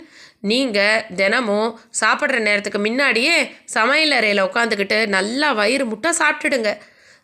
[0.51, 3.37] நீங்கள் தினமும் சாப்பிட்ற நேரத்துக்கு முன்னாடியே
[3.77, 6.73] சமையல் அறையில் உட்காந்துக்கிட்டு நல்லா வயிறு முட்டை சாப்பிட்டுடுங்க.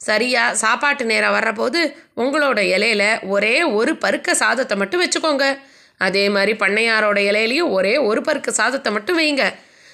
[0.09, 1.81] சரியாக சாப்பாட்டு நேரம் வர்றபோது
[2.23, 5.47] உங்களோட இலையில ஒரே ஒரு பருக்க சாதத்தை மட்டும் வச்சுக்கோங்க.
[6.07, 9.45] அதே மாதிரி பண்ணையாரோட இலையிலையும் ஒரே ஒரு பருக்க சாதத்தை மட்டும் வைங்க.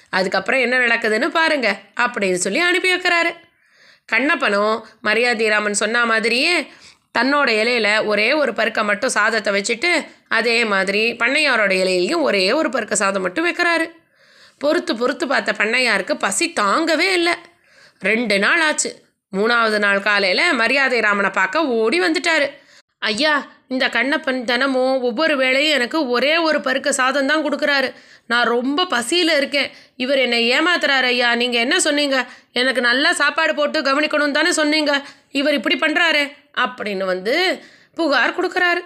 [0.09, 3.31] அதுக்கப்புறம் என்ன நடக்குதுன்னு பாருங்கள் அப்படின்னு சொல்லி அனுப்பி வைக்கிறாரு.
[4.09, 6.55] கண்ணப்பனும் மரியாதை ராமன் சொன்ன மாதிரியே
[7.17, 9.91] தன்னோட இலையில ஒரே ஒரு பருக்கை மட்டும் சாதத்தை வச்சுட்டு
[10.27, 13.85] அதே மாதிரி பண்ணையாரோட இலையிலையும் ஒரே ஒரு பருக்க சாதம் மட்டும் வைக்கிறாரு.
[14.57, 17.33] பொறுத்து பொறுத்து பார்த்த பண்ணையாருக்கு பசி தாங்கவே இல்லை.
[17.99, 18.91] ரெண்டு நாள் ஆச்சு.
[19.33, 22.47] மூணாவது நாள் காலையில் மரியாதை ராமனை பார்க்க ஓடி வந்துட்டாரு.
[22.99, 23.33] ஐயா
[23.67, 27.89] இந்த கண்ணப்பன் தினமும் ஒவ்வொரு வேளையும் எனக்கு ஒரே ஒரு பருக்க சாதம் தான் கொடுக்குறாரு.
[28.31, 29.69] நான் ரொம்ப பசியில் இருக்கேன்.
[30.03, 31.29] இவர் என்னை ஏமாத்துறாரு ஐயா.
[31.41, 32.17] நீங்கள் என்ன சொன்னீங்க?
[32.61, 34.93] எனக்கு நல்லா சாப்பாடு போட்டு கவனிக்கணும் தானே சொன்னீங்க.
[35.39, 36.23] இவர் இப்படி பண்ணுறாரு
[36.65, 37.35] அப்படின்னு வந்து
[37.99, 38.81] புகார் கொடுக்குறாரு.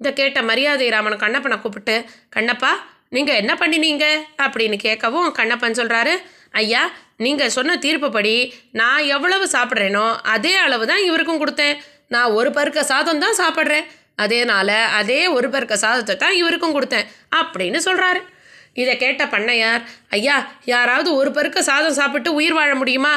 [0.00, 1.96] இதை கேட்ட மரியாதை ராமன் கண்ணப்பனை கூப்பிட்டு
[2.36, 2.72] கண்ணப்பா
[3.16, 4.06] நீங்கள் என்ன பண்ணினீங்க?
[4.44, 6.14] அப்படின்னு கேட்கவும் கண்ணப்பன் சொல்கிறாரு
[6.60, 6.82] ஐயா
[7.24, 8.34] நீங்கள் சொன்ன தீர்ப்புப்படி
[8.80, 11.76] நான் எவ்வளவு சாப்பிட்றேனோ அதே அளவு தான் இவருக்கும் கொடுத்தேன்.
[12.14, 13.86] நான் ஒரு பருக்க சாதம் தான் சாப்பிட்றேன்.
[14.24, 17.06] அதேனால அதே ஒரு பருக்க சாதத்தை தான் இவருக்கும் கொடுத்தேன்.
[17.40, 18.20] அப்படின்னு சொல்கிறாரு
[18.80, 19.82] இதை கேட்ட பண்ணையார்
[20.16, 20.36] ஐயா
[20.72, 23.14] யாராவது ஒரு பருக்க சாதம் சாப்பிட்டு உயிர் வாழ முடியுமா?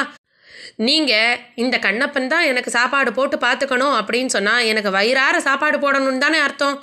[0.88, 6.38] நீங்கள் இந்த கண்ணப்பன் தான் எனக்கு சாப்பாடு போட்டு பார்த்துக்கணும் அப்படின்னு சொன்னால் எனக்கு வயிறார சாப்பாடு போடணும்னு தானே
[6.46, 6.76] அர்த்தம்.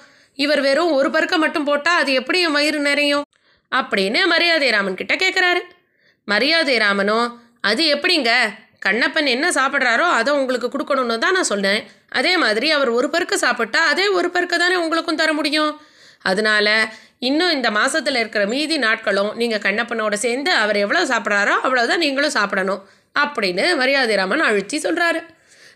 [0.43, 3.25] இவர் வெறும் ஒரு பருக்க மட்டும் போட்டால் அது எப்படி என் வயிறு நிறையும்?
[3.71, 5.61] அப்படின்னு மரியாதை ராமன் கிட்ட கேட்குறாரு
[6.27, 7.27] மரியாதை ராமனும்
[7.69, 8.31] அது எப்படிங்க?
[8.85, 11.81] கண்ணப்பன் என்ன சாப்பிட்றாரோ அதை உங்களுக்கு கொடுக்கணும்னு தான் நான் சொன்னேன்
[12.19, 15.71] அதே மாதிரி அவர் ஒரு பருக்க சாப்பிட்டா அதே ஒரு பருக்க தானே உங்களுக்கும் தர முடியும்.
[16.29, 16.67] அதனால
[17.21, 22.81] இன்னும் இந்த மாதத்தில் இருக்கிற மீதி நாட்களும் நீங்கள் கண்ணப்பனோட சேர்ந்து அவர் எவ்வளோ சாப்பிட்றாரோ அவ்வளோதான் நீங்களும் சாப்பிடணும்
[23.21, 25.21] அப்படின்னு மரியாதை ராமன் அழுத்தி சொல்கிறாரு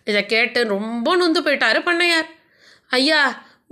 [0.10, 2.28] இதை கேட்டு ரொம்ப நொந்து போயிட்டாரு பண்ணையார்.
[2.98, 3.22] ஐயா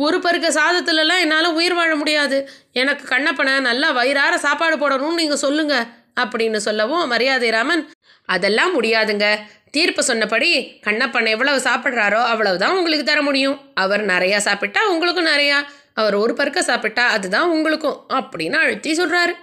[0.06, 2.38] ஒரு பருக்க சாதத்துலலாம் என்னால் உயிர் வாழ முடியாது.
[2.82, 5.88] எனக்கு கண்ணப்பனை நல்லா வயிறார சாப்பாடு போடணும்னு நீங்கள் சொல்லுங்கள்
[6.22, 7.84] அப்படின்னு சொல்லவும் மரியாதை ராமன்
[8.30, 9.28] அதெல்லாம் முடியாதுங்க.
[9.76, 10.50] தீர்ப்பு சொன்னபடி
[10.86, 13.58] கண்ணப்பன் எவ்வளவு சாப்பிட்றாரோ அவ்வளவுதான் உங்களுக்கு தர முடியும்.
[13.84, 15.58] அவர் நிறையா சாப்பிட்டா உங்களுக்கும் நிறையா.
[16.00, 19.34] அவர் ஒரு பருக்க சாப்பிட்டா அதுதான் உங்களுக்கும் அப்படின்னு அழுத்தி சொல்கிறாரு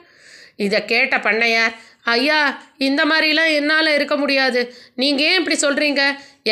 [0.65, 1.75] இதை கேட்ட பண்ணையார்
[2.15, 2.41] ஐயா
[2.87, 4.61] இந்த மாதிரிலாம் என்னால் இருக்க முடியாது.
[5.03, 6.03] நீங்கள் ஏன் இப்படி சொல்கிறீங்க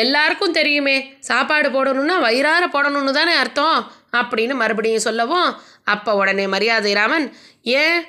[0.03, 0.95] எல்லாருக்கும் தெரியுமே.
[1.29, 3.79] சாப்பாடு போடணும்னா வயிறார போடணும்னு தானே அர்த்தம்
[4.19, 5.49] அப்படின்னு மறுபடியும் சொல்லவும்
[5.93, 7.27] அப்போ உடனே மரியாதை ராமன்
[7.79, 7.99] ஏன்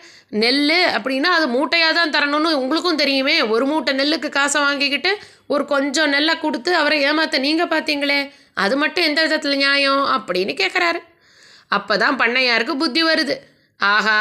[0.42, 0.62] நெல்
[0.96, 3.36] அப்படின்னா அது மூட்டையாக தான் தரணும்னு உங்களுக்கும் தெரியுமே.
[3.54, 5.12] ஒரு மூட்டை நெல்லுக்கு காசை வாங்கிக்கிட்டு
[5.54, 8.20] ஒரு கொஞ்சம் நெல்லை கொடுத்து அவரை ஏமாற்ற நீங்கள் பார்த்தீங்களே
[8.64, 10.02] அது மட்டும் எந்த விதத்தில் நியாயம்?
[10.16, 11.00] அப்படின்னு கேட்குறாரு
[11.72, 13.36] அப்போ தான் பண்ணையாருக்கு புத்தி வருது.
[13.80, 14.18] ஆஹா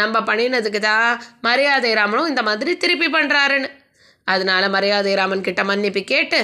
[0.00, 1.08] நம்ம பண்ணினதுக்கு தான்
[1.46, 3.68] மரியாதை ராமனும் இந்த மாதிரி திருப்பி பண்ணுறாருன்னு
[4.32, 6.40] அதனால மரியாதை ராமன் கிட்ட மன்னிப்பு கேட்டு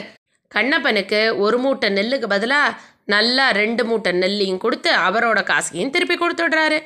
[0.53, 2.76] கண்ணப்பனுக்கு ஒரு மூட்டை நெல்லுக்கு பதிலாக
[3.14, 6.78] நல்லா ரெண்டு மூட்டை நெல்லையும் கொடுத்து அவரோட காசையும் திருப்பி கொடுத்துடுறாரு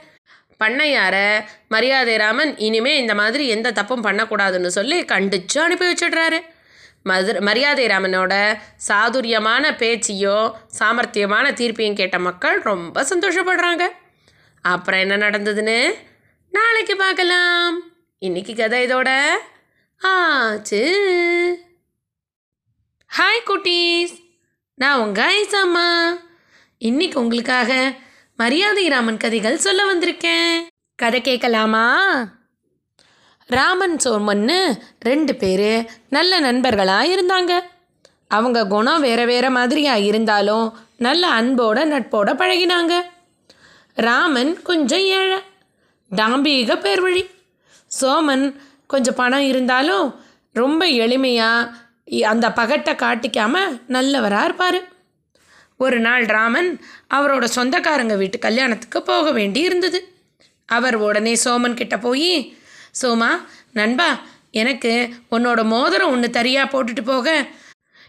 [0.60, 1.16] பண்ணையார
[1.68, 6.38] மரியாதை ராமன் இனிமே இந்த மாதிரி எந்த தப்பும் பண்ணக்கூடாதுன்னு சொல்லி கண்டிச்சு அனுப்பி வச்சிடுறாரு.
[7.04, 13.88] மதுர மரியாதை ராமனோட சாதுரியமான பேச்சையோ சாமர்த்தியமான தீர்ப்பையும் கேட்ட மக்கள் ரொம்ப சந்தோஷப்படுறாங்க.
[14.62, 15.94] அப்புறம் என்ன நடந்ததுன்னு?
[16.50, 17.80] நாளைக்கு பார்க்கலாம்.
[18.18, 19.30] இன்னைக்கு கதை இதோட
[20.00, 20.82] ஆச்சு.
[23.18, 24.16] ஹாய் குட்டீஸ்.
[24.74, 26.20] நான் உங்கள் ஐசாம்மா
[26.78, 27.94] இன்னைக்கு உங்களுக்காக
[28.36, 30.66] மரியாதை ராமன் கதைகள் சொல்ல வந்திருக்கேன்.
[30.96, 31.86] கதை கேட்கலாமா?
[33.46, 34.58] ராமன் சோமன்னு
[35.00, 37.52] ரெண்டு பேர் நல்ல நண்பர்களாக இருந்தாங்க.
[38.28, 42.94] அவங்க குணம் வேறு வேறு மாதிரியாக இருந்தாலும் நல்ல அன்போட நட்போட பழகினாங்க.
[43.94, 45.38] ராமன் கொஞ்சம் ஏழை
[46.10, 47.30] தாம்பீக பேர் வழி
[48.00, 50.06] சோமன் கொஞ்சம் பணம் இருந்தாலும்
[50.52, 51.70] ரொம்ப எளிமையாக
[52.22, 54.80] அந்த பகட்டை காட்டிக்காமல் நல்லவராக இருப்பார்.
[55.76, 56.80] ஒரு நாள் ராமன்
[57.14, 60.08] அவரோட சொந்தக்காரங்க வீட்டு கல்யாணத்துக்கு போக வேண்டி இருந்தது.
[60.66, 62.56] அவர் உடனே சோமன் கிட்ட போய்
[62.94, 63.30] சோமா
[63.72, 64.08] நண்பா
[64.52, 64.92] எனக்கு
[65.30, 67.28] உன்னோட மோதிரம் ஒன்று தரியாக போட்டுட்டு போக.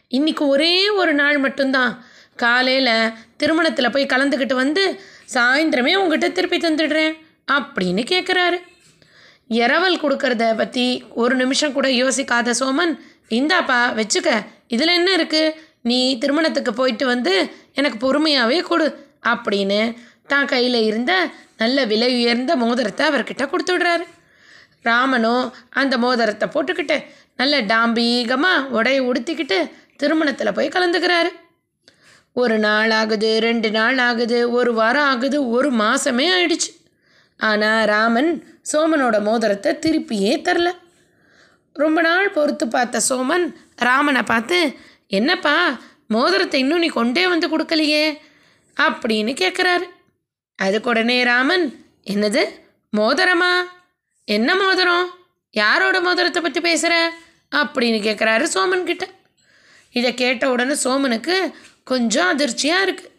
[0.08, 1.94] இன்னைக்கு ஒரே ஒரு நாள் மட்டும்தான்.
[2.36, 4.84] காலையில் திருமணத்தில் போய் கலந்துக்கிட்டு வந்து
[5.34, 7.14] சாயந்தரமே உங்ககிட்ட திருப்பி தந்துடுறேன்
[7.52, 8.58] அப்படின்னு கேட்குறாரு
[9.50, 12.94] இரவல் கொடுக்கறத பற்றி ஒரு நிமிஷம் கூட யோசிக்காத சோமன்
[13.32, 14.30] இந்தாப்பா வச்சுக்க
[14.68, 17.34] இதில் என்ன இருக்குது நீ திருமணத்துக்கு போயிட்டு வந்து
[17.74, 18.88] எனக்கு பொறுமையாகவே கொடு
[19.24, 19.80] அப்படின்னு
[20.28, 21.14] தான் கையில் இருந்த
[21.58, 24.06] நல்ல விலை உயர்ந்த மோதிரத்தை அவர்கிட்ட கொடுத்துடுறாரு
[24.90, 25.46] ராமனும்
[25.82, 26.98] அந்த மோதிரத்தை போட்டுக்கிட்டு
[27.40, 29.58] நல்ல டாம்பீகமாக உடைய உடுத்திக்கிட்டு
[30.02, 31.32] திருமணத்தில் போய் கலந்துக்கிறாரு.
[32.36, 36.72] ஒரு நாள் ஆகுது ரெண்டு நாள் ஆகுது ஒரு வாரம் ஆகுது ஒரு மாதமே ஆயிடுச்சு.
[37.40, 38.32] ஆனால் ராமன்
[38.72, 40.70] சோமனோட மோதிரத்தை திருப்பியே தரல.
[41.76, 43.46] ரொம்ப நாள் பொறுத்து பார்த்த சோமன்
[43.88, 44.60] ராமனை பார்த்து
[45.18, 45.56] என்னப்பா
[46.16, 48.06] மோதிரத்தை இன்னும் நீ கொண்டே வந்து கொடுக்கலையே?
[48.78, 49.86] அப்படின்னு கேட்குறாரு
[50.60, 51.66] அதுக்கு உடனே ராமன்
[52.14, 52.44] என்னது
[52.94, 53.54] மோதிரமா?
[54.34, 55.07] என்ன மோதிரம்?
[55.53, 56.93] யாரோட மோதிரத்தை பற்றி பேசுகிற
[57.59, 59.05] அப்படின்னு கேட்குறாரு சோமன் கிட்ட.
[59.97, 61.36] இதை கேட்ட உடனே சோமனுக்கு
[61.91, 63.11] கொஞ்சம் அதிர்ச்சியாக இருக்குது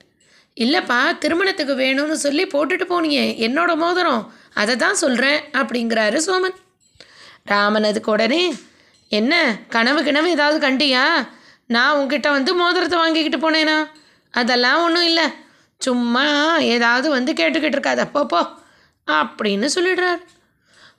[0.57, 4.22] இல்லைப்பா திருமணத்துக்கு வேணும்னு சொல்லி போட்டுட்டு போனீங்க என்னோட மோதிரம்.
[4.61, 6.57] அதை தான் சொல்கிறேன் அப்படிங்கிறாரு சோமன்.
[7.52, 8.42] ராமன் அதுக்கு உடனே
[9.09, 9.34] என்ன
[9.74, 11.04] கனவு கிணவு ஏதாவது கண்டியா?
[11.74, 13.78] நான் உங்ககிட்ட வந்து மோதிரத்தை வாங்கிக்கிட்டு போனேனா?
[14.34, 15.26] அதெல்லாம் ஒன்றும் இல்லை.
[15.80, 16.24] சும்மா
[16.74, 18.04] ஏதாவது வந்து கேட்டுக்கிட்டு இருக்காத.
[18.14, 18.40] போ போ
[19.09, 20.20] அப்படின்னு சொல்லிடுறாரு.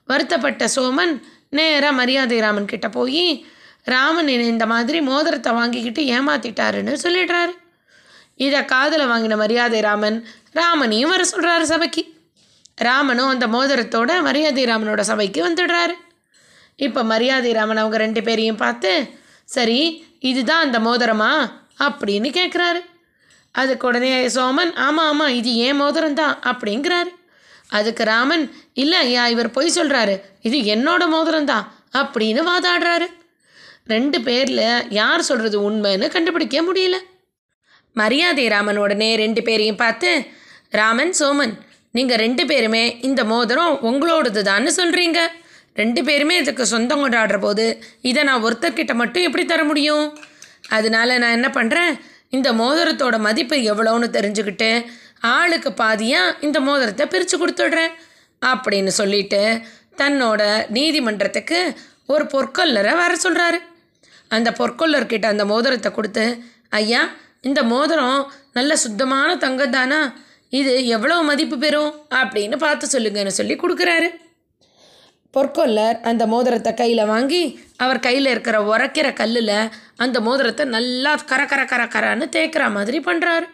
[0.08, 1.14] வருத்தப்பட்ட சோமன்
[1.50, 3.46] நேராக மரியாதை ராமன் கிட்ட போய்
[3.84, 7.52] ராமன் என்னை இந்த மாதிரி மோதிரத்தை வாங்கிக்கிட்டு ஏமாத்திட்டாருன்னு சொல்லிடுறாரு.
[8.36, 10.18] இதை காதில் வாங்கின மரியாதை ராமன்
[10.52, 12.02] ராமனையும் வர சொல்கிறாரு சபைக்கு.
[12.76, 15.94] ராமனும் அந்த மோதிரத்தோட மரியாதை ராமனோட சபைக்கு வந்துடுறாரு.
[16.76, 18.90] இப்போ மரியாதை ராமன் அவங்க ரெண்டு பேரையும் பார்த்து
[19.44, 19.80] சரி
[20.30, 21.32] இதுதான் அந்த மோதிரமா?
[21.86, 22.80] அப்படின்னு கேட்குறாரு
[23.52, 27.10] அதுக்கு உடனே சோமன் ஆமாம் ஆமாம் இது ஏன் மோதிரம் தான் அப்படிங்கிறாரு.
[27.70, 28.44] அதுக்கு ராமன்
[28.82, 30.14] இல்லை ஐயா இவர் பொய் சொல்கிறாரு
[30.48, 31.66] இது என்னோட மோதிரம் தான்
[32.00, 33.06] அப்படின்னு வாதாடுறாரு.
[33.94, 36.96] ரெண்டு பேரில் யார் சொல்கிறது உண்மைன்னு கண்டுபிடிக்க முடியல.
[37.96, 40.10] மரியாதை ராமன் உடனே ரெண்டு பேரையும் பார்த்து
[40.70, 41.54] ராமன் சோமன்
[41.90, 45.20] நீங்கள் ரெண்டு பேருமே இந்த மோதிரம் உங்களோடது தான்னு சொல்கிறீங்க
[45.74, 47.64] ரெண்டு பேருமே இதுக்கு சொந்தம் கொண்டாடுற போது
[48.00, 50.06] இதை நான் ஒருத்தர்கிட்ட மட்டும் எப்படி தர முடியும்?
[50.68, 51.92] அதனால நான் என்ன பண்ணுறேன்
[52.36, 54.70] இந்த மோதிரத்தோட மதிப்பு எவ்வளோன்னு தெரிஞ்சுக்கிட்டு
[55.20, 57.94] ஆளுக்கு பாதியாக இந்த மோதிரத்தை பிரித்து கொடுத்துடுறேன்
[58.42, 59.62] அப்படின்னு சொல்லிட்டு
[59.96, 63.58] தன்னோட நீதிமன்றத்துக்கு ஒரு பொற்கொல்லரை வர சொல்கிறாரு
[64.30, 66.24] அந்த பொற்கொல்லர்கிட்ட அந்த மோதிரத்தை கொடுத்து
[66.68, 67.02] ஐயா
[67.40, 70.14] இந்த மோதிரம் நல்ல சுத்தமான தங்கம் தானா?
[70.48, 71.92] இது எவ்வளோ மதிப்பு பெறும்?
[72.14, 74.08] அப்படின்னு பார்த்து சொல்லுங்கன்னு சொல்லி கொடுக்குறாரு.
[75.32, 81.64] பொற்கொல்லர் அந்த மோதிரத்தை கையில் வாங்கி அவர் கையில் இருக்கிற உரைக்கிற கல்லில் அந்த மோதிரத்தை நல்லா கர கர
[81.64, 83.46] கர கரன்னு தேய்க்கிற மாதிரி பண்ணுறாரு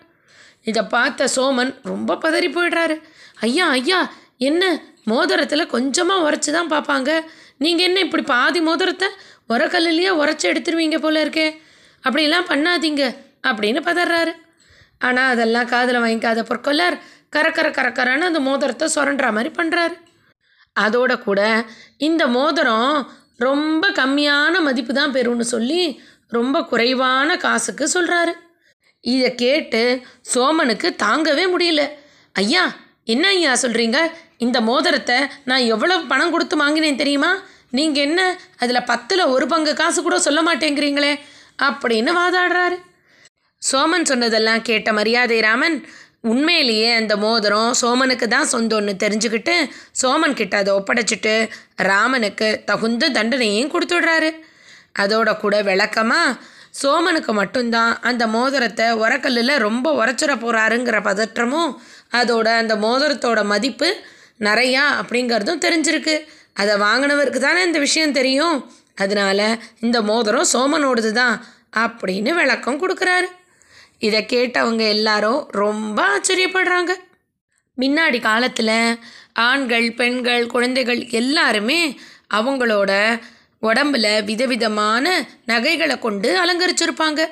[0.65, 2.97] இதை பார்த்த சோமன் ரொம்ப பதறி போயிடுறாரு.
[3.41, 4.01] ஐயா ஐயா
[4.49, 4.63] என்ன?
[5.07, 7.11] மோதிரத்தில் கொஞ்சமாக உரைச்சி தான் பார்ப்பாங்க.
[7.59, 9.09] நீங்கள் என்ன இப்படி பாதி மோதிரத்தை
[9.55, 11.49] உரக்கல்லையே உரைச்சி எடுத்துருவீங்க போல இருக்கே.
[12.05, 13.03] அப்படிலாம் பண்ணாதீங்க
[13.49, 14.33] அப்படின்னு பதறாரு.
[14.99, 16.97] ஆனால் அதெல்லாம் காதில் வாங்கிக்காத பொற்கொள்ளார்
[17.37, 19.95] கரக்கர கரக்கரன்னு அந்த மோதிரத்தை சுரண்டுற மாதிரி பண்ணுறாரு
[20.77, 21.41] அதோட கூட
[21.99, 22.95] இந்த மோதிரம்
[23.39, 25.83] ரொம்ப கம்மியான மதிப்பு தான் பெறும்னு சொல்லி
[26.29, 28.35] ரொம்ப குறைவான காசுக்கு சொல்கிறாரு
[29.13, 29.81] இதை கேட்டு
[30.35, 31.83] சோமனுக்கு தாங்கவே முடியல.
[32.33, 32.65] ஐயா
[33.05, 33.99] என்ன ஐயா சொல்கிறீங்க
[34.37, 37.33] இந்த மோதிரத்தை நான் எவ்வளவு பணம் கொடுத்து வாங்கினேன் தெரியுமா?
[37.71, 38.21] நீங்கள் என்ன
[38.59, 41.13] அதில் பத்தில் ஒரு பங்கு காசு கூட சொல்ல மாட்டேங்கிறீங்களே?
[41.63, 42.77] அப்படின்னு வாதாடுறாரு.
[43.63, 45.77] சோமன் சொன்னதெல்லாம் கேட்ட மரியாதை ராமன்
[46.23, 49.55] உண்மையிலேயே அந்த மோதிரம் சோமனுக்கு தான் சொந்தம்னு தெரிஞ்சுக்கிட்டு
[50.03, 51.35] சோமன் கிட்ட அதை ஒப்படைச்சிட்டு
[51.91, 54.31] ராமனுக்கு தகுந்த தண்டனையும் கொடுத்துடுறாரு.
[54.99, 56.39] அதோட கூட விளக்கமாக
[56.83, 61.75] சோமனுக்கு மட்டும்தான் அந்த மோதிரத்தை உரக்கல்லில் ரொம்ப உரைச்சிட போகிறாருங்கிற பதற்றமும்
[62.13, 63.89] அதோட அந்த மோதிரத்தோட மதிப்பு
[64.41, 66.15] நிறையா அப்படிங்கிறதும் தெரிஞ்சிருக்கு.
[66.53, 68.73] அதை வாங்கினவருக்கு தானே இந்த விஷயம் தெரியும்.
[68.95, 71.45] அதனால இந்த மோதிரம் சோமனோடது தான்
[71.77, 73.29] அப்படின்னு விளக்கம் கொடுக்குறாரு.
[73.99, 76.93] இதை கேட்டவங்க எல்லாரும் ரொம்ப ஆச்சரியப்படுறாங்க.
[77.79, 78.99] முன்னாடி காலத்தில்
[79.33, 81.99] ஆண்கள் பெண்கள் குழந்தைகள் எல்லாருமே
[82.35, 82.93] அவங்களோட
[83.69, 87.27] உடம்புல விதவிதமான நகைகளை கொண்டு அலங்கரிச்சிருப்பாங்க.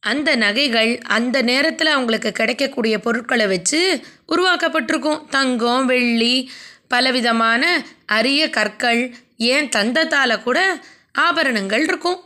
[0.00, 5.22] அந்த நகைகள் அந்த நேரத்தில் அவங்களுக்கு கிடைக்கக்கூடிய பொருட்களை வச்சு உருவாக்கப்பட்டிருக்கும்.
[5.30, 6.50] தங்கம் வெள்ளி
[6.88, 7.62] பலவிதமான
[8.06, 10.78] அரிய கற்கள் ஏன் தந்தத்தால் கூட
[11.12, 12.20] ஆபரணங்கள் இருக்கும்.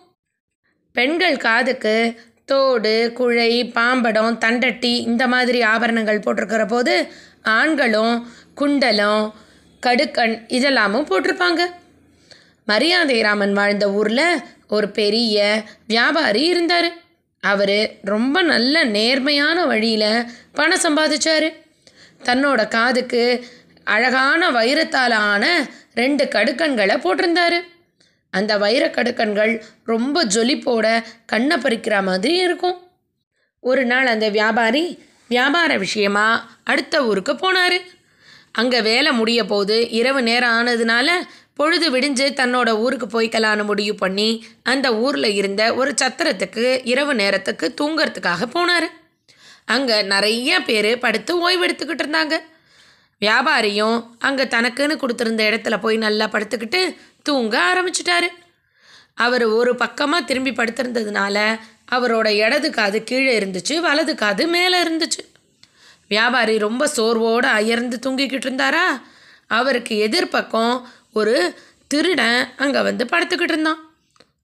[0.93, 1.95] பெண்கள் காதுக்கு
[2.45, 6.95] தோடு குழை பாம்படம் தண்டட்டி இந்த மாதிரி ஆபரணங்கள் போட்டிருக்கிற போது
[7.43, 8.15] ஆண்களும்
[8.55, 9.35] குண்டலம்
[9.87, 11.61] கடுக்கண் இதெல்லாமும் போட்டிருப்பாங்க.
[12.71, 15.37] மரியாதை ராமன் வாழ்ந்த ஊரில் ஒரு பெரிய
[15.87, 16.89] வியாபாரி இருந்தார்.
[17.43, 21.47] அவர் ரொம்ப நல்ல நேர்மையான வழியில் பணம் சம்பாதிச்சார்.
[22.25, 23.23] தன்னோட காதுக்கு
[23.85, 25.45] அழகான வைரத்தால் ஆன
[25.95, 27.59] ரெண்டு கடுக்கண்களை போட்டிருந்தாரு.
[28.31, 29.53] அந்த வைரக்கடுக்கண்கள்
[29.85, 30.87] ரொம்ப ஜொலிப்போட
[31.27, 32.79] கண்ணை பறிக்கிற மாதிரி இருக்கும்.
[33.63, 34.85] ஒரு நாள் அந்த வியாபாரி
[35.29, 36.27] வியாபார விஷயமா
[36.65, 37.79] அடுத்த ஊருக்கு போனார்.
[38.53, 41.09] அங்கே வேலை முடிய போது இரவு நேரம் ஆனதுனால
[41.61, 44.29] பொழுது விடிஞ்சு தன்னோட ஊருக்கு போய்க்கலான்னு முடிவு பண்ணி
[44.73, 48.89] அந்த ஊரில் இருந்த ஒரு சத்திரத்துக்கு இரவு நேரத்துக்கு தூங்கிறதுக்காக போனார்.
[49.75, 52.37] அங்கே நிறைய பேர் படுத்து ஓய்வெடுத்துக்கிட்டு இருந்தாங்க.
[53.25, 56.81] வியாபாரியும் அங்கே தனக்குன்னு கொடுத்துருந்த இடத்துல போய் நல்லா படுத்துக்கிட்டு
[57.23, 58.29] தூங்க ஆரம்பிச்சிட்டாரு.
[59.25, 61.37] அவர் ஒரு பக்கமாக திரும்பி படுத்திருந்ததுனால
[61.95, 65.23] அவரோட இடது காது கீழே இருந்துச்சு வலது காது மேலே இருந்துச்சு.
[66.13, 68.85] வியாபாரி ரொம்ப சோர்வோடு அயர்ந்து தூங்கிக்கிட்டு இருந்தாரா?
[69.59, 70.75] அவருக்கு எதிர்பக்கம்
[71.13, 71.37] ஒரு
[71.89, 73.81] திருடன் அங்கே வந்து படுத்துக்கிட்டு இருந்தான்.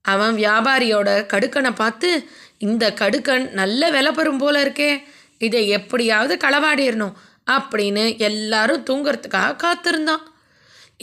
[0.01, 2.09] அவன் வியாபாரியோட கடுக்கனை பார்த்து
[2.57, 4.91] இந்த கடுக்கன் நல்ல விலை பெறும் போல இருக்கே
[5.37, 7.15] இதை எப்படியாவது களவாடிடணும்
[7.47, 10.23] அப்படின்னு எல்லாரும் தூங்குறதுக்காக காத்திருந்தான்.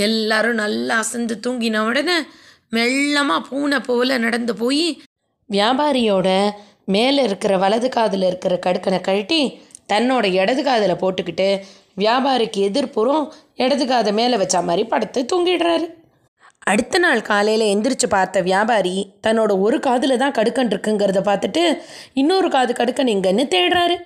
[0.07, 2.17] எல்லாரும் நல்லா அசந்து தூங்கின உடனே
[2.73, 4.87] மெல்லமாக பூனை போல நடந்து போய்
[5.51, 6.29] வியாபாரியோட
[6.85, 9.41] மேலே இருக்கிற வலது காதில் இருக்கிற கடுக்கனை கழட்டி
[9.93, 11.49] தன்னோட இடது காதில் போட்டுக்கிட்டு
[11.97, 15.87] வியாபாரிக்கு எதிர்ப்புறம் இடது மேலே வச்ச மாதிரி படுத்து தூங்கிடுறாரு.
[16.67, 21.63] அடுத்த நாள் காலையில் எந்திரிச்சு பார்த்த வியாபாரி தன்னோட ஒரு காதில் தான் கடுக்கன் இருக்குங்கிறத பார்த்துட்டு
[22.15, 23.97] இன்னொரு காது கடுக்கன் எங்கன்னு தேடுறாரு.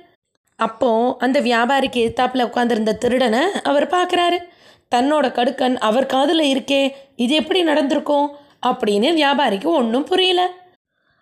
[0.57, 4.39] அப்போது அந்த வியாபாரிக்கு எதிர்த்தாப்பில் உட்காந்துருந்த திருடனை அவர் பார்க்குறாரு.
[4.95, 8.36] தன்னோட கடுக்கன் அவர் காதில் இருக்கே இது எப்படி நடந்திருக்கும்?
[8.66, 10.43] அப்படின்னு வியாபாரிக்கு ஒன்றும் புரியல.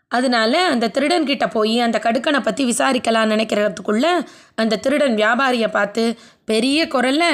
[0.09, 4.07] அதனால அந்த திருடன் கிட்ட போய் அந்த கடுக்கனை பற்றி விசாரிக்கலாம் நினைக்கிறதுக்குள்ள
[4.55, 7.25] அந்த திருடன் வியாபாரியை பார்த்து பெரிய குரல்ல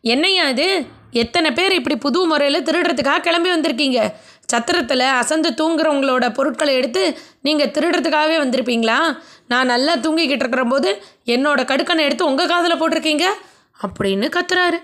[0.00, 0.86] என்னையா இது?
[1.10, 4.00] எத்தனை பேர் இப்படி புது முறையில் திருடுறதுக்காக கிளம்பி வந்திருக்கீங்க?
[4.52, 8.98] சத்திரத்தில் அசந்து தூங்குறவங்களோட பொருட்களை எடுத்து நீங்கள் திருடுறதுக்காகவே வந்திருப்பீங்களா?
[9.46, 10.90] நான் நல்லா தூங்கிக்கிட்டு இருக்கிற போது
[11.26, 13.26] என்னோட கடுக்கனை எடுத்து உங்கள் காதில் போட்டிருக்கீங்க?
[13.82, 14.78] அப்படின்னு கத்துறாரு.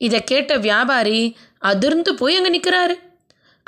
[0.00, 2.96] இதை கேட்ட வியாபாரி அதிர்ந்து போய் அங்கே நிற்கிறாரு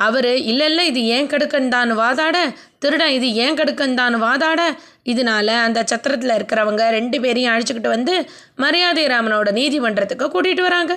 [0.06, 2.36] அவர் இல்லை இல்லை இது ஏன் கடுக்கன்டான்னு வாதாட.
[2.78, 4.60] திருடன் இது ஏன் கடுக்கன் வாதாட.
[5.04, 8.14] இதனால அந்த சத்திரத்தில் இருக்கிறவங்க ரெண்டு பேரையும் அழைச்சிக்கிட்டு வந்து
[8.56, 10.94] மரியாதை ராமனோட நீதிமன்றத்துக்கு கூட்டிகிட்டு வராங்க.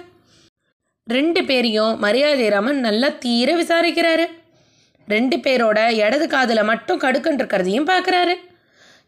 [1.07, 4.25] ரெண்டு பேரையும் மரியாதை ராமன் நல்லா தீர விசாரிக்கிறாரு.
[5.07, 8.35] ரெண்டு பேரோட இடது காதில் மட்டும் கடுக்கன் இருக்கிறதையும் பார்க்குறாரு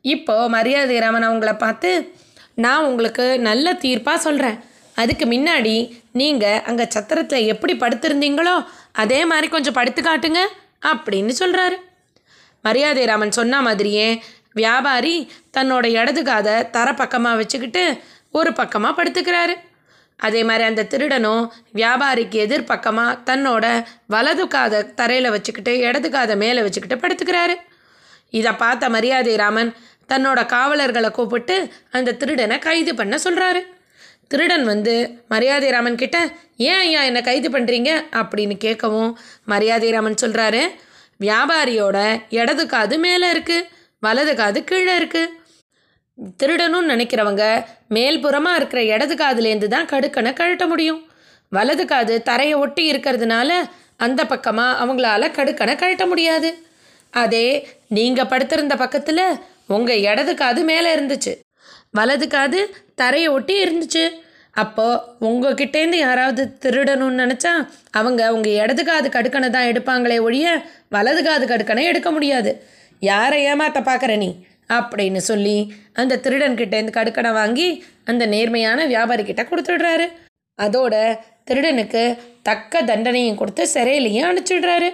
[0.06, 1.92] இப்போது மரியாதை ராமன் அவங்கள பார்த்து
[2.56, 4.58] நான் உங்களுக்கு நல்ல தீர்ப்பாக சொல்கிறேன்
[4.96, 5.76] அதுக்கு முன்னாடி
[6.12, 8.56] நீங்கள் அங்கே சத்திரத்தில் எப்படி படுத்திருந்தீங்களோ
[9.04, 10.42] அதே மாதிரி கொஞ்சம் படுத்து காட்டுங்க
[10.92, 11.78] அப்படின்னு சொல்கிறாரு
[12.64, 14.08] மரியாதை ராமன் சொன்ன மாதிரியே
[14.54, 15.16] வியாபாரி
[15.58, 17.84] தன்னோட இடது காதை தர பக்கமாக வச்சுக்கிட்டு
[18.32, 19.56] ஒரு பக்கமாக படுத்துக்கிறாரு.
[20.20, 21.44] அதே மாதிரி அந்த திருடனும்
[21.74, 23.66] வியாபாரிக்கு எதிர்பக்கமாக தன்னோட
[24.06, 27.56] வலது காதை தரையில் வச்சுக்கிட்டு இடது காதை மேலே வச்சுக்கிட்டு படுத்துக்கிறாரு.
[28.30, 29.72] இதை பார்த்த மரியாதை ராமன்
[30.12, 31.56] தன்னோட காவலர்களை கூப்பிட்டு
[31.92, 33.62] அந்த திருடனை கைது பண்ண சொல்கிறாரு
[34.32, 34.94] திருடன் வந்து
[35.34, 36.18] மரியாதை ராமன் கிட்ட
[36.70, 39.12] ஏன் ஐயா என்னை கைது பண்ணுறீங்க அப்படின்னு கேட்கவும்
[39.46, 40.62] மரியாதை ராமன் சொல்கிறாரு
[41.20, 41.98] வியாபாரியோட
[42.40, 43.68] இடது காது மேலே இருக்குது
[44.04, 45.34] வலது காது கீழே இருக்குது
[46.40, 47.44] திருடணும்னு நினைக்கிறவங்க
[47.96, 51.02] மேல்புறமாக இருக்கிற இடது காதுலேருந்து தான் கடுக்கனை கழட்ட முடியும்.
[51.52, 53.50] வலது காது தரையை ஒட்டி இருக்கிறதுனால
[54.06, 56.50] அந்த பக்கமாக அவங்களால கடுக்கனை கழட்ட முடியாது.
[57.14, 57.48] அதே
[57.98, 59.26] நீங்கள் படுத்திருந்த பக்கத்தில்
[59.76, 61.34] உங்கள் இடது காது மேலே இருந்துச்சு.
[61.96, 62.60] வலது காது
[62.96, 64.06] தரையை ஒட்டி இருந்துச்சு.
[64.54, 67.54] அப்போது உங்ககிட்டேருந்து யாராவது திருடணும்னு நினச்சா
[67.92, 70.48] அவங்க உங்கள் இடது காது கடுக்கனை தான் எடுப்பாங்களே ஒழிய
[70.90, 72.52] வலது காது கடுக்கனை எடுக்க முடியாது.
[73.02, 74.30] யாரை ஏமாத்த பார்க்குற நீ?
[74.70, 75.58] அப்படின்னு சொல்லி
[75.94, 77.68] அந்த திருடன்கிட்டேருந்து கடுக்கனை வாங்கி
[78.04, 80.08] அந்த நேர்மையான வியாபாரிக்கிட்ட கொடுத்துடுறாரு.
[80.60, 80.96] அதோட
[81.50, 82.04] திருடனுக்கு
[82.42, 84.90] தக்க தண்டனையும் கொடுத்து சிறையிலையும் அனுப்பிச்சிடுறாரு.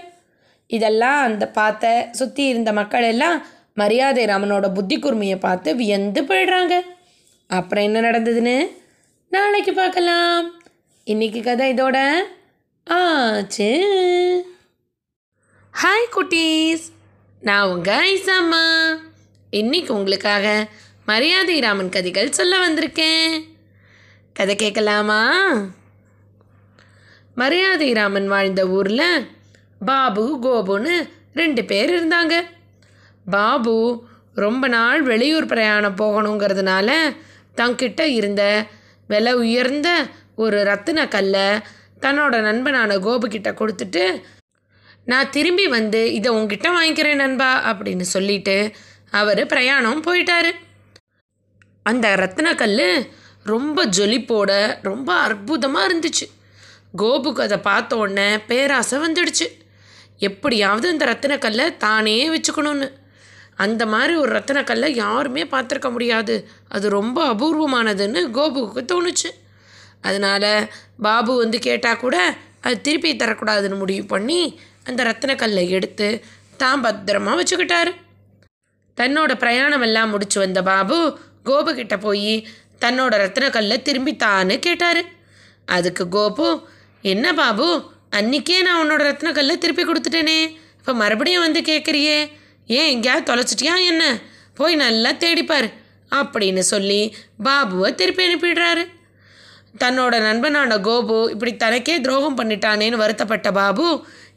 [0.70, 3.38] இதெல்லாம் அந்த பார்த்த சுற்றி இருந்த மக்கள் எல்லாம்
[3.74, 6.80] மரியாதை ராமனோட புத்தி கூர்மையை பார்த்து வியந்து போயிடுறாங்க.
[7.48, 8.68] அப்புறம் என்ன நடந்ததுன்னு?
[9.30, 10.64] நாளைக்கு பார்க்கலாம்.
[11.04, 12.22] இன்னைக்கு கதை இதோட
[12.86, 13.70] ஆச்சு.
[15.84, 16.82] ஹாய் குட்டீஸ்.
[17.42, 18.98] நான் உங்கள் ஐசாம்மா.
[19.50, 20.68] இன்னைக்கு உங்களுக்காக
[21.06, 23.44] மரியாதை ராமன் கதைகள் சொல்ல வந்திருக்கேன்.
[24.34, 25.32] கதை கேட்கலாமா?
[27.36, 29.28] மரியாதை ராமன் வாழ்ந்த ஊரில்
[29.86, 32.44] பாபு கோபுன்னு ரெண்டு பேர் இருந்தாங்க.
[33.26, 37.16] பாபு ரொம்ப நாள் வெளியூர் பிரயாணம் போகணுங்கிறதுனால
[37.56, 38.66] தங்கிட்ட இருந்த
[39.08, 40.06] விலை உயர்ந்த
[40.36, 41.48] ஒரு ரத்தின கல்லை
[42.02, 44.22] தன்னோட நண்பனான கோபுக்கிட்ட கொடுத்துட்டு
[45.06, 48.72] நான் திரும்பி வந்து இதை உங்ககிட்ட வாங்கிக்கிறேன் நண்பா அப்படின்னு சொல்லிட்டு
[49.12, 50.52] அவர் பிரயாணம் போயிட்டார்.
[51.84, 53.08] அந்த ரத்தினக்கல்
[53.44, 56.30] ரொம்ப ஜொலிப்போட ரொம்ப அற்புதமாக இருந்துச்சு.
[56.96, 59.48] கோபுக்கு அதை பார்த்த உடனே பேராசை வந்துடுச்சு.
[60.18, 62.92] எப்படியாவது அந்த ரத்தினக்கல்லை தானே வச்சுக்கணும்னு.
[63.64, 66.36] அந்த மாதிரி ஒரு ரத்தனக்கல்லை யாருமே பார்த்துருக்க முடியாது.
[66.76, 69.30] அது ரொம்ப அபூர்வமானதுன்னு கோபுவுக்கு தோணுச்சு.
[70.07, 70.51] அதனால்
[71.07, 72.18] பாபு வந்து கேட்டால் கூட
[72.66, 74.39] அது திருப்பி தரக்கூடாதுன்னு முடிவு பண்ணி
[74.89, 76.07] அந்த ரத்தனக்கல்லை எடுத்து
[76.62, 77.91] தான் பத்திரமா வச்சுக்கிட்டாரு.
[78.97, 80.97] தன்னோட பிரயாணம் எல்லாம் முடிச்சு வந்த பாபு
[81.49, 82.34] கோபுக்கிட்ட போய்
[82.84, 85.01] தன்னோட ரத்தினக்கல்லை திரும்பி தான்னு கேட்டார்.
[85.76, 86.47] அதுக்கு கோபு
[87.14, 87.68] என்ன பாபு
[88.20, 90.39] அன்றைக்கே நான் உன்னோட ரத்தினக்கல்லை திருப்பி கொடுத்துட்டேனே.
[90.80, 92.18] இப்போ மறுபடியும் வந்து கேட்குறியே
[92.78, 94.04] ஏன் எங்கேயாவது தொலைச்சிட்டியா என்ன?
[94.54, 95.68] போய் நல்லா தேடிப்பார்
[96.12, 97.02] அப்படின்னு சொல்லி
[97.44, 98.84] பாபுவை திருப்பி அனுப்பிடுறாரு.
[99.80, 103.88] தன்னோட நண்பனான கோபு இப்படி தனக்கே துரோகம் பண்ணிட்டானேன்னு வருத்தப்பட்ட பாபு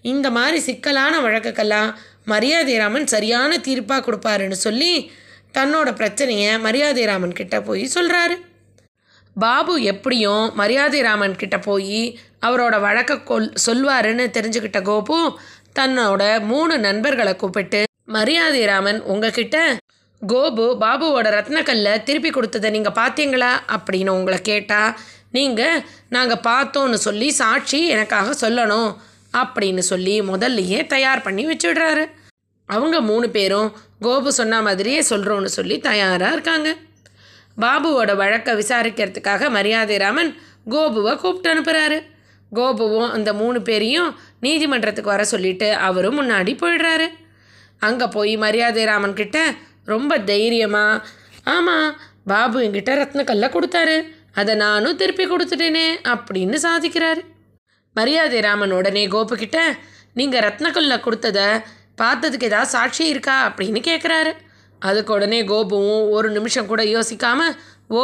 [0.03, 1.91] இந்த மாதிரி சிக்கலான வழக்குக்கெல்லாம்
[2.25, 4.93] மரியாதை ராமன் சரியான தீர்ப்பாக கொடுப்பாருன்னு சொல்லி
[5.55, 8.37] தன்னோட பிரச்சனையை மரியாதை ராமன் கிட்ட போய் சொல்கிறாரு
[9.37, 12.01] பாபு எப்படியும் மரியாதை ராமன் கிட்ட போய்
[12.43, 15.19] அவரோட வழக்க கொல் சொல்வாருன்னு தெரிஞ்சுக்கிட்ட கோபு
[15.79, 17.81] தன்னோட மூணு நண்பர்களை கூப்பிட்டு
[18.17, 19.57] மரியாதை ராமன் உங்ககிட்ட
[20.23, 24.93] கோபு பாபுவோட ரத்னக்கல்லை திருப்பி கொடுத்ததை நீங்கள் பார்த்தீங்களா அப்படின்னு உங்களை கேட்டால்
[25.37, 28.91] நீங்கள் நாங்கள் பார்த்தோன்னு சொல்லி சாட்சி எனக்காக சொல்லணும்
[29.33, 32.05] அப்படின்னு சொல்லி முதல்லையே தயார் பண்ணி வச்சுடுறாரு.
[32.69, 33.69] அவங்க மூணு பேரும்
[34.01, 36.69] கோபு சொன்ன மாதிரியே சொல்கிறோன்னு சொல்லி தயாராக இருக்காங்க.
[37.63, 40.33] பாபுவோட வழக்கை விசாரிக்கிறதுக்காக மரியாதை ராமன்
[40.71, 41.99] கோபுவை கூப்பிட்டு அனுப்புகிறாரு
[42.53, 44.11] கோபுவும் அந்த மூணு பேரையும்
[44.41, 47.07] நீதிமன்றத்துக்கு வர சொல்லிட்டு அவரும் முன்னாடி போயிடுறாரு.
[47.81, 49.55] அங்கே போய் மரியாதை ராமன் கிட்ட
[49.85, 51.03] ரொம்ப தைரியமாக
[51.45, 51.97] ஆமாம்
[52.27, 53.97] பாபு என்கிட்ட ரத்னக்கல்லை கொடுத்தாரு.
[54.33, 57.23] அதை நானும் திருப்பி கொடுத்துட்டேனே அப்படின்னு சாதிக்கிறாரு.
[57.93, 59.49] மரியாதை ராமன் உடனே கோபு
[60.13, 61.63] நீங்கள் ரத்னக்கல்லை கொடுத்தத
[62.01, 63.49] பார்த்ததுக்கு ஏதாவது சாட்சி இருக்கா?
[63.49, 64.33] அப்படின்னு கேட்குறாரு
[64.79, 67.41] அதுக்கு உடனே கோபுவும் ஒரு நிமிஷம் கூட யோசிக்காம
[67.89, 68.03] ஓ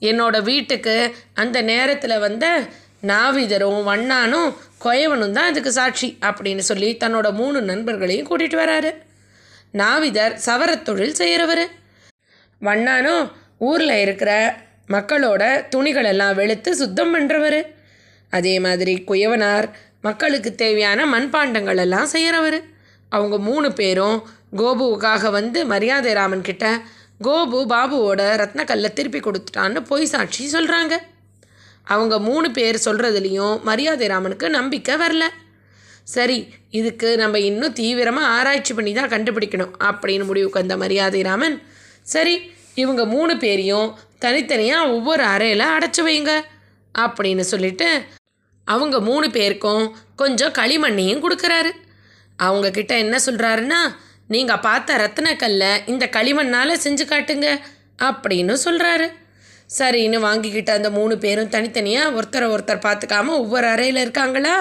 [0.00, 2.68] என்னோட வீட்டுக்கு அந்த நேரத்தில் வந்த
[3.02, 8.90] நாவிதரும் வண்ணானும் கொயவனும் தான் அதுக்கு சாட்சி அப்படின்னு சொல்லி தன்னோட மூணு நண்பர்களையும் கூட்டிகிட்டு வராரு.
[9.74, 11.64] நாவிதர் சவரத் தொழில் செய்கிறவர்
[12.62, 13.24] வண்ணானும்
[13.58, 14.30] ஊரில் இருக்கிற
[14.88, 15.42] மக்களோட
[15.74, 17.60] துணிகளெல்லாம் வெளுத்து சுத்தம் பண்ணுறவர்
[18.30, 19.68] அதே மாதிரி குயவனார்
[20.00, 22.58] மக்களுக்கு தேவையான மண்பாண்டங்கள் எல்லாம் செய்கிறவர்
[23.08, 24.18] அவங்க மூணு பேரும்
[24.56, 26.66] கோபுவுக்காக வந்து மரியாதை ராமன் கிட்ட
[27.24, 30.94] கோபு பாபுவோட ரத்னக்கல்லை திருப்பி கொடுத்துட்டான்னு பொய் சாட்சி சொல்கிறாங்க
[31.84, 35.24] அவங்க மூணு பேர் சொல்கிறதுலேயும் மரியாதை ராமனுக்கு நம்பிக்கை வரல.
[36.06, 36.38] சரி
[36.70, 41.56] இதுக்கு நம்ம இன்னும் தீவிரமாக ஆராய்ச்சி பண்ணி தான் கண்டுபிடிக்கணும் அப்படின்னு முடிவுக்கு வந்த மரியாதை ராமன்.
[42.02, 42.34] சரி
[42.74, 43.88] இவங்க மூணு பேரையும்
[44.18, 46.32] தனித்தனியாக ஒவ்வொரு அறையில் அடைச்சி வைங்க
[46.94, 47.88] அப்படின்னு சொல்லிட்டு
[48.66, 49.84] அவங்க மூணு பேருக்கும்
[50.16, 51.70] கொஞ்சம் களிமண்ணையும் கொடுக்குறாரு.
[52.38, 53.80] அவங்க கிட்ட என்ன சொல்கிறாருன்னா
[54.34, 57.48] நீங்கள் பார்த்த ரத்தினக்கல்லை இந்த களிமண்ணால் செஞ்சு காட்டுங்க
[58.08, 59.06] அப்படின்னு சொல்கிறாரு
[59.78, 64.56] சரின்னு வாங்கிக்கிட்ட அந்த மூணு பேரும் தனித்தனியாக ஒருத்தரை ஒருத்தர் பார்த்துக்காம ஒவ்வொரு அறையில் இருக்காங்களா?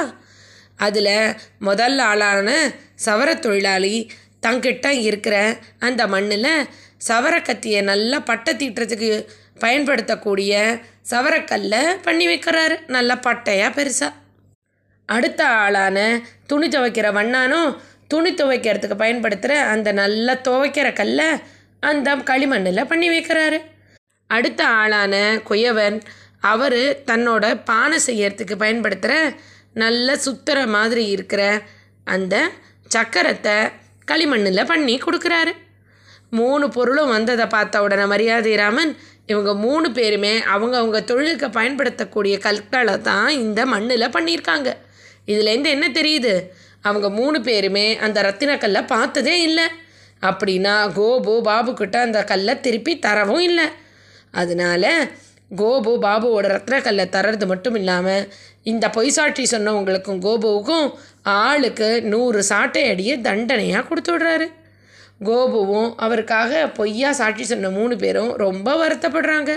[0.79, 2.49] அதில் முதல் ஆளான
[3.05, 3.95] சவர தொழிலாளி
[4.47, 5.35] தங்கிட்ட இருக்கிற
[5.79, 6.51] அந்த மண்ணில்
[7.07, 9.11] சவரக்கத்தியை நல்லா பட்டை தீட்டுறதுக்கு
[9.59, 10.53] பயன்படுத்தக்கூடிய
[11.11, 12.75] சவரக்கல்லை பண்ணி வைக்கிறாரு.
[12.87, 14.13] நல்லா பட்டையாக பெருசாக
[15.05, 15.97] அடுத்த ஆளான
[16.47, 17.69] துணி துவைக்கிற வண்ணானும்
[18.07, 21.29] துணி துவைக்கிறதுக்கு பயன்படுத்துகிற அந்த நல்லா துவைக்கிற கல்லை
[21.79, 23.57] அந்த களிமண்ணில் பண்ணி வைக்கிறாரு.
[24.29, 25.15] அடுத்த ஆளான
[25.49, 25.97] குயவன்
[26.53, 29.13] அவர் தன்னோட பானை செய்யறதுக்கு பயன்படுத்துகிற
[29.81, 31.41] நல்ல சுத்துற மாதிரி இருக்கிற
[32.13, 32.35] அந்த
[32.95, 33.57] சக்கரத்தை
[34.11, 35.53] களிமண்ணில் பண்ணி கொடுக்குறாரு.
[36.29, 38.91] மூணு பொருளும் வந்ததை பார்த்த உடனே மரியாதை ராமன்
[39.25, 44.69] இவங்க மூணு பேருமே அவங்க அவங்க தொழிலுக்கு பயன்படுத்தக்கூடிய கற்களை தான் இந்த மண்ணில் பண்ணியிருக்காங்க.
[45.27, 46.33] இதுலேருந்து என்ன தெரியுது?
[46.81, 49.67] அவங்க மூணு பேருமே அந்த ரத்தினக்கல்லை பார்த்ததே இல்லை.
[50.21, 53.67] அப்படின்னா கோபு பாபு கிட்ட அந்த கல்லை திருப்பி தரவும் இல்லை.
[54.31, 54.85] அதனால
[55.55, 58.27] கோபு பாபுவோட ரத்னக்கல்லை தர்றது மட்டும் இல்லாமல்
[58.71, 60.87] இந்த பொய் சாட்சி சொன்னவங்களுக்கும் கோபுவுக்கும்
[61.39, 64.47] ஆளுக்கு நூறு சாட்டை அடியை தண்டனையாக கொடுத்து விடுறாரு.
[65.27, 69.51] கோபுவும் அவருக்காக பொய்யா சாட்சி சொன்ன மூணு பேரும் ரொம்ப வருத்தப்படுறாங்க.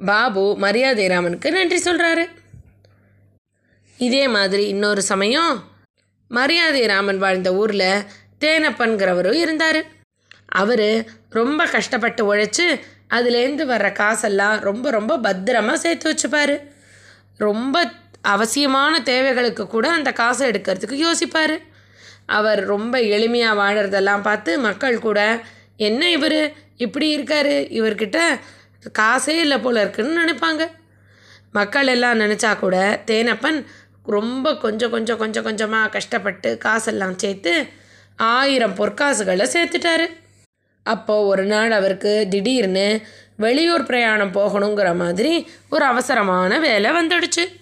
[0.00, 2.24] பாபு மரியாதை ராமனுக்கு நன்றி சொல்கிறாரு
[3.98, 5.52] இதே மாதிரி இன்னொரு சமயம்
[6.30, 8.04] மரியாதை ராமன் வாழ்ந்த ஊரில்
[8.44, 9.80] தேனப்பன்கிறவரும் இருந்தார்.
[10.60, 10.88] அவர்
[11.38, 12.66] ரொம்ப கஷ்டப்பட்டு உழைச்சி
[13.16, 16.54] அதுலேருந்து வர்ற காசெல்லாம் ரொம்ப ரொம்ப பத்திரமா சேர்த்து வச்சுப்பார்.
[17.38, 17.76] ரொம்ப
[18.22, 21.58] அவசியமான தேவைகளுக்கு கூட அந்த காசை எடுக்கிறதுக்கு யோசிப்பார்.
[22.26, 25.40] அவர் ரொம்ப எளிமையாக வாழறதெல்லாம் பார்த்து மக்கள் கூட
[25.76, 26.52] என்ன இவர்?
[26.76, 27.46] இப்படி இருக்கார்.
[27.46, 28.40] இவர்கிட்ட
[28.98, 30.70] காசே இல்லை போல இருக்குன்னு நினைப்பாங்க.
[31.52, 33.64] மக்கள் எல்லாம் நினச்சா கூட தேனப்பன்
[34.04, 37.66] ரொம்ப கொஞ்சம் கொஞ்சம் கொஞ்சம் கொஞ்சமாக கஷ்டப்பட்டு காசெல்லாம் சேர்த்து
[38.16, 40.06] ஆயிரம் பொற்காசுகளை சேர்த்துட்டாரு.
[40.82, 43.00] அப்போது ஒரு நாள் அவருக்கு திடீர்னு
[43.36, 47.61] வெளியூர் பிரயாணம் போகணுங்கிற மாதிரி ஒரு அவசரமான வேலை வந்துடுச்சு.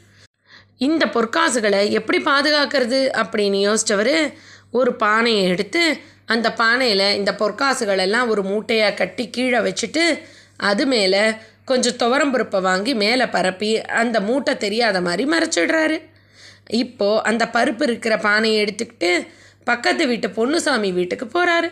[0.81, 4.35] இந்த பொற்காசுகளை எப்படி பாதுகாக்கிறது அப்படின்னு யோசித்தவர்
[4.71, 5.83] ஒரு பானையை எடுத்து
[6.27, 10.05] அந்த பானையில் இந்த பொற்காசுகளெல்லாம் ஒரு மூட்டையாக கட்டி கீழே வச்சுட்டு
[10.57, 11.23] அது மேலே
[11.65, 15.97] கொஞ்சம் துவரம்பருப்பை வாங்கி மேலே பரப்பி அந்த மூட்டை தெரியாத மாதிரி மறைச்சிடுறாரு
[16.67, 19.27] இப்போது அந்த பருப்பு இருக்கிற பானையை எடுத்துக்கிட்டு
[19.65, 21.69] பக்கத்து வீட்டு பொன்னுசாமி வீட்டுக்கு போகிறாரு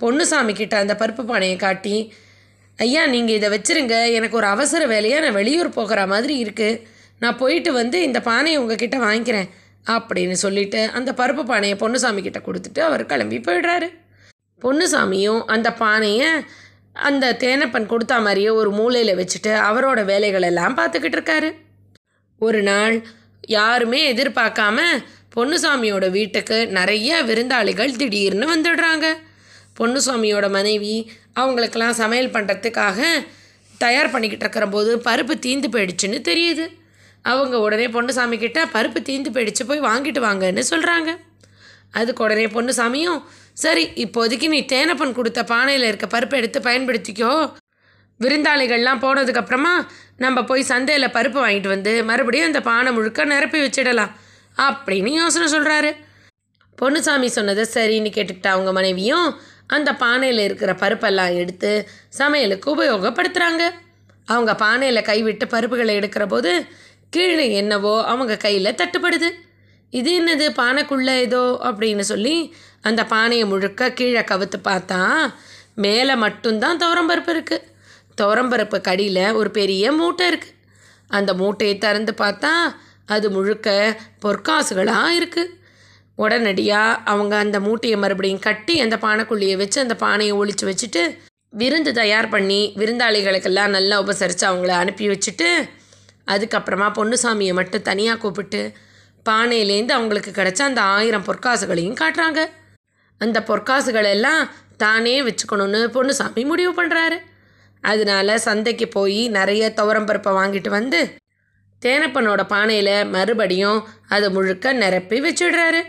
[0.00, 2.12] பொன்னுசாமி கிட்ட அந்த பருப்பு பானையை காட்டி
[2.78, 4.12] ஐயா நீங்கள் இதை வச்சிருங்க.
[4.12, 8.96] எனக்கு ஒரு அவசர வேலையாக நான் வெளியூர் போகிற மாதிரி இருக்குது நான் போயிட்டு வந்து இந்த பானையை உங்ககிட்ட
[8.98, 9.48] வாங்கிக்கிறேன்
[9.86, 13.88] அப்படின்னு சொல்லிட்டு அந்த பருப்பு பானையை பொன்னுசாமி கிட்ட கொடுத்துட்டு அவர் கிளம்பி போயிடுறாரு.
[14.62, 16.30] பொன்னுசாமியும் அந்த பானையை
[16.92, 21.48] அந்த தேனப்பன் கொடுத்த மாதிரியே ஒரு மூலையில் வச்சுட்டு அவரோட வேலைகள் எல்லாம் பார்த்துக்கிட்டு இருக்காரு.
[22.38, 22.96] ஒரு நாள்
[23.40, 24.78] யாருமே எதிர்பார்க்காம
[25.34, 29.06] பொன்னுசாமியோட வீட்டுக்கு நிறைய விருந்தாளிகள் திடீர்னு வந்துடுறாங்க.
[29.78, 33.00] பொன்னுசாமியோட மனைவி அவங்களுக்கெல்லாம் சமையல் பண்ணுறதுக்காக
[33.78, 36.66] தயார் பண்ணிக்கிட்டு இருக்கிற போது பருப்பு தீந்து போயிடுச்சுன்னு தெரியுது.
[37.26, 41.10] அவங்க உடனே பொண்ணுசாமி கிட்ட பருப்பு தீந்து போயிடுச்சு போய் வாங்கிட்டு வாங்கன்னு சொல்கிறாங்க
[41.90, 43.22] அதுக்கு உடனே பொண்ணுசாமியும்
[43.54, 47.54] சரி இப்போதைக்கு நீ தேனப்பன் கொடுத்த பானையில் இருக்க பருப்பை எடுத்து பயன்படுத்திக்கோ.
[48.20, 49.86] விருந்தாளிகள்லாம் போனதுக்கப்புறமா
[50.16, 54.12] நம்ம போய் சந்தையில் பருப்பு வாங்கிட்டு வந்து மறுபடியும் அந்த பானை முழுக்க நிரப்பி வச்சிடலாம்
[54.56, 55.90] அப்படின்னு யோசனை சொல்கிறாரு
[56.82, 63.62] பொண்ணுசாமி சொன்னதை சரின்னு கேட்டுக்கிட்ட அவங்க மனைவியும் அந்த பானையில் இருக்கிற பருப்பெல்லாம் எடுத்து சமையலுக்கு உபயோகப்படுத்துகிறாங்க
[64.28, 66.52] அவங்க பானையில் கைவிட்டு பருப்புகளை எடுக்கிற போது
[67.12, 69.28] கீழே என்னவோ அவங்க கையில் தட்டுப்படுது.
[69.92, 71.44] இது என்னது பானைக்குள்ளே ஏதோ?
[71.64, 72.36] அப்படின்னு சொல்லி
[72.80, 75.00] அந்த பானையை முழுக்க கீழே கவுத்து பார்த்தா
[75.74, 77.66] மேலே மட்டும்தான் துவரம்பருப்பு இருக்குது
[78.20, 80.54] துவரம்பருப்பு கடியில் ஒரு பெரிய மூட்டை இருக்குது
[81.10, 82.52] அந்த மூட்டையை திறந்து பார்த்தா
[83.06, 83.68] அது முழுக்க
[84.22, 85.52] பொற்காசுகளாக இருக்குது
[86.18, 91.02] உடனடியாக அவங்க அந்த மூட்டையை மறுபடியும் கட்டி அந்த பானைக்குள்ளையை வச்சு அந்த பானையை ஒழிச்சு வச்சுட்டு
[91.52, 95.48] விருந்து தயார் பண்ணி விருந்தாளிகளுக்கெல்லாம் நல்லா உபசரித்து அவங்கள அனுப்பி வச்சுட்டு
[96.26, 98.60] அதுக்கப்புறமா பொன்னுசாமியை மட்டும் தனியாக கூப்பிட்டு
[99.26, 102.40] பானையிலேருந்து அவங்களுக்கு கிடச்ச அந்த ஆயிரம் பொற்காசுகளையும் காட்டுறாங்க.
[103.20, 104.42] அந்த பொற்காசுகள் எல்லாம்
[104.76, 107.18] தானே வச்சுக்கணும்னு பொன்னுசாமி முடிவு பண்ணுறாரு
[107.82, 111.00] அதனால சந்தைக்கு போய் நிறைய துவரம்பருப்பை வாங்கிட்டு வந்து
[111.82, 115.80] தேனப்பனோட பானையில் மறுபடியும் அதை முழுக்க நிரப்பி வச்சிடுறாரு.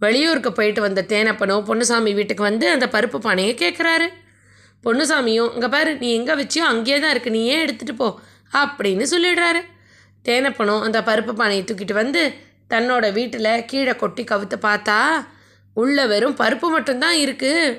[0.00, 4.08] வெளியூருக்கு போயிட்டு வந்த தேனப்பனும் பொன்னுசாமி வீட்டுக்கு வந்து அந்த பருப்பு பானையை கேட்குறாரு
[4.84, 8.08] பொன்னுசாமியும் இங்கே பாரு நீ எங்கே வச்சியோ அங்கேயே தான் இருக்கு நீ ஏன் எடுத்துகிட்டு போ.
[8.52, 9.60] அப்படின்னு சொல்லிடுறாரு.
[10.24, 12.22] தேனப்பனும் அந்த பருப்பு பானையை தூக்கிட்டு வந்து
[12.70, 14.96] தன்னோட வீட்டில் கீழே கொட்டி கவுத்து பார்த்தா
[15.76, 17.76] உள்ள வெறும் பருப்பு மட்டும்தான் இருக்குது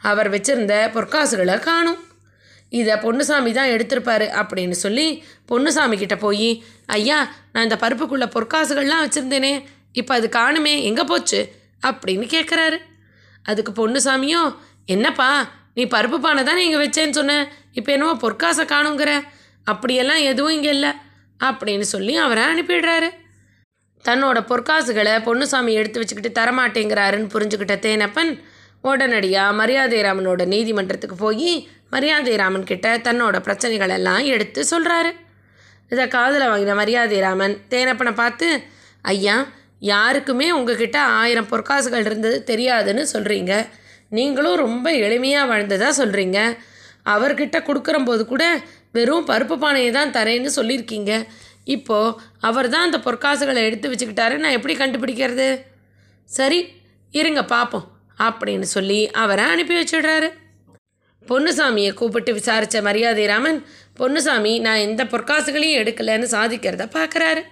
[0.00, 1.98] அவர் வச்சிருந்த பொற்காசுகளை காணும்.
[2.72, 5.06] இதை பொன்னுசாமி தான் எடுத்திருப்பாரு அப்படின்னு சொல்லி
[5.50, 7.18] பொன்னுசாமி கிட்டே போய் ஐயா
[7.52, 9.52] நான் இந்த பருப்புக்குள்ளே பொற்காசுகள்லாம் வச்சுருந்தேனே
[9.92, 11.40] இப்போ அது காணுமே எங்கே போச்சு?
[11.88, 12.78] அப்படின்னு கேட்குறாரு
[13.42, 14.50] அதுக்கு பொன்னுசாமியும்
[14.86, 15.28] என்னப்பா
[15.74, 19.12] நீ பருப்பு பானை தானே இங்கே வச்சேன்னு சொன்னேன் இப்போ என்னவோ பொற்காசை காணுங்கிற?
[19.72, 20.92] அப்படியெல்லாம் எதுவும் இங்கே இல்லை
[21.40, 23.08] அப்படின்னு சொல்லி அவரை அனுப்பிடுறாரு.
[24.04, 28.32] தன்னோட பொற்காசுகளை பொன்னுசாமி எடுத்து வச்சுக்கிட்டு தரமாட்டேங்கிறாருன்னு புரிஞ்சுக்கிட்ட தேனப்பன்
[28.80, 31.50] உடனடியாக மரியாதை ராமனோட நீதிமன்றத்துக்கு போய்
[31.90, 35.10] மரியாதை ராமன் கிட்ட தன்னோட பிரச்சனைகள் எல்லாம் எடுத்து சொல்கிறாரு
[35.90, 38.48] இதை காதில் வாங்கின மரியாதை ராமன் தேனப்பனை பார்த்து
[39.04, 39.36] ஐயா
[39.88, 43.52] யாருக்குமே உங்ககிட்ட ஆயிரம் பொற்காசுகள் இருந்தது தெரியாதுன்னு சொல்கிறீங்க
[44.10, 46.38] நீங்களும் ரொம்ப எளிமையாக வாழ்ந்ததாக சொல்கிறீங்க
[47.06, 48.44] அவர்கிட்ட கொடுக்குறம்போது கூட
[48.94, 51.12] வெறும் பருப்பு பானையை தான் தரேன்னு சொல்லியிருக்கீங்க.
[51.74, 52.16] இப்போது
[52.48, 54.36] அவர் தான் அந்த பொற்காசுகளை எடுத்து வச்சுக்கிட்டாரு.
[54.42, 55.48] நான் எப்படி கண்டுபிடிக்கிறது?
[56.28, 56.60] சரி
[57.14, 57.86] இருங்க பார்ப்போம்
[58.26, 60.28] அப்படின்னு சொல்லி அவரை அனுப்பி வச்சுடுறாரு.
[61.26, 63.58] பொன்னுசாமியை கூப்பிட்டு விசாரித்த மரியாதை ராமன்
[63.98, 67.42] பொன்னுசாமி நான் எந்த பொற்காசுகளையும் எடுக்கலைன்னு சாதிக்கிறத பார்க்குறாரு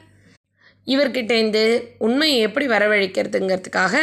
[0.86, 1.64] இவர்கிட்டேருந்து
[2.06, 3.96] உண்மையை எப்படி வரவழைக்கிறதுங்கிறதுக்காக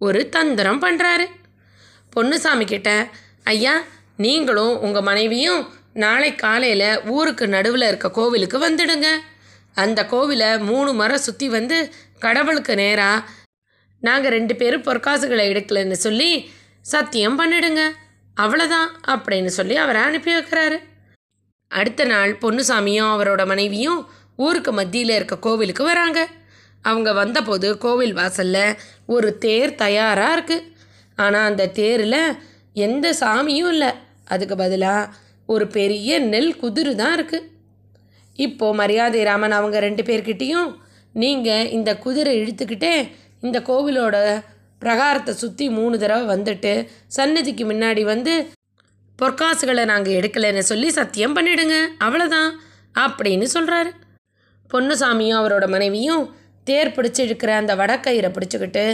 [0.00, 1.26] ஒரு தந்திரம் பண்ணுறாரு
[2.12, 2.90] பொன்னுசாமி கிட்ட
[3.54, 3.74] ஐயா
[4.16, 5.62] நீங்களும் உங்கள் மனைவியும்
[6.04, 9.08] நாளை காலையில் ஊருக்கு நடுவில் இருக்க கோவிலுக்கு வந்துடுங்க.
[9.82, 11.76] அந்த கோவிலை மூணு மரம் சுற்றி வந்து
[12.24, 13.26] கடவுளுக்கு நேராக
[14.02, 16.30] நாங்கள் ரெண்டு பேரும் பொற்காசுகளை எடுக்கலைன்னு சொல்லி
[16.92, 17.82] சத்தியம் பண்ணிடுங்க.
[18.36, 20.78] அவ்வளோதான் அப்படின்னு சொல்லி அவரை அனுப்பி வைக்கிறாரு.
[21.70, 24.00] அடுத்த நாள் பொன்னுசாமியும் அவரோட மனைவியும்
[24.44, 26.20] ஊருக்கு மத்தியில் இருக்க கோவிலுக்கு வராங்க.
[26.84, 28.78] அவங்க வந்தபோது கோவில் வாசலில்
[29.14, 30.68] ஒரு தேர் தயாராக இருக்குது
[31.16, 32.22] ஆனால் அந்த தேரில்
[32.86, 33.90] எந்த சாமியும் இல்லை.
[34.32, 35.10] அதுக்கு பதிலாக
[35.52, 37.48] ஒரு பெரிய நெல் குதிரு தான் இருக்குது
[38.38, 40.70] இப்போது மரியாதை ராமன் அவங்க ரெண்டு பேர்கிட்டேயும்
[41.14, 42.94] நீங்கள் இந்த குதிரை இழுத்துக்கிட்டே
[43.46, 44.16] இந்த கோவிலோட
[44.82, 46.72] பிரகாரத்தை சுற்றி மூணு தடவை வந்துட்டு
[47.16, 48.34] சன்னதிக்கு முன்னாடி வந்து
[49.18, 51.76] பொற்காசுகளை நாங்கள் எடுக்கலைன்னு சொல்லி சத்தியம் பண்ணிடுங்க.
[52.04, 52.50] அவ்வளோதான்
[53.04, 53.90] அப்படின்னு சொல்கிறாரு
[54.70, 56.22] பொன்னுசாமியும் அவரோட மனைவியும்
[56.66, 58.84] தேர் பிடிச்சி இழுக்கிற அந்த வடக்கயிறை பிடிச்சிக்கிட்டு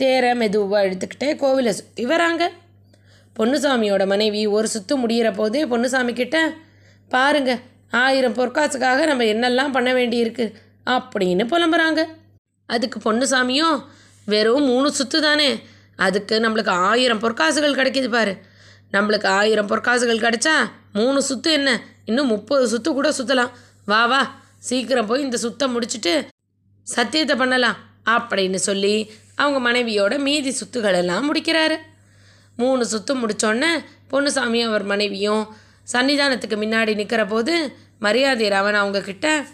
[0.00, 2.42] தேரை மெதுவாக இழுத்துக்கிட்டே கோவிலை சுற்றி வராங்க.
[3.38, 6.54] பொன்னுசாமியோட மனைவி ஒரு சுத்து முடிகிற போதே பொன்னுசாமி கிட்ட
[7.08, 7.60] பாருங்க
[7.90, 10.52] ஆயிரம் பொற்காசுக்காக நம்ம என்னெல்லாம் பண்ண வேண்டியிருக்கு?
[10.86, 12.04] அப்படின்னு புலம்புறாங்க.
[12.66, 13.82] அதுக்கு பொன்னுசாமியும்
[14.26, 15.58] வெறும் மூணு சுத்து தானே.
[15.96, 18.36] அதுக்கு நம்மளுக்கு ஆயிரம் பொற்காசுகள் கிடைக்கிது பாரு.
[18.92, 20.54] நம்மளுக்கு ஆயிரம் பொற்காசுகள் கிடைச்சா
[20.92, 21.80] மூணு சுத்து என்ன?
[22.04, 23.50] இன்னும் முப்பது சுத்து கூட சுற்றலாம்
[23.84, 26.26] வா வா சீக்கிரம் போய் இந்த சுத்தை முடிச்சுட்டு
[26.82, 27.76] சத்தியத்தை பண்ணலாம்
[28.06, 31.76] அப்படின்னு சொல்லி அவங்க மனைவியோட மீதி சுத்துகளெல்லாம் முடிக்கிறாரு.
[32.56, 33.70] மூணு சுத்து முடித்தோடனே
[34.10, 35.48] பொண்ணுசாமியும் அவர் மனைவியும்
[35.92, 39.44] சன்னிதானத்துக்கு முன்னாடி நிற்கிற போது மரியாதை ராவன் அவங்கக்கிட்ட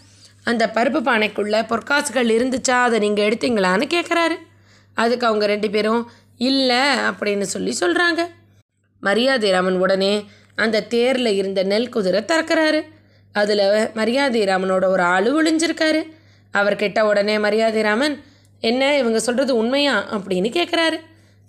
[0.44, 2.70] அந்த பருப்பு பானைக்குள்ளே பொற்காசுகள் இருந்துச்சா?
[2.70, 4.36] அதை நீங்கள் எடுத்தீங்களான்னு கேட்குறாரு
[4.94, 8.26] அதுக்கு அவங்க ரெண்டு பேரும் இல்லை அப்படின்னு சொல்லி சொல்கிறாங்க
[9.00, 12.82] மரியாதை ராமன் உடனே அந்த தேரில் இருந்த நெல் குதிரை திறக்கிறாரு.
[13.32, 16.02] அதில் மரியாதை ராமனோட ஒரு ஆளு ஒளிஞ்சிருக்காரு
[16.50, 18.22] அவர் கிட்ட உடனே மரியாதை ராமன்
[18.60, 20.16] என்ன இவங்க சொல்கிறது உண்மையா?
[20.16, 20.98] அப்படின்னு கேட்குறாரு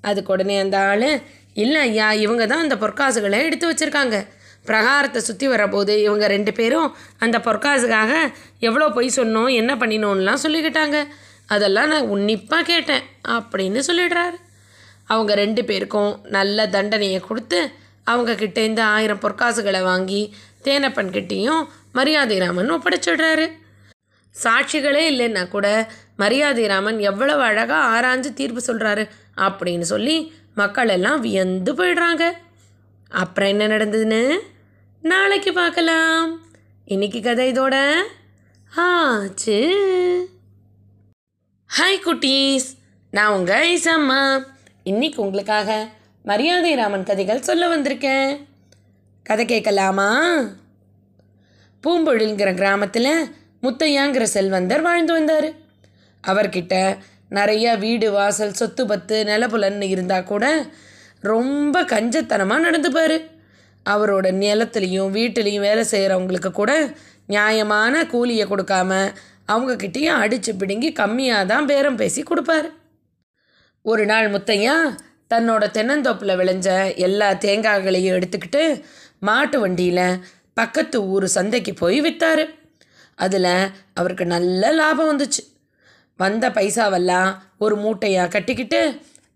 [0.01, 1.21] அதுக்கு உடனே அந்த ஆள்
[1.63, 4.17] இல்லை ஐயா இவங்க தான் அந்த பொற்காசுகளை எடுத்து வச்சுருக்காங்க.
[4.67, 6.89] பிரகாரத்தை சுற்றி வரபோது இவங்க ரெண்டு பேரும்
[7.25, 8.13] அந்த பொற்காசுக்காக
[8.67, 10.97] எவ்வளோ பொய் சொன்னோம் என்ன பண்ணினோன்னெலாம் சொல்லிக்கிட்டாங்க.
[11.53, 13.05] அதெல்லாம் நான் உன்னிப்பாக கேட்டேன்
[13.37, 14.37] அப்படின்னு சொல்லிடுறாரு.
[15.13, 17.59] அவங்க ரெண்டு பேருக்கும் நல்ல தண்டனையை கொடுத்து
[18.11, 20.21] அவங்க கிட்டேருந்து ஆயிரம் பொற்காசுகளை வாங்கி
[20.65, 21.63] தேனப்பன் கிட்டேயும்
[21.97, 23.47] மரியாதை ராமன் ஒப்படைச்சிடுறாரு.
[24.35, 25.67] சாட்சிகளே இல்லைன்னா கூட
[26.21, 29.03] மரியாதை ராமன் எவ்வளவு அழகாக ஆராய்ஞ்சு தீர்ப்பு சொல்கிறாரு
[29.45, 30.15] அப்படின்னு சொல்லி
[30.55, 32.31] மக்கள் எல்லாம் வியந்து போயிடுறாங்க.
[33.09, 34.39] அப்புறம் என்ன நடந்ததுன்னு?
[35.01, 36.41] நாளைக்கு பார்க்கலாம்.
[36.85, 38.01] இன்னைக்கு கதை இதோட
[38.75, 39.59] ஆச்சு.
[41.77, 42.77] ஹாய் குட்டீஸ்.
[43.11, 44.43] நான் உங்கள் ஐசம்மா.
[44.83, 45.89] இன்னைக்கு உங்களுக்காக
[46.23, 48.45] மரியாதை ராமன் கதைகள் சொல்ல வந்திருக்கேன்.
[49.23, 50.19] கதை கேட்கலாமா?
[51.83, 55.53] பூம்பொழில்ங்கிற கிராமத்தில் முத்தையாங்கிற செல்வந்தர் வாழ்ந்து வந்தார்.
[56.27, 56.97] அவர்கிட்ட
[57.37, 60.45] நிறையா வீடு வாசல் சொத்து பத்து நிலப்புலன்னு இருந்தால் கூட
[61.23, 63.17] ரொம்ப கஞ்சத்தனமாக நடந்துப்பார்.
[63.85, 66.71] அவரோட நிலத்துலேயும் வீட்டிலையும் வேலை செய்கிறவங்களுக்கு கூட
[67.33, 68.91] நியாயமான கூலியை கொடுக்காம
[69.53, 72.67] அவங்கக்கிட்டேயும் அடித்து பிடுங்கி கம்மியாக தான் பேரம் பேசி கொடுப்பார்.
[73.85, 74.75] ஒரு நாள் முத்தையா
[75.33, 76.69] தன்னோட தென்னந்தோப்பில் விளைஞ்ச
[77.07, 78.63] எல்லா தேங்காய்களையும் எடுத்துக்கிட்டு
[79.27, 80.19] மாட்டு வண்டியில்
[80.53, 82.45] பக்கத்து ஊர் சந்தைக்கு போய் விற்றாரு
[83.25, 83.53] அதில்
[83.93, 85.41] அவருக்கு நல்ல லாபம் வந்துச்சு.
[86.21, 87.29] வந்த பைசாவெல்லாம்
[87.65, 88.81] ஒரு மூட்டையாக கட்டிக்கிட்டு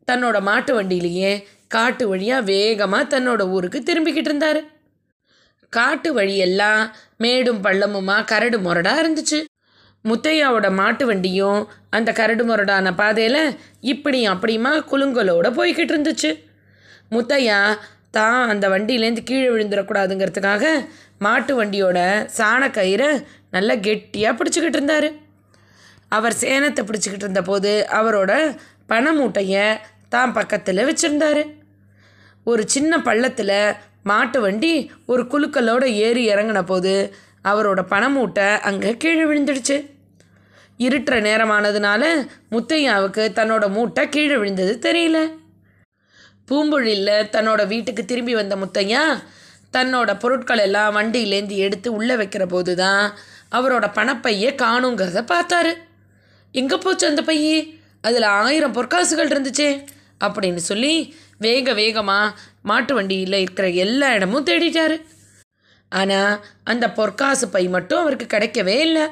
[0.09, 1.31] தன்னோட மாட்டு வண்டியிலேயே
[1.75, 4.59] காட்டு வழியாக வேகமாக தன்னோட ஊருக்கு திரும்பிக்கிட்டு இருந்தார்.
[5.73, 6.81] காட்டு வழியெல்லாம்
[7.23, 9.39] மேடும் பள்ளமுமா கரடு முரடாக இருந்துச்சு.
[10.05, 11.61] முத்தையாவோட மாட்டு வண்டியும்
[11.97, 13.41] அந்த கரடு முரடான பாதையில்
[13.93, 16.31] இப்படியும் அப்படியுமா குலுங்கலோடு போய்கிட்டு இருந்துச்சு.
[17.15, 17.59] முத்தையா
[18.17, 20.65] தான் அந்த வண்டியிலேருந்து கீழே விழுந்துடக்கூடாதுங்கிறதுக்காக
[21.25, 21.99] மாட்டு வண்டியோட
[22.37, 23.09] சாணக்கயிறை
[23.55, 25.09] நல்லா கெட்டியாக பிடிச்சிக்கிட்டு இருந்தார்.
[26.17, 28.31] அவர் சேனத்தை பிடிச்சிக்கிட்டு இருந்தபோது அவரோட
[28.91, 29.65] பண மூட்டையை
[30.13, 31.43] தான் பக்கத்தில் வச்சுருந்தாரு.
[32.51, 33.57] ஒரு சின்ன பள்ளத்தில்
[34.09, 34.73] மாட்டு வண்டி
[35.11, 36.93] ஒரு குழுக்களோடு ஏறி இறங்கின போது
[37.51, 39.77] அவரோட பணமூட்டை அங்கே கீழே விழுந்துடுச்சு.
[40.79, 42.03] இருட்டுற நேரமானதுனால
[42.53, 45.17] முத்தையாவுக்கு தன்னோட மூட்டை கீழே விழுந்தது தெரியல.
[46.49, 49.03] பூம்பொழியில் தன்னோட வீட்டுக்கு திரும்பி வந்த முத்தையா
[49.75, 53.05] தன்னோட பொருட்கள் எல்லாம் வண்டியிலேருந்து எடுத்து உள்ளே வைக்கிற போது தான்
[53.57, 55.73] அவரோட பணப்பையை காணுங்கிறத பார்த்தாரு.
[56.53, 57.63] எங்கே போச்சு அந்த பைய?
[58.01, 59.69] அதில் ஆயிரம் பொற்காசுகள் இருந்துச்சே.
[60.23, 64.97] அப்படின்னு சொல்லி வேக வேகமாக மாட்டு வண்டியில் இருக்கிற எல்லா இடமும் தேடிட்டாரு.
[65.89, 69.05] ஆனால் அந்த பொற்காசு பை மட்டும் அவருக்கு கிடைக்கவே இல்லை.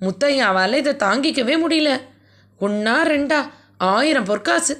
[0.00, 2.00] முத்தையாவால் இதை தாங்கிக்கவே முடியல.
[2.58, 3.40] ஒன்றா ரெண்டா
[3.78, 4.74] ஆயிரம் பொற்காசு.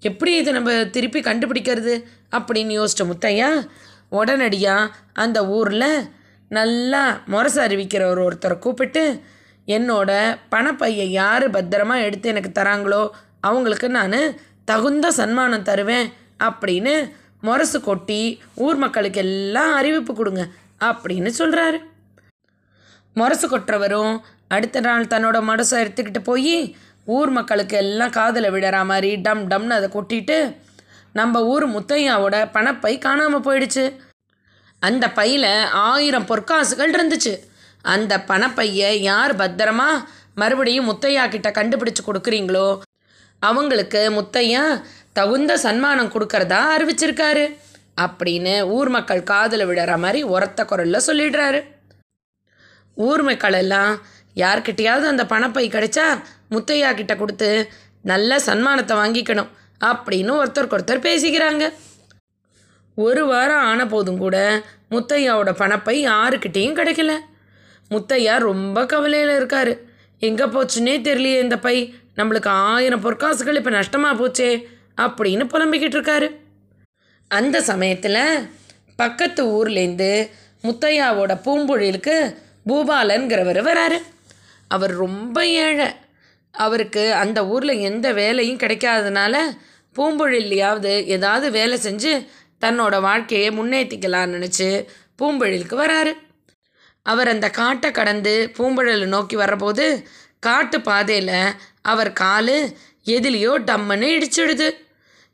[0.00, 1.94] எப்படி இதை நம்ம திருப்பி கண்டுபிடிக்கிறது?
[2.36, 3.50] அப்படின்னு யோசிச்ச முத்தையா
[4.10, 6.10] உடனடியாக அந்த ஊரில்
[6.48, 9.02] நல்லா முரசு அறிவிக்கிறவர் ஒருத்தரை கூப்பிட்டு
[9.66, 10.10] என்னோட
[10.50, 13.02] பணப்பையை யார் பத்திரமா எடுத்து எனக்கு தராங்களோ
[13.40, 14.18] அவங்களுக்கு நான்
[14.64, 16.12] தகுந்த சன்மானம் தருவேன்
[16.44, 16.94] அப்படின்னு
[17.40, 18.20] முரசு கொட்டி
[18.54, 20.42] ஊர் மக்களுக்கு எல்லாம் அறிவிப்பு கொடுங்க
[20.80, 21.78] அப்படின்னு சொல்கிறாரு
[23.14, 24.14] முரசு கொட்டுறவரும்
[24.48, 29.88] அடுத்த நாள் தன்னோட மடசை எடுத்துக்கிட்டு போய் ஊர் மக்களுக்கு எல்லாம் காதில் விடுற மாதிரி டம் டம்னு அதை
[29.88, 30.56] கொட்டிட்டு
[31.12, 33.84] நம்ம ஊர் முத்தையாவோட பணப்பை காணாமல் போயிடுச்சு.
[34.78, 37.34] அந்த பையில் ஆயிரம் பொற்காசுகள் இருந்துச்சு.
[37.84, 39.88] அந்த பணப்பையை யார் பத்திரமா
[40.34, 42.68] மறுபடியும் முத்தையா கிட்ட கண்டுபிடிச்சு கொடுக்குறீங்களோ?
[43.42, 44.62] அவங்களுக்கு முத்தையா
[45.12, 47.44] தகுந்த சன்மானம் கொடுக்கறதா அறிவிச்சிருக்காரு.
[48.00, 51.60] அப்படின்னு ஊர் மக்கள் காதில் விடுற மாதிரி உரத்த குரலில் சொல்லிடுறாரு.
[52.94, 53.92] ஊர் மக்கள் எல்லாம்
[54.36, 56.06] யார்கிட்டையாவது அந்த பணப்பை கிடைச்சா
[56.50, 57.50] முத்தையா கிட்ட கொடுத்து
[58.02, 59.52] நல்ல சன்மானத்தை வாங்கிக்கணும்
[59.84, 61.64] அப்படின்னு ஒருத்தருக்கு ஒருத்தர் பேசிக்கிறாங்க.
[62.94, 64.36] ஒரு வாரம் ஆன போதும் கூட
[64.90, 67.14] முத்தையாவோட பணப்பை யாருக்கிட்டேயும் கிடைக்கல.
[67.90, 69.78] முத்தையா ரொம்ப கவலையில் இருக்காரு.
[70.18, 71.94] எங்கே போச்சுன்னே தெரியலையே இந்த பை.
[72.16, 74.50] நம்மளுக்கு ஆயிரம் பொற்காசுகள் இப்போ நஷ்டமாக போச்சே
[74.96, 76.28] அப்படின்னு புலம்பிக்கிட்டு இருக்காரு.
[77.28, 78.48] அந்த சமயத்தில்
[78.96, 80.30] பக்கத்து ஊர்லேருந்து
[80.62, 82.34] முத்தையாவோட பூம்பொழிலுக்கு
[82.66, 83.98] பூபாலன்கிறவர் வராரு.
[84.68, 85.86] அவர் ரொம்ப ஏழை.
[86.50, 89.36] அவருக்கு அந்த ஊரில் எந்த வேலையும் கிடைக்காதனால
[89.96, 92.26] பூம்பொழிலையாவது ஏதாவது வேலை செஞ்சு
[92.60, 94.86] தன்னோட வாழ்க்கையை முன்னேற்றிக்கலாம்னு நினச்சி
[95.22, 96.12] பூம்பொழிலுக்கு வராரு.
[97.06, 99.86] அவர் அந்த காட்டை கடந்து பூம்பழலை நோக்கி வரபோது
[100.46, 101.36] காட்டு பாதையில்
[101.92, 102.56] அவர் காலு
[103.16, 104.68] எதிலையோ டம்முன்னு இடிச்சிடுது.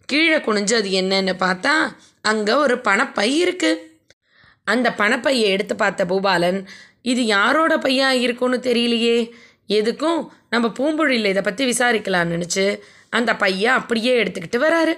[0.09, 1.75] கீழே குனிஞ்சு அது என்னன்னு பார்த்தா
[2.31, 3.83] அங்கே ஒரு பணப்பை இருக்குது
[4.73, 6.59] அந்த பணப்பையை எடுத்து பார்த்த பூபாலன்
[7.11, 9.19] இது யாரோட பையா இருக்கும்னு தெரியலையே.
[9.79, 10.21] எதுக்கும்
[10.53, 12.65] நம்ம பூம்பொழியில் இதை பற்றி விசாரிக்கலாம்னு நினச்சி
[13.19, 14.95] அந்த பையை அப்படியே எடுத்துக்கிட்டு வராரு.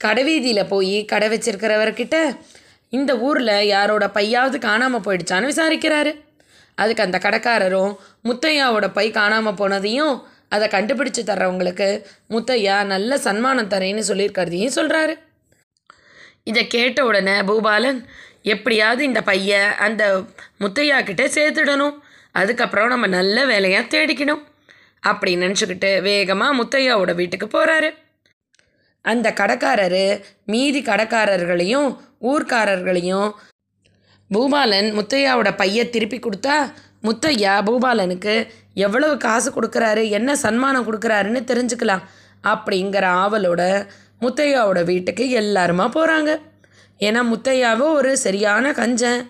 [0.00, 2.16] கடைவீதியில் போய் கடை வச்சிருக்கிறவர்கிட்ட
[2.96, 6.12] இந்த ஊரில் யாரோட பையாவது காணாமல் போயிடுச்சான்னு விசாரிக்கிறாரு.
[6.78, 7.92] அதுக்கு அந்த கடைக்காரரும்
[8.28, 10.16] முத்தையாவோட பை காணாமல் போனதையும்
[10.54, 11.88] அதை கண்டுபிடிச்சு தர்றவங்களுக்கு
[12.34, 15.14] முத்தையா நல்ல சன்மானம் தரேன்னு சொல்லியிருக்கிறதையும் சொல்கிறாரு
[16.50, 18.00] இதை கேட்ட உடனே பூபாலன்
[18.54, 20.02] எப்படியாவது இந்த பைய அந்த
[20.62, 21.94] முத்தையா கிட்டே சேர்த்துடணும்.
[22.40, 24.42] அதுக்கப்புறம் நம்ம நல்ல வேலையாக தேடிக்கணும்
[25.10, 27.90] அப்படி நினச்சிக்கிட்டு வேகமாக முத்தையாவோட வீட்டுக்கு போகிறாரு
[29.04, 30.06] அந்த கடைக்காரரு
[30.52, 31.88] மீதி கடைக்காரர்களையும்
[32.30, 33.30] ஊர்க்காரர்களையும்
[34.30, 36.56] பூபாலன் முத்தையாவோட பையை திருப்பி கொடுத்தா
[37.06, 38.34] முத்தையா பூபாலனுக்கு
[38.84, 40.02] எவ்வளவு காசு கொடுக்குறாரு?
[40.18, 42.06] என்ன சன்மானம் கொடுக்குறாருன்னு தெரிஞ்சுக்கலாம்
[42.52, 43.62] அப்படிங்கிற ஆவலோட
[44.22, 46.30] முத்தையாவோட வீட்டுக்கு எல்லாருமா போகிறாங்க
[47.00, 49.22] ஏன்னா முத்தையாவோ ஒரு சரியான கஞ்சன்.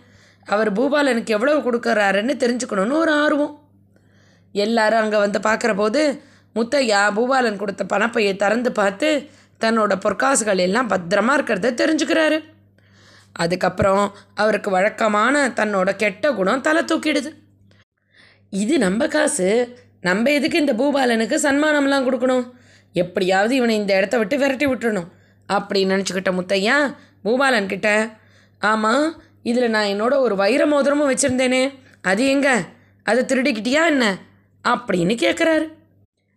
[0.46, 3.52] அவர் பூபாலனுக்கு எவ்வளவு கொடுக்குறாருன்னு தெரிஞ்சுக்கணுன்னு ஒரு ஆர்வம்.
[4.54, 6.02] எல்லாரும் அங்கே வந்து பார்க்குற போது
[6.56, 9.08] முத்தையா பூபாலன் கொடுத்த பணப்பையை திறந்து பார்த்து
[9.60, 12.38] தன்னோட பொற்காசுகள் எல்லாம் பத்திரமா இருக்கிறத தெரிஞ்சுக்கிறாரு.
[13.34, 17.30] அதுக்கப்புறம் அவருக்கு வழக்கமான தன்னோட கெட்ட குணம் தலை தூக்கிடுது.
[18.50, 19.78] இது நம்ம காசு.
[20.00, 22.50] நம்ம எதுக்கு இந்த பூபாலனுக்கு சன்மானம்லாம் கொடுக்கணும்?
[22.92, 25.08] எப்படியாவது இவனை இந்த இடத்த விட்டு விரட்டி விட்டுறணும்.
[25.52, 26.94] அப்படின்னு நினச்சிக்கிட்ட முத்தையா
[27.24, 28.10] பூபாலன் கிட்ட
[28.58, 31.78] ஆமாம் இதில் நான் என்னோட ஒரு வைர மோதிரமும் வச்சுருந்தேனே.
[32.02, 32.64] அது எங்க?
[33.02, 34.18] அதை திருடிக்கிட்டியா என்ன?
[34.68, 35.72] அப்படின்னு கேட்குறாரு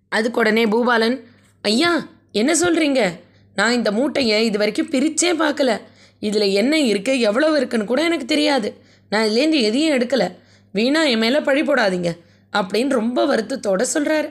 [0.09, 1.23] அதுக்கு உடனே பூபாலன்
[1.61, 3.19] ஐயா என்ன சொல்கிறீங்க
[3.55, 5.81] நான் இந்த மூட்டையை இது வரைக்கும் பிரித்தே பார்க்கல.
[6.19, 8.69] இதில் என்ன இருக்குது எவ்வளவு இருக்குன்னு கூட எனக்கு தெரியாது.
[9.09, 10.27] நான் இதுலேருந்து எதையும் எடுக்கலை.
[10.73, 12.09] வீணாக என் மேலே பழி போடாதீங்க
[12.53, 14.29] அப்படின்னு ரொம்ப வருத்தத்தோடு சொல்கிறாரு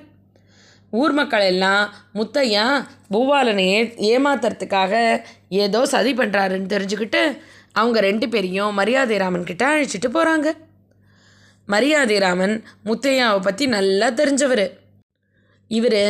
[0.92, 2.64] ஊர் மக்கள் எல்லாம் முத்தையா
[3.12, 3.80] பூவாலனை ஏ
[4.10, 7.22] ஏமாத்துறதுக்காக ஏதோ சதி பண்ணுறாருன்னு தெரிஞ்சுக்கிட்டு
[7.72, 10.48] அவங்க ரெண்டு பேரையும் மரியாதை ராமன் கிட்ட அழைச்சிட்டு போகிறாங்க
[11.68, 12.54] மரியாதை ராமன்
[12.88, 14.66] முத்தையாவை பற்றி நல்லா தெரிஞ்சவர்.
[15.70, 16.00] இவர்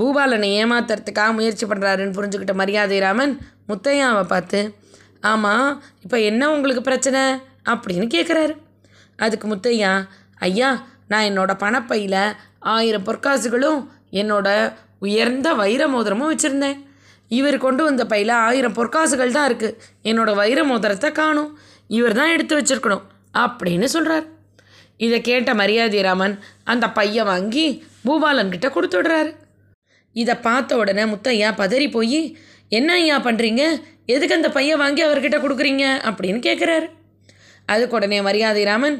[0.00, 3.34] பூபாலனை ஏமாத்துறதுக்காக முயற்சி பண்ணுறாருன்னு புரிஞ்சுக்கிட்ட மரியாதை ராமன்
[3.68, 4.60] முத்தையாவை பார்த்து
[5.22, 7.22] ஆமாம் இப்போ என்ன உங்களுக்கு பிரச்சனை?
[7.66, 8.54] அப்படின்னு கேட்குறாரு
[9.16, 9.92] அதுக்கு முத்தையா
[10.38, 13.80] ஐயா நான் என்னோட பணப்பையில் ஆயிரம் பொற்காசுகளும்
[14.12, 14.48] என்னோட
[14.98, 16.78] உயர்ந்த வைர மோதிரமும் வச்சுருந்தேன்.
[17.28, 21.58] இவர் கொண்டு வந்த பையில் ஆயிரம் பொற்காசுகள் தான் இருக்குது என்னோட வைர மோதிரத்தை காணும்.
[21.86, 23.04] இவர் தான் எடுத்து வச்சிருக்கணும்
[23.34, 24.26] அப்படின்னு சொல்கிறார்
[24.96, 27.66] இதை கேட்ட மரியாதை ராமன் அந்த பையை வாங்கி
[28.06, 29.30] பூபாலன்கிட்ட கொடுத்து விடுறாரு.
[30.12, 32.20] இதை பார்த்த உடனே முத்தையா பதறி போய்
[32.72, 33.62] என்ன ஐயா பண்ணுறீங்க
[34.14, 35.84] எதுக்கு அந்த பையன் வாங்கி அவர்கிட்ட கொடுக்குறீங்க?
[36.08, 36.88] அப்படின்னு கேட்குறாரு
[37.68, 38.98] அதுக்கு உடனே மரியாதை ராமன்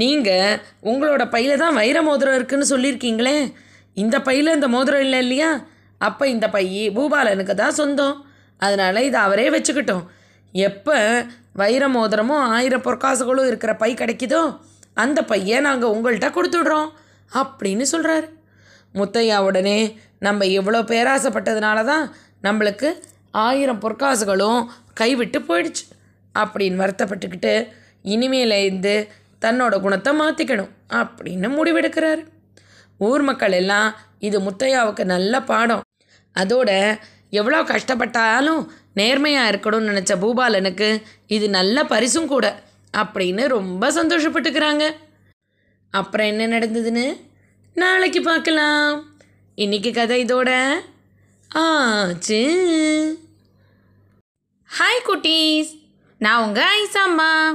[0.00, 0.58] நீங்கள்
[0.90, 3.36] உங்களோட பையில் தான் வைர மோதிரம் இருக்குன்னு சொல்லியிருக்கீங்களே?
[3.96, 5.50] இந்த பையில் இந்த மோதிரம் இல்லை இல்லையா?
[6.00, 8.16] அப்போ இந்த பைய பூபாலனுக்கு தான் சொந்தம்.
[8.60, 10.04] அதனால் இதை அவரே வச்சுக்கிட்டோம்.
[10.54, 10.96] எப்போ
[11.52, 14.42] வைர மோதிரமும் ஆயிரம் பொற்காசுகளும் இருக்கிற பை கிடைக்குதோ
[14.96, 16.88] அந்த பையை நாங்கள் உங்கள்கிட்ட கொடுத்துடுறோம்
[17.32, 18.26] அப்படின்னு சொல்கிறாரு
[18.94, 19.78] முத்தையா உடனே
[20.18, 22.04] நம்ம இவ்வளோ பேராசைப்பட்டதுனால தான்
[22.46, 22.88] நம்மளுக்கு
[23.30, 24.60] ஆயிரம் பொற்காசுகளும்
[24.94, 25.84] கைவிட்டு போயிடுச்சு
[26.34, 27.54] அப்படின்னு வருத்தப்பட்டுக்கிட்டு
[28.14, 28.94] இனிமேலேருந்து
[29.44, 32.22] தன்னோட குணத்தை மாற்றிக்கணும் அப்படின்னு முடிவெடுக்கிறாரு.
[32.98, 33.88] ஊர் மக்கள் எல்லாம்
[34.18, 35.82] இது முத்தையாவுக்கு நல்ல பாடம்.
[36.34, 36.70] அதோட
[37.30, 38.62] எவ்வளோ கஷ்டப்பட்டாலும்
[38.98, 40.88] நேர்மையாக இருக்கணும்னு நினச்ச பூபாலனுக்கு
[41.26, 42.46] இது நல்ல பரிசும் கூட
[42.94, 44.84] அப்படின்னு ரொம்ப சந்தோஷப்பட்டுக்கிறாங்க.
[45.90, 47.06] அப்புறம் என்ன நடந்ததுன்னு?
[47.74, 48.90] நாளைக்கு பார்க்கலாம்.
[49.54, 50.50] இன்னைக்கு கதை இதோட
[51.56, 52.38] ஆச்சு
[54.78, 55.68] ஹாய் குட்டீஸ்.
[56.18, 57.52] நான் உங்கள் ஐசாம்மா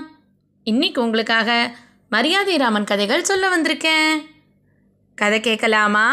[0.64, 1.76] இன்னைக்கு உங்களுக்காக
[2.10, 4.26] மரியாதை ராமன் கதைகள் சொல்ல வந்திருக்கேன்.
[5.16, 6.08] கதை கேட்கலாமா?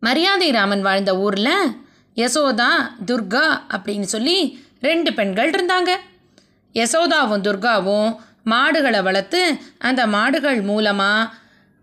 [0.00, 1.76] மரியாதை ராமன் வாழ்ந்த ஊரில்
[2.16, 2.70] யசோதா
[3.06, 5.90] துர்கா அப்படின்னு சொல்லி ரெண்டு பெண்கள் இருந்தாங்க.
[6.72, 11.34] யசோதாவும் துர்காவும் மாடுகளை வளர்த்து அந்த மாடுகள் மூலமாக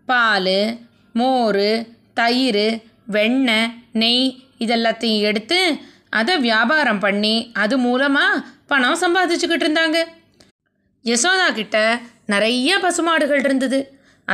[0.06, 0.78] பால்
[1.12, 4.26] மோர் தயிர் வெண்ணெய் நெய்
[4.64, 5.60] இதெல்லாத்தையும் எடுத்து
[6.18, 9.98] அதை வியாபாரம் பண்ணி அது மூலமாக பணம் சம்பாதிச்சுக்கிட்டு இருந்தாங்க.
[11.04, 11.76] யசோதா கிட்ட
[12.32, 13.78] நிறைய பசுமாடுகள் இருந்தது.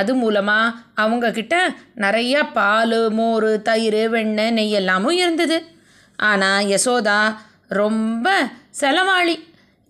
[0.01, 1.55] அது மூலமாக அவங்க கிட்ட
[2.05, 5.59] நிறைய பால் மோர் தயிர் வெண்ணெய் நெய் எல்லாமும் இருந்தது.
[6.31, 7.19] ஆனால் யசோதா
[7.81, 8.29] ரொம்ப
[8.81, 9.37] செலவாளி.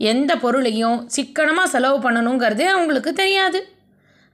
[0.00, 3.60] எந்த பொருளையும் சிக்கனமாக செலவு பண்ணணுங்கிறதே அவங்களுக்கு தெரியாது.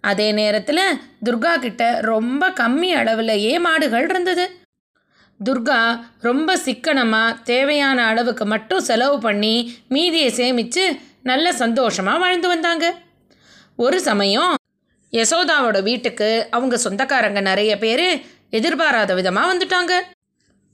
[0.04, 0.84] அதே நேரத்தில்
[1.26, 4.46] துர்கா கிட்ட ரொம்ப கம்மி அளவிலேயே மாடுகள் இருந்தது.
[5.40, 5.80] துர்கா
[6.26, 9.54] ரொம்ப சிக்கனமாக தேவையான அளவுக்கு மட்டும் செலவு பண்ணி
[9.96, 10.84] மீதியை சேமித்து
[11.30, 12.84] நல்ல சந்தோஷமாக வாழ்ந்து வந்தாங்க.
[13.78, 14.54] ஒரு சமயம்
[15.12, 18.06] யசோதாவோட வீட்டுக்கு அவங்க சொந்தக்காரங்க நிறைய பேர்
[18.58, 19.92] எதிர்பாராத விதமாக வந்துட்டாங்க.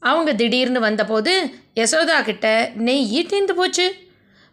[0.03, 1.35] அவங்க திடீர்னு வந்தபோது
[1.81, 2.47] யசோதா கிட்ட
[2.86, 3.86] நெய் தீர்ந்து போச்சு.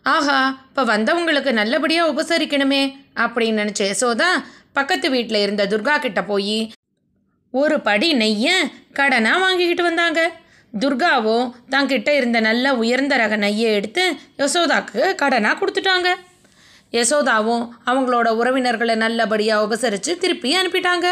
[0.06, 0.38] ஆஹா
[0.70, 2.84] இப்போ வந்தவங்களுக்கு நல்லபடியாக உபசரிக்கணுமே
[3.24, 4.30] அப்படின்னு நினச்ச யசோதா
[4.78, 6.58] பக்கத்து வீட்டில் இருந்த துர்கா கிட்ட போய்
[7.52, 8.50] ஒரு படி நெய்ய
[9.00, 10.32] கடனாக வாங்கிக்கிட்டு வந்தாங்க.
[10.80, 14.04] துர்காவும் தங்கிட்ட இருந்த நல்ல உயர்ந்த ரக நெய்யை எடுத்து
[14.38, 16.10] யசோதாக்கு கடனாக கொடுத்துட்டாங்க.
[16.92, 21.08] யசோதாவும் அவங்களோட உறவினர்களை நல்லபடியாக உபசரித்து திருப்பி அனுப்பிட்டாங்க.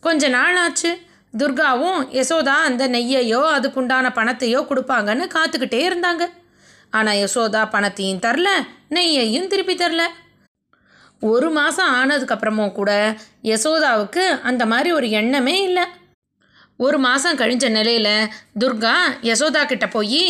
[0.00, 0.90] கொஞ்ச நாள் ஆச்சு.
[1.38, 6.24] துர்காவும் யசோதா அந்த நெய்யையோ அதுக்குண்டான பணத்தையோ கொடுப்பாங்கன்னு காத்துக்கிட்டே இருந்தாங்க.
[6.90, 8.48] ஆனால் யசோதா பணத்தையும் தரல
[8.90, 10.04] நெய்யையும் திருப்பி தரல.
[11.22, 12.90] ஒரு மாதம் ஆனதுக்கப்புறமும் கூட
[13.50, 15.84] யசோதாவுக்கு அந்த மாதிரி ஒரு எண்ணமே இல்லை.
[16.76, 18.28] ஒரு மாதம் கழிஞ்ச நிலையில்
[18.62, 18.94] துர்கா
[19.28, 20.22] யசோதா கிட்ட போய்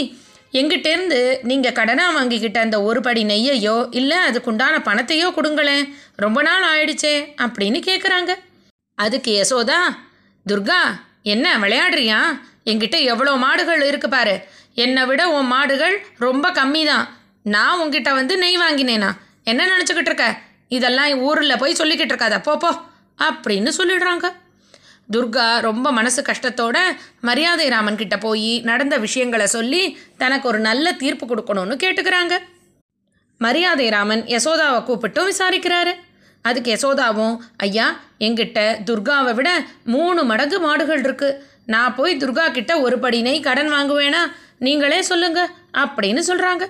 [0.59, 1.19] எங்கிட்டேருந்து
[1.51, 5.85] நீங்கள் கடனாக வாங்கிக்கிட்ட அந்த ஒரு படி நெய்யையோ இல்லை அதுக்குண்டான பணத்தையோ கொடுங்களேன்.
[6.24, 8.35] ரொம்ப நாள் ஆயிடுச்சே அப்படின்னு கேட்குறாங்க
[8.94, 9.81] அதுக்கு யசோதா
[10.47, 10.81] துர்கா
[11.35, 12.20] என்ன விளையாடுறியா?
[12.70, 14.35] என்கிட்ட எவ்வளோ மாடுகள் இருக்கு பாரு.
[14.85, 15.94] என்னை விட உன் மாடுகள்
[16.27, 17.06] ரொம்ப கம்மி தான்
[17.55, 19.10] நான் உங்ககிட்ட வந்து நெய் வாங்கினேனா?
[19.44, 20.27] என்ன நினச்சிக்கிட்டு இருக்க?
[20.68, 22.42] இதெல்லாம் ஊரில் போய் சொல்லிக்கிட்டு இருக்காத.
[22.42, 22.74] போ
[23.24, 24.26] அப்படின்னு சொல்லிடுறாங்க.
[25.12, 26.78] துர்கா ரொம்ப மனசு கஷ்டத்தோட
[27.20, 32.34] மரியாதை ராமன் கிட்ட போய் நடந்த விஷயங்களை சொல்லி தனக்கு ஒரு நல்ல தீர்ப்பு கொடுக்கணும்னு கேட்டுக்கிறாங்க.
[33.38, 35.92] மரியாதை ராமன் யசோதாவை கூப்பிட்டும் விசாரிக்கிறாரு.
[36.42, 37.86] அதுக்கு யசோதாவும் ஐயா
[38.20, 38.58] எங்கிட்ட
[38.90, 39.50] துர்காவை விட
[39.84, 41.30] மூணு மடங்கு மாடுகள் இருக்கு.
[41.66, 44.22] நான் போய் துர்கா கிட்ட ஒரு படி நெய் கடன் வாங்குவேனா?
[44.58, 45.40] நீங்களே சொல்லுங்க.
[45.72, 46.66] அப்படின்னு சொல்கிறாங்க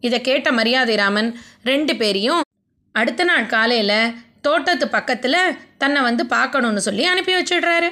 [0.00, 1.30] இதை கேட்ட மரியாதை ராமன்
[1.62, 2.44] ரெண்டு பேரையும்
[3.00, 4.14] அடுத்த நாள் காலையில்
[4.46, 5.40] தோட்டத்து பக்கத்தில்
[5.82, 7.88] தன்னை வந்து பார்க்கணுன்னு சொல்லி அனுப்பி வச்சிடுறாரு.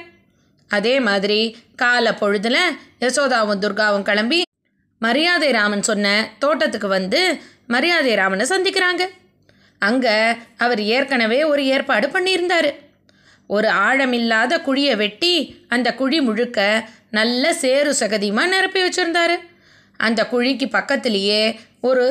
[0.71, 1.39] அதே மாதிரி
[1.81, 2.57] காலை பொழுதுல
[3.03, 4.39] யசோதாவும் துர்காவும் கிளம்பி
[5.01, 6.07] மரியாதை ராமன் சொன்ன
[6.39, 7.19] தோட்டத்துக்கு வந்து
[7.73, 9.03] மரியாதை ராமனை சந்திக்கிறாங்க.
[9.81, 10.15] அங்கே
[10.57, 12.69] அவர் ஏற்கனவே ஒரு ஏற்பாடு பண்ணியிருந்தார்.
[13.49, 15.33] ஒரு ஆழமில்லாத குழியை வெட்டி
[15.67, 16.59] அந்த குழி முழுக்க
[17.17, 19.35] நல்ல சேறு சகதியுமாக நிரப்பி வச்சுருந்தாரு.
[19.99, 21.41] அந்த குழிக்கு பக்கத்துலேயே
[21.89, 22.05] ஒரு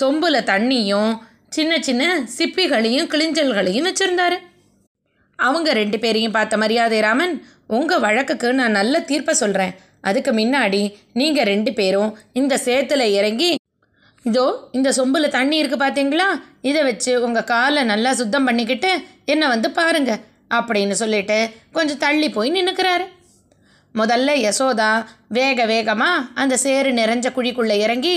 [0.00, 1.12] சொம்பில் தண்ணியும்
[1.52, 2.04] சின்ன சின்ன
[2.38, 4.36] சிப்பிகளையும் கிளிஞ்சல்களையும் வச்சுருந்தாரு.
[5.38, 7.34] அவங்க ரெண்டு பேரையும் பார்த்த மரியாதை ராமன்
[7.66, 10.82] உங்கள் வழக்குக்கு நான் நல்ல தீர்ப்பை சொல்கிறேன் அதுக்கு முன்னாடி
[11.12, 13.50] நீங்கள் ரெண்டு பேரும் இந்த சேத்துல இறங்கி
[14.24, 16.28] இதோ இந்த சொம்பில் தண்ணி இருக்குது பார்த்தீங்களா
[16.60, 18.90] இதை வச்சு உங்கள் காலை நல்லா சுத்தம் பண்ணிக்கிட்டு
[19.24, 20.12] என்னை வந்து பாருங்க
[20.50, 21.38] அப்படின்னு சொல்லிட்டு
[21.72, 23.06] கொஞ்சம் தள்ளி போய் நின்றுக்கிறாரு
[23.94, 24.90] முதல்ல யசோதா
[25.28, 28.14] வேக வேகமாக அந்த சேறு நிறைஞ்ச குழிக்குள்ளே இறங்கி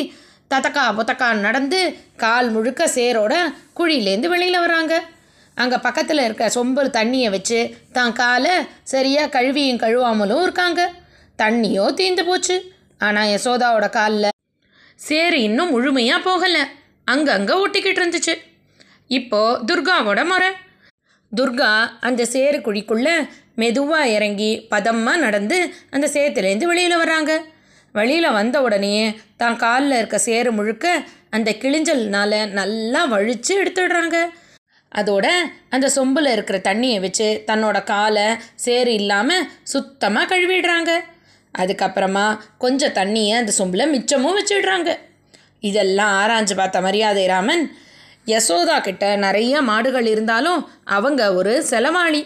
[0.52, 1.80] தத்தக்கா புத்தக்கான்னு நடந்து
[2.24, 3.34] கால் முழுக்க சேரோட
[3.78, 4.94] குழியிலேருந்து வெளியில் வராங்க.
[5.58, 7.60] அங்கே பக்கத்தில் இருக்க சொம்பல் தண்ணியை வச்சு
[7.98, 8.54] தான் காலை
[8.94, 10.82] சரியாக கழுவியும் கழுவாமலும் இருக்காங்க.
[11.40, 12.56] தண்ணியோ தீந்து போச்சு.
[13.06, 14.30] ஆனால் யசோதாவோட காலில்
[15.00, 16.64] சேரு இன்னும் முழுமையாக போகலை.
[17.08, 18.36] அங்கங்கே ஒட்டிக்கிட்டு இருந்துச்சு.
[19.18, 20.52] இப்போது துர்காவோட முறை.
[21.32, 21.72] துர்கா
[22.08, 23.16] அந்த சேரு குழிக்குள்ளே
[23.62, 25.58] மெதுவாக இறங்கி பதமாக நடந்து
[25.96, 27.32] அந்த சேத்துலேருந்து வெளியில் வராங்க
[27.98, 28.96] வெளியில் வந்த உடனே
[29.42, 30.96] தான் காலில் இருக்க சேறு முழுக்க
[31.36, 34.18] அந்த கிழிஞ்சல்னால் நல்லா வழித்து எடுத்துடுறாங்க.
[34.92, 35.28] அதோட
[35.76, 38.28] அந்த சொம்பில் இருக்கிற தண்ணியை வச்சு தன்னோட காலை
[38.66, 40.92] சேறு இல்லாமல் சுத்தமாக கழுவிடுறாங்க.
[41.54, 42.26] அதுக்கப்புறமா
[42.64, 44.92] கொஞ்சம் தண்ணியை அந்த சொம்பில் மிச்சமும் வச்சிடுறாங்க.
[45.70, 47.64] இதெல்லாம் ஆராய்ஞ்சு பார்த்த மரியாதை ராமன்
[48.32, 50.62] யசோதா கிட்ட நிறைய மாடுகள் இருந்தாலும்
[50.98, 52.22] அவங்க ஒரு செலவாளி.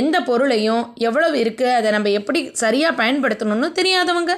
[0.00, 4.34] எந்த பொருளையும் எவ்வளவு இருக்குது அதை நம்ம எப்படி சரியாக பயன்படுத்தணும்னு தெரியாதவங்க.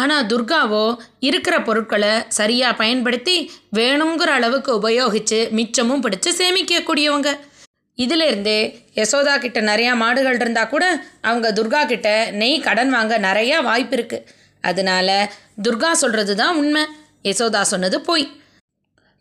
[0.00, 0.84] ஆனால் துர்காவோ
[1.28, 3.36] இருக்கிற பொருட்களை சரியாக பயன்படுத்தி
[3.78, 7.30] வேணுங்கிற அளவுக்கு உபயோகித்து மிச்சமும் பிடிச்சி சேமிக்கக்கூடியவங்க.
[7.98, 8.60] இதிலேருந்தே
[8.98, 10.84] யசோதா கிட்ட நிறையா மாடுகள் இருந்தால் கூட
[11.28, 12.08] அவங்க துர்கா கிட்ட
[12.40, 14.26] நெய் கடன் வாங்க நிறையா வாய்ப்பு இருக்குது
[14.64, 15.08] அதனால
[15.66, 16.84] துர்கா சொல்கிறது தான் உண்மை.
[17.28, 18.24] யசோதா சொன்னது பொய்.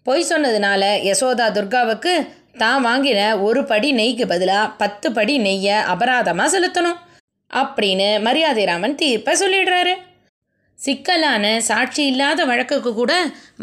[0.05, 2.13] பொய் சொன்னதுனால யசோதா துர்காவுக்கு
[2.61, 7.01] தான் வாங்கின ஒரு படி நெய்க்கு பதிலாக பத்து படி நெய்யை அபராதமாக செலுத்தணும்.
[7.51, 9.93] அப்படின்னு மரியாதை ராமன் தீர்ப்பை சொல்லிடுறாரு.
[10.83, 13.13] சிக்கலான சாட்சி இல்லாத வழக்குக்கு கூட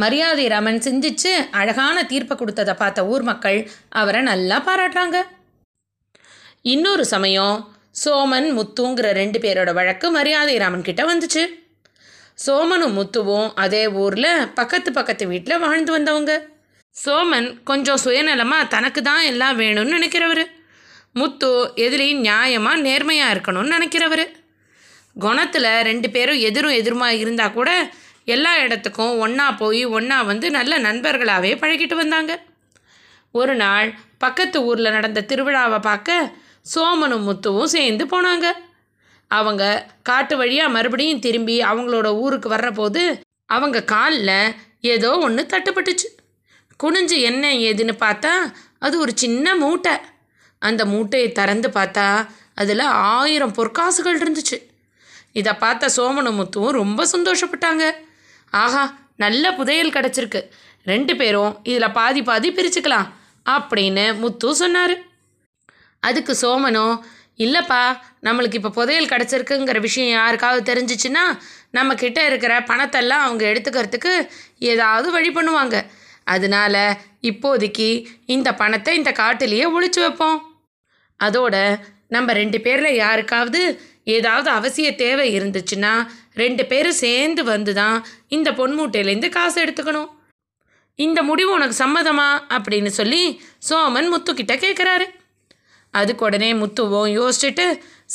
[0.02, 3.58] மரியாதை ராமன் சிந்திச்சு அழகான தீர்ப்பை கொடுத்ததை பார்த்த ஊர் மக்கள்
[4.00, 5.18] அவரை நல்லா பாராட்டுறாங்க.
[6.74, 7.56] இன்னொரு சமயம்
[8.04, 11.42] சோமன் முத்துங்கிற ரெண்டு பேரோட வழக்கு மரியாதை ராமன் கிட்ட வந்துச்சு.
[12.44, 16.32] சோமனும் முத்துவும் அதே ஊரில் பக்கத்து பக்கத்து வீட்டில் வாழ்ந்து வந்தவங்க.
[16.94, 20.44] சோமன் கொஞ்சம் சுயநலமாக தனக்கு தான் எல்லாம் வேணும்னு நினைக்கிறவர்.
[21.20, 21.50] முத்து
[21.86, 24.24] எதிலையும் நியாயமாக நேர்மையாக இருக்கணும்னு நினைக்கிறவர்.
[25.18, 27.90] குணத்தில் ரெண்டு பேரும் எதிரும் எதிருமா இருந்தால் கூட
[28.24, 32.42] எல்லா இடத்துக்கும் ஒன்றா போய் ஒன்றா வந்து நல்ல நண்பர்களாகவே பழகிட்டு வந்தாங்க.
[33.32, 36.32] ஒரு நாள் பக்கத்து ஊரில் நடந்த திருவிழாவை பார்க்க
[36.74, 38.52] சோமனும் முத்துவும் சேர்ந்து போனாங்க.
[39.28, 46.08] அவங்க காட்டு வழியாக மறுபடியும் திரும்பி அவங்களோட ஊருக்கு வர்றபோது அவங்க காலில் ஏதோ ஒன்று தட்டுப்பட்டுச்சு.
[46.84, 49.92] குனிஞ்சு என்ன ஏதுன்னு பார்த்தா அது ஒரு சின்ன மூட்டை.
[50.58, 54.67] அந்த மூட்டையை திறந்து பார்த்தா அதில் ஆயிரம் பொற்காசுகள் இருந்துச்சு.
[55.32, 57.90] இதை பார்த்த சோமனும் முத்துவும் ரொம்ப சந்தோஷப்பட்டாங்க.
[58.50, 60.42] ஆஹா நல்ல புதையல் கிடச்சிருக்கு.
[60.84, 63.08] ரெண்டு பேரும் இதில் பாதி பாதி பிரிச்சுக்கலாம்
[63.46, 64.96] அப்படின்னு முத்து சொன்னார்.
[66.00, 67.04] அதுக்கு சோமனும்
[67.38, 71.38] இல்லைப்பா நம்மளுக்கு இப்போ புதையல் கிடச்சிருக்குங்கிற விஷயம் யாருக்காவது தெரிஞ்சிச்சுன்னா
[71.70, 74.28] நம்ம இருக்கிற பணத்தெல்லாம் அவங்க எடுத்துக்கிறதுக்கு
[74.58, 75.84] ஏதாவது வழி பண்ணுவாங்க.
[76.24, 80.60] அதனால இப்போதைக்கு இந்த பணத்தை இந்த காட்டிலேயே ஒழிச்சு வைப்போம்.
[81.24, 81.78] அதோட
[82.08, 83.80] நம்ம ரெண்டு பேரில் யாருக்காவது
[84.16, 85.92] ஏதாவது அவசிய தேவை இருந்துச்சுன்னா
[86.42, 87.96] ரெண்டு பேரும் சேர்ந்து வந்து தான்
[88.36, 90.10] இந்த பொன்மூட்டையிலேருந்து காசு எடுத்துக்கணும்.
[90.98, 92.28] இந்த முடிவு உனக்கு சம்மதமா?
[92.56, 93.22] அப்படின்னு சொல்லி
[93.68, 95.06] சோமன் முத்துக்கிட்ட கேட்குறாரு
[95.94, 97.66] அதுக்கு உடனே முத்துவும் யோசிச்சுட்டு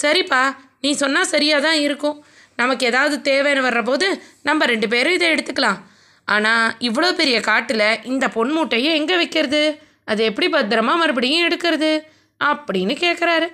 [0.01, 0.43] சரிப்பா
[0.83, 2.17] நீ சொன்னால் சரியாக தான் இருக்கும்.
[2.61, 4.07] நமக்கு ஏதாவது தேவைன்னு வர்றபோது
[4.47, 5.79] நம்ம ரெண்டு பேரும் இதை எடுத்துக்கலாம்.
[6.27, 9.61] ஆனால் இவ்வளோ பெரிய காட்டில் இந்த பொன் மூட்டையை எங்கே வைக்கிறது?
[10.11, 11.91] அது எப்படி பத்திரமா மறுபடியும் எடுக்கிறது?
[12.41, 13.47] அப்படின்னு கேட்குறாரு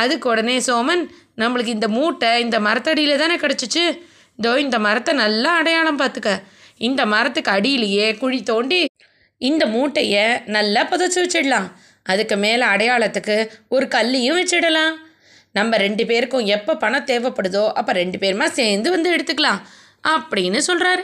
[0.00, 1.02] அதுக்கு உடனே சோமன்
[1.38, 3.84] நம்மளுக்கு இந்த மூட்டை இந்த மரத்தடியில் தானே கிடச்சிச்சு?
[4.38, 6.32] இதோ இந்த மரத்தை நல்லா அடையாளம் பார்த்துக்க.
[6.88, 8.80] இந்த மரத்துக்கு அடியிலேயே குழி தோண்டி
[9.40, 10.24] இந்த மூட்டையை
[10.56, 11.68] நல்லா புதைச்சி வச்சிடலாம்.
[12.06, 13.36] அதுக்கு மேலே அடையாளத்துக்கு
[13.68, 14.94] ஒரு கல்லையும் வச்சிடலாம்.
[15.58, 19.60] நம்ம ரெண்டு பேருக்கும் எப்போ பணம் தேவைப்படுதோ அப்போ ரெண்டு பேருமா சேர்ந்து வந்து எடுத்துக்கலாம்
[20.14, 21.02] அப்படின்னு சொல்கிறாரு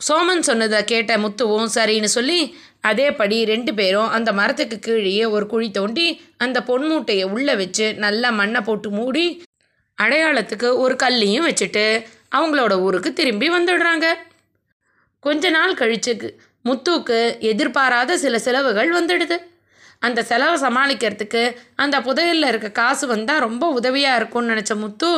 [0.00, 2.40] சோமன் சொன்னதை கேட்ட முத்துவும் சரின்னு சொல்லி
[2.84, 8.30] அதேபடி ரெண்டு பேரும் அந்த மரத்துக்கு கீழேயே ஒரு குழி தோண்டி அந்த பொன் மூட்டையை உள்ளே வச்சு நல்லா
[8.30, 9.26] மண்ணை போட்டு மூடி
[10.02, 11.84] அடையாளத்துக்கு ஒரு கல்லையும் வச்சுட்டு
[12.36, 14.06] அவங்களோட ஊருக்கு திரும்பி வந்துடுறாங்க.
[15.20, 16.12] கொஞ்ச நாள் கழிச்சு
[16.64, 17.18] முத்துவுக்கு
[17.50, 19.36] எதிர்பாராத சில செலவுகள் வந்துடுது.
[19.98, 21.42] அந்த செலவை சமாளிக்கிறதுக்கு
[21.74, 25.10] அந்த புதையலில் இருக்க காசு வந்தால் ரொம்ப உதவியாக இருக்கும்னு நினச்ச முத்து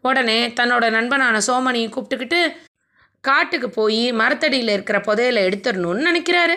[0.00, 2.40] உடனே தன்னோட நண்பனான சோமனியை கூப்பிட்டுக்கிட்டு
[3.24, 6.56] காட்டுக்கு போய் மரத்தடியில் இருக்கிற புதையலை எடுத்துடணும்னு நினைக்கிறாரு.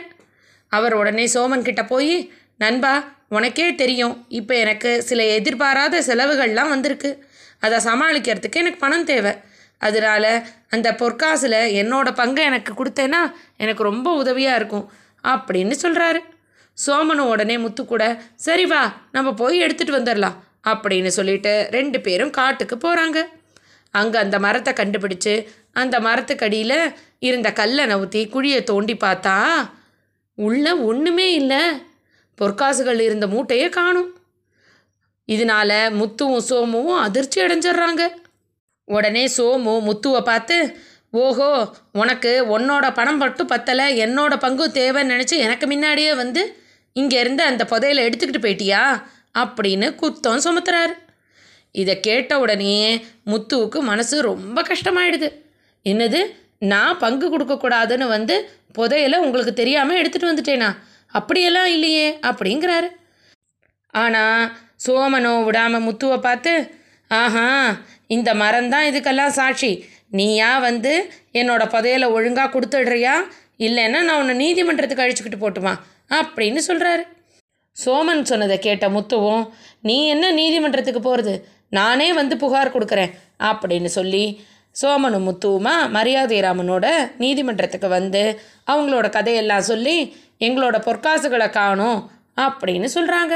[0.71, 2.93] அவர் உடனே சோமன் கிட்ட போய் நண்பா
[3.27, 7.11] உனக்கே தெரியும் இப்போ எனக்கு சில எதிர்பாராத செலவுகள்லாம் வந்திருக்கு.
[7.59, 9.33] அதை சமாளிக்கிறதுக்கு எனக்கு பணம் தேவை.
[9.77, 10.31] அதனால்
[10.69, 13.21] அந்த பொற்காசில் என்னோட பங்கை எனக்கு கொடுத்தேன்னா
[13.57, 14.89] எனக்கு ரொம்ப உதவியாக இருக்கும்
[15.23, 16.19] அப்படின்னு சொல்கிறாரு
[16.77, 18.03] சோமனு உடனே முத்து கூட
[18.35, 18.81] சரி வா
[19.11, 23.19] நம்ம போய் எடுத்துகிட்டு வந்துடலாம் அப்படின்னு சொல்லிட்டு ரெண்டு பேரும் காட்டுக்கு போகிறாங்க
[23.93, 25.33] அங்கே அந்த மரத்தை கண்டுபிடிச்சு
[25.73, 26.79] அந்த மரத்துக்கடியில்
[27.19, 29.35] இருந்த கல்லை நவுத்தி குழியை தோண்டி பார்த்தா
[30.37, 31.61] உள்ள ஒன்றுமே இல்லை.
[32.41, 34.17] பொற்காசுகள் இருந்த மூட்டையை காணும்.
[35.27, 38.07] இதனால முத்துவும் சோமுவும் அதிர்ச்சி அடைஞ்சிடுறாங்க.
[38.85, 40.77] உடனே சோமு முத்துவை பார்த்து
[41.11, 43.87] ஓஹோ உனக்கு உன்னோட பணம் மட்டும் பத்தலை.
[44.05, 46.61] என்னோட பங்கு தேவைன்னு நினச்சி எனக்கு முன்னாடியே வந்து
[46.99, 49.03] இங்கேருந்து அந்த புதையில எடுத்துக்கிட்டு போயிட்டியா?
[49.37, 50.93] அப்படின்னு குத்தம் சுமத்துறாரு.
[51.71, 55.31] இதை கேட்ட உடனே முத்துவுக்கு மனசு ரொம்ப கஷ்டமாயிடுது.
[55.85, 56.21] என்னது?
[56.59, 60.69] நான் பங்கு கொடுக்கக்கூடாதுன்னு வந்து புதையலை உங்களுக்கு தெரியாமல் எடுத்துகிட்டு வந்துட்டேனா?
[61.13, 62.89] அப்படியெல்லாம் இல்லையே அப்படிங்கிறாரு.
[63.93, 64.43] ஆனால்
[64.85, 66.53] சோமனோ விடாமல் முத்துவை பார்த்து
[67.11, 67.47] ஆஹா
[68.15, 69.71] இந்த மரம்தான் இதுக்கெல்லாம் சாட்சி.
[70.09, 70.93] நீயா வந்து
[71.33, 73.15] என்னோடய புதையலை ஒழுங்காக கொடுத்துடுறியா?
[73.59, 75.73] இல்லைன்னா நான் உன்னை நீதிமன்றத்துக்கு அழிச்சுக்கிட்டு போட்டுமா?
[76.11, 77.03] அப்படின்னு சொல்கிறாரு
[77.77, 79.43] சோமன் சொன்னதை கேட்ட முத்துவும்
[79.87, 81.33] நீ என்ன நீதிமன்றத்துக்கு போகிறது
[81.69, 83.11] நானே வந்து புகார் கொடுக்குறேன்
[83.49, 84.23] அப்படின்னு சொல்லி
[84.79, 86.85] சோமனும் முத்துவுமா மரியாதை ராமனோட
[87.17, 88.23] நீதிமன்றத்துக்கு வந்து
[88.67, 89.97] அவங்களோட கதையெல்லாம் சொல்லி
[90.41, 91.99] எங்களோட பொற்காசுகளை காணும்
[92.37, 93.35] அப்படின்னு சொல்கிறாங்க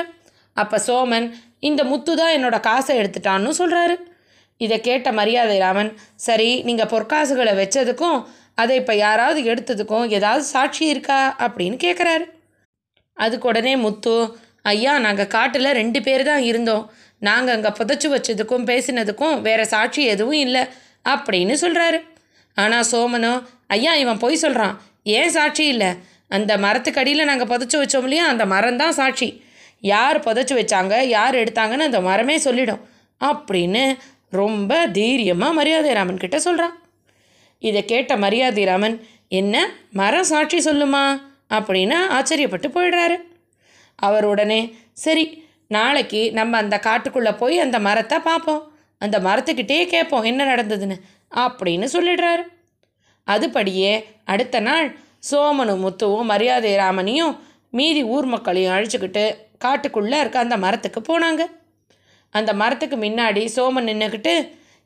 [0.55, 1.27] அப்போ சோமன்
[1.59, 3.95] இந்த முத்து தான் என்னோட காசை எடுத்துட்டான்னு சொல்கிறாரு
[4.61, 8.19] இதை கேட்ட மரியாதை ராமன் சரி நீங்கள் பொற்காசுகளை வச்சதுக்கும்
[8.55, 12.25] அதை இப்போ யாராவது எடுத்ததுக்கும் ஏதாவது சாட்சி இருக்கா அப்படின்னு கேட்குறாரு
[13.17, 14.15] அதுக்கு உடனே முத்து
[14.63, 16.83] ஐயா நாங்கள் காட்டில் ரெண்டு பேர் தான் இருந்தோம்.
[17.21, 20.63] நாங்கள் அங்கே புதைச்சி வச்சதுக்கும் பேசினதுக்கும் வேறு சாட்சி எதுவும் இல்லை.
[21.05, 21.99] அப்படின்னு சொல்கிறாரு
[22.55, 25.91] ஆனால் சோமனோ ஐயா இவன் பொய் சொல்கிறான் ஏன் சாட்சி இல்லை?
[26.27, 28.27] அந்த மரத்துக்கடியில் நாங்கள் புதைச்சி வச்சோம் இல்லையா?
[28.27, 29.43] அந்த மரம் தான் சாட்சி.
[29.81, 31.01] யார் புதைச்சி வச்சாங்க?
[31.01, 32.79] யார் எடுத்தாங்கன்னு அந்த மரமே சொல்லிடும்.
[33.21, 33.97] அப்படின்னு
[34.29, 36.79] ரொம்ப தைரியமாக மரியாதை ராமன் கிட்ட சொல்கிறான்
[37.59, 39.71] இதை கேட்ட மரியாதை ராமன் என்ன?
[39.91, 41.21] மரம் சாட்சி சொல்லுமா?
[41.49, 43.17] அப்படின்னு ஆச்சரியப்பட்டு போயிடுறாரு.
[43.95, 48.70] அவர் உடனே சரி நாளைக்கு நம்ம அந்த காட்டுக்குள்ளே போய் அந்த மரத்தை பார்ப்போம்.
[49.01, 50.97] அந்த மரத்துக்கிட்டே கேட்போம் என்ன நடந்ததுன்னு?
[51.35, 52.43] அப்படின்னு சொல்லிடுறாரு.
[53.27, 54.87] அதுபடியே அடுத்த நாள்
[55.31, 57.33] சோமனும் முத்துவும் மரியாதை ராமனையும்
[57.71, 59.23] மீதி ஊர் மக்களையும் அழிச்சுக்கிட்டு
[59.65, 61.41] காட்டுக்குள்ளே இருக்க அந்த மரத்துக்கு போனாங்க.
[62.29, 64.33] அந்த மரத்துக்கு முன்னாடி சோமன் நின்றுக்கிட்டு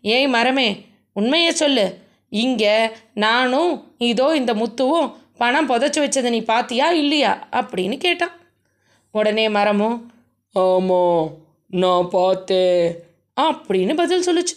[0.02, 1.86] ஏய் மரமே உண்மையை சொல்லு.
[2.30, 2.76] இங்கே
[3.14, 7.48] நானும் இதோ இந்த முத்துவும் பணம் புதைச்சி வச்சதை நீ பாத்தியா இல்லையா?
[7.52, 8.36] அப்படின்னு கேட்டான்.
[9.12, 9.98] உடனே மரமும்
[10.54, 11.30] ஆமாம்
[11.70, 12.96] நான் பார்த்தேன்.
[13.42, 14.56] அப்படின்னு பதில் சொல்லுச்சு.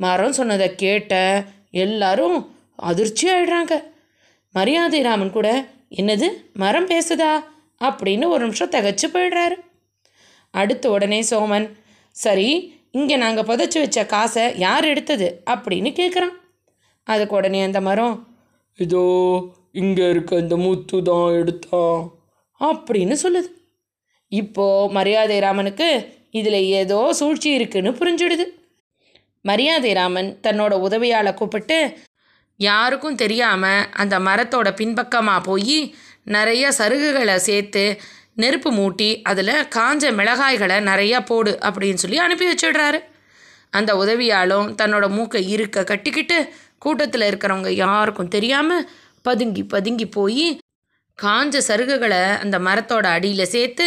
[0.00, 2.36] மரம் சொன்னதை கேட்ட எல்லாரும்
[2.76, 3.82] அதிர்ச்சி ஆயிடுறாங்க.
[4.54, 5.48] மரியாதை ராமன் கூட
[5.96, 7.32] என்னது மரம் பேசுதா?
[7.80, 9.56] அப்படின்னு ஒரு நிமிஷம் தகச்சு போயிடுறாரு.
[10.50, 11.68] அடுத்த உடனே சோமன்
[12.10, 12.48] சரி
[12.92, 15.42] இங்கே நாங்கள் புதைச்சி வச்ச காசை யார் எடுத்தது?
[15.50, 16.34] அப்படின்னு கேட்குறான்
[17.06, 18.16] அதுக்கு உடனே அந்த மரம்
[18.78, 19.04] இதோ
[19.72, 22.10] இங்கே இருக்க இந்த முத்து தான் எடுத்தான்.
[22.60, 23.48] அப்படின்னு சொல்லுது.
[24.28, 25.88] இப்போ மரியாதை ராமனுக்கு
[26.34, 28.44] இதில் ஏதோ சூழ்ச்சி இருக்குன்னு புரிஞ்சிடுது.
[29.44, 31.78] மரியாதை ராமன் தன்னோட உதவியாளை கூப்பிட்டு
[32.60, 35.78] யாருக்கும் தெரியாமல் அந்த மரத்தோட பின்பக்கமாக போய்
[36.34, 37.84] நிறைய சருகுகளை சேர்த்து
[38.42, 43.00] நெருப்பு மூட்டி அதில் காஞ்ச மிளகாய்களை நிறையா போடு அப்படின்னு சொல்லி அனுப்பி வச்சிடுறாரு.
[43.70, 46.38] அந்த உதவியாலும் தன்னோட மூக்கை இருக்க கட்டிக்கிட்டு
[46.78, 48.86] கூட்டத்தில் இருக்கிறவங்க யாருக்கும் தெரியாமல்
[49.22, 50.46] பதுங்கி பதுங்கி போய்
[51.18, 53.86] காஞ்ச சருகுகளை அந்த மரத்தோட அடியில் சேர்த்து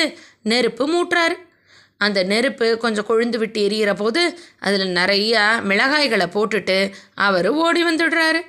[0.52, 1.36] நெருப்பு மூட்டுறாரு.
[1.98, 8.42] அந்த நெருப்பு கொஞ்சம் கொழுந்து விட்டு எரியிற போது அதில் நிறையா மிளகாய்களை போட்டுட்டு அவர் ஓடி வந்துடுறாரு.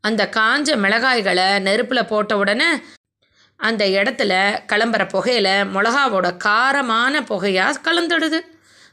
[0.00, 2.70] அந்த காஞ்ச மிளகாய்களை நெருப்பில் போட்ட உடனே
[3.56, 4.32] அந்த இடத்துல
[4.72, 8.40] கிளம்புற புகையில மிளகாவோட காரமான புகையாக கலந்துடுது.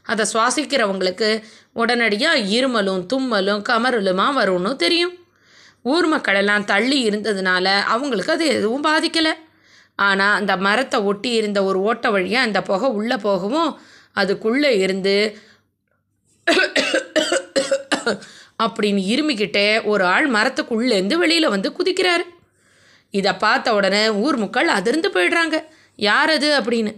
[0.02, 1.42] அதை சுவாசிக்கிறவங்களுக்கு
[1.72, 5.14] உடனடியாக இருமலும் தும்மலும் கமறலுமா வரும்னு தெரியும்.
[5.82, 9.32] ஊர் மக்களெல்லாம் தள்ளி இருந்ததுனால அவங்களுக்கு அது எதுவும் பாதிக்கலை.
[10.00, 13.70] ஆனால் அந்த மரத்தை ஒட்டி இருந்த ஒரு ஓட்டை வழியாக அந்த புகை உள்ளே போகவும்
[14.12, 15.16] அதுக்குள்ளே இருந்து
[18.62, 22.24] அப்படின்னு இருமிக்கிட்டே ஒரு ஆள் மரத்துக்குள்ளேருந்து வெளியில் வந்து குதிக்கிறாரு.
[23.14, 25.56] இதை பார்த்த உடனே ஊர் மக்கள் அதிர்ந்து போயிடுறாங்க.
[25.98, 26.92] யார் அது அப்படின்னு?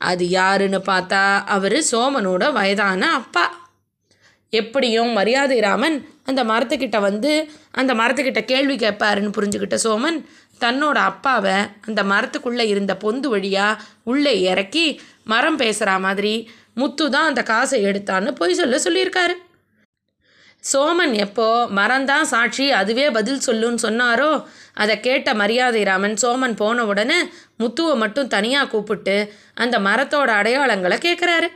[0.00, 3.44] அது யாருன்னு பார்த்தா அவர் சோமனோட வயதான அப்பா.
[4.52, 7.32] எப்படியும் மரியாதை ராமன் அந்த மரத்துக்கிட்ட வந்து
[7.70, 10.18] அந்த மரத்துக்கிட்ட கேள்வி கேட்பாருன்னு புரிஞ்சுக்கிட்ட சோமன்
[10.60, 11.52] தன்னோட அப்பாவை
[11.86, 18.32] அந்த மரத்துக்குள்ளே இருந்த பொந்து வழியாக உள்ளே இறக்கி மரம் பேசுகிற மாதிரி முத்து தான் அந்த காசை எடுத்தான்னு
[18.32, 19.34] பொய் சொல்ல சொல்லியிருக்காரு.
[20.72, 24.44] சோமன் எப்போ மரந்தான் சாட்சி அதுவே பதில் சொல்லுன்னு சொன்னாரோ
[24.74, 27.22] அதை கேட்ட மரியாதை ராமன் சோமன் போன உடனே
[27.58, 31.48] முத்துவை மட்டும் தனியாக கூப்பிட்டு அந்த மரத்தோட அடையாளங்களை கேட்குறாரு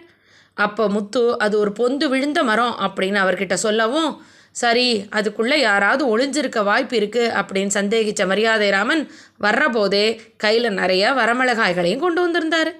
[0.54, 4.22] அப்போ முத்து அது ஒரு பொந்து விழுந்த மரம் அப்படின்னு அவர்கிட்ட சொல்லவும்
[4.60, 4.86] சரி
[5.18, 9.02] அதுக்குள்ளே யாராவது ஒளிஞ்சிருக்க வாய்ப்பு இருக்குது அப்படின்னு சந்தேகித்த மரியாதை ராமன்
[9.44, 10.06] வர்றபோதே
[10.36, 12.72] கையில் நிறைய வரமிளகாய்களையும் கொண்டு வந்திருந்தாரு.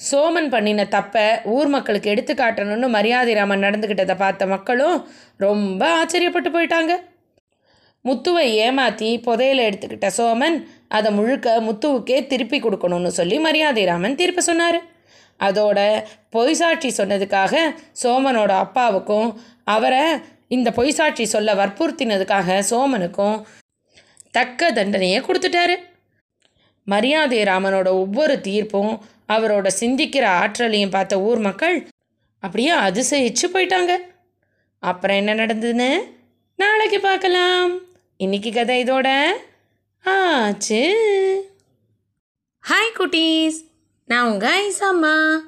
[0.00, 4.98] சோமன் பண்ணின தப்பை ஊர் மக்களுக்கு எடுத்து காட்டணும்னு மரியாதை ராமன் நடந்துக்கிட்டதை பார்த்த மக்களும்
[5.36, 6.94] ரொம்ப ஆச்சரியப்பட்டு போயிட்டாங்க.
[8.04, 10.56] முத்துவை ஏமாற்றி புதையில எடுத்துக்கிட்ட சோமன்
[10.96, 14.78] அதை முழுக்க முத்துவுக்கே திருப்பி கொடுக்கணும்னு சொல்லி மரியாதை ராமன் தீர்ப்பு சொன்னார்.
[15.40, 15.78] அதோட
[16.34, 17.54] பொய்சாட்சி சொன்னதுக்காக
[18.02, 19.28] சோமனோட அப்பாவுக்கும்
[19.74, 20.04] அவரை
[20.48, 23.42] இந்த பொய்சாட்சி சொல்ல வற்புறுத்தினதுக்காக சோமனுக்கும்
[24.30, 25.76] தக்க தண்டனையை கொடுத்துட்டாரு.
[26.84, 28.98] மரியாதை ராமனோட ஒவ்வொரு தீர்ப்பும்
[29.28, 31.88] அவரோட சிந்திக்கிற ஆற்றலையும் பார்த்த ஊர் மக்கள்
[32.40, 33.96] அப்படியே அதிசயிச்சு போயிட்டாங்க.
[34.78, 36.02] அப்புறம் என்ன நடந்ததுன்னு
[36.56, 37.78] நாளைக்கு பார்க்கலாம்.
[38.16, 39.30] இன்னைக்கு கதை இதோட
[40.04, 40.82] ஆச்சு.
[42.68, 43.58] ஹாய் குட்டீஸ்.
[44.06, 45.38] நான் உங்கள் ஐசாம்மா.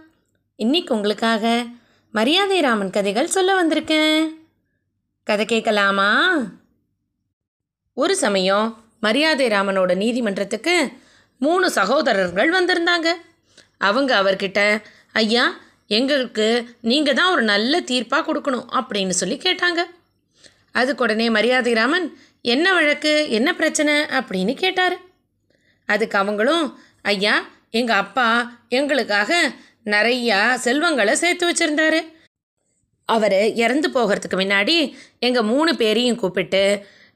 [0.57, 1.65] இன்னைக்கு உங்களுக்காக
[2.13, 4.39] மரியாதை ராமன் கதைகள் சொல்ல வந்திருக்கேன்.
[5.31, 6.37] கதை கேட்கலாமா?
[7.95, 10.89] ஒரு சமயம் மரியாதை ராமனோட நீதிமன்றத்துக்கு
[11.39, 13.09] மூணு சகோதரர்கள் வந்திருந்தாங்க.
[13.79, 19.79] அவங்க அவர்கிட்ட ஐயா எங்களுக்கு நீங்கள் தான் ஒரு நல்ல தீர்ப்பாக கொடுக்கணும் அப்படின்னு சொல்லி கேட்டாங்க.
[20.73, 23.95] அதுக்கு உடனே மரியாதை ராமன் என்ன வழக்கு என்ன பிரச்சனை?
[23.95, 24.97] அப்படின்னு கேட்டார்.
[25.87, 29.53] அதுக்கு அவங்களும் ஐயா எங்கள் அப்பா எங்களுக்காக
[29.85, 32.19] நிறையா செல்வங்களை சேர்த்து வச்சுருந்தாரு.
[33.11, 34.77] அவர் இறந்து போகிறதுக்கு முன்னாடி
[35.19, 36.63] எங்கள் மூணு பேரையும் கூப்பிட்டு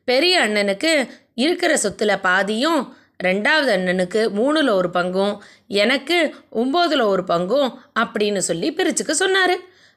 [0.05, 0.93] பெரிய அண்ணனுக்கு
[1.35, 5.39] இருக்கிற சொத்துல பாதியும் ரெண்டாவது அண்ணனுக்கு மூணில் ஒரு பங்கும்
[5.69, 6.19] எனக்கு
[6.53, 7.69] ஒம்போதில் ஒரு பங்கும்
[7.99, 9.55] அப்படின்னு சொல்லி பிரிச்சுக்க சொன்னார்.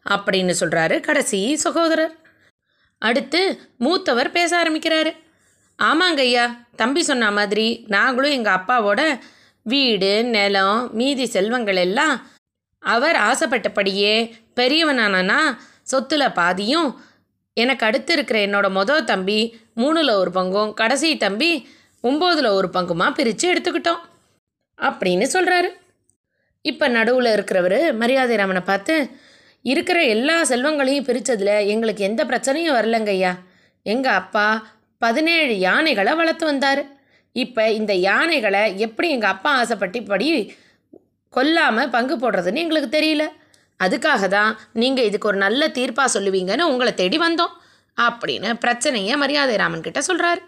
[0.09, 2.13] அப்படின்னு சொல்கிறாரு கடைசி சகோதரர்.
[3.01, 3.41] அடுத்து
[3.77, 5.11] மூத்தவர் பேச ஆரம்பிக்கிறாரு.
[5.83, 6.45] ஆமாங்க ஐயா
[6.75, 9.01] தம்பி சொன்ன மாதிரி நாங்களும் எங்கள் அப்பாவோட
[9.63, 12.29] வீடு நிலம் மீதி செல்வங்கள் எல்லாம்
[12.79, 14.13] அவர் ஆசைப்பட்டபடியே
[14.55, 15.39] பெரியவனானா
[15.91, 16.89] சொத்துல பாதியும்
[17.57, 19.39] எனக்கு அடுத்து இருக்கிற என்னோட மொதல் தம்பி
[19.81, 21.51] மூணில் ஒரு பங்கும் கடைசி தம்பி
[22.03, 24.01] ஒம்போதில் ஒரு பங்குமா பிரித்து எடுத்துக்கிட்டோம்.
[24.79, 25.69] அப்படின்னு சொல்கிறாரு
[26.65, 28.95] இப்போ நடுவில் இருக்கிறவர் மரியாதை ராமனை பார்த்து
[29.65, 33.31] இருக்கிற எல்லா செல்வங்களையும் பிரித்ததில் எங்களுக்கு எந்த பிரச்சனையும் வரலங்கய்யா
[33.85, 34.45] எங்கள் அப்பா
[35.01, 36.81] பதினேழு யானைகளை வளர்த்து வந்தார்.
[37.35, 40.27] இப்போ இந்த யானைகளை எப்படி எங்கள் அப்பா ஆசைப்பட்டபடி
[41.33, 43.25] கொல்லாமல் பங்கு போடுறதுன்னு எங்களுக்கு தெரியல.
[43.79, 44.51] அதுக்காக தான்
[44.81, 47.53] நீங்கள் இதுக்கு ஒரு நல்ல தீர்ப்பாக சொல்லுவீங்கன்னு உங்களை தேடி வந்தோம்
[47.97, 50.41] அப்படின்னு பிரச்சனையை மரியாதை ராமன் கிட்ட சொல்கிறாரு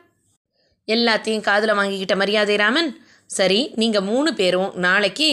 [0.88, 2.90] எல்லாத்தையும் காதில் வாங்கிக்கிட்ட மரியாதை ராமன்
[3.30, 5.28] சரி நீங்கள் மூணு பேரும் நாளைக்கு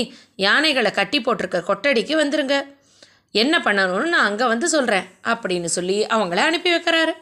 [0.47, 2.57] யானைகளை கட்டி போட்டிருக்க கொட்டடிக்கு வந்துருங்க.
[3.43, 7.15] என்ன பண்ணணும்னு நான் அங்கே வந்து சொல்கிறேன் அப்படின்னு சொல்லி அவங்கள அனுப்பி வைக்கிறாரு.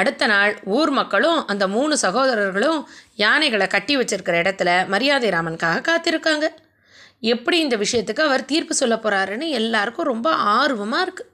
[0.00, 2.78] அடுத்த நாள் ஊர் மக்களும் அந்த மூணு சகோதரர்களும்
[3.24, 6.46] யானைகளை கட்டி வச்சிருக்கிற இடத்துல மரியாதை ராமனுக்காக காத்திருக்காங்க.
[7.22, 11.32] எப்படி இந்த விஷயத்துக்கு அவர் தீர்ப்பு சொல்ல போகிறாருன்னு எல்லாருக்கும் ரொம்ப ஆர்வமாக இருக்குது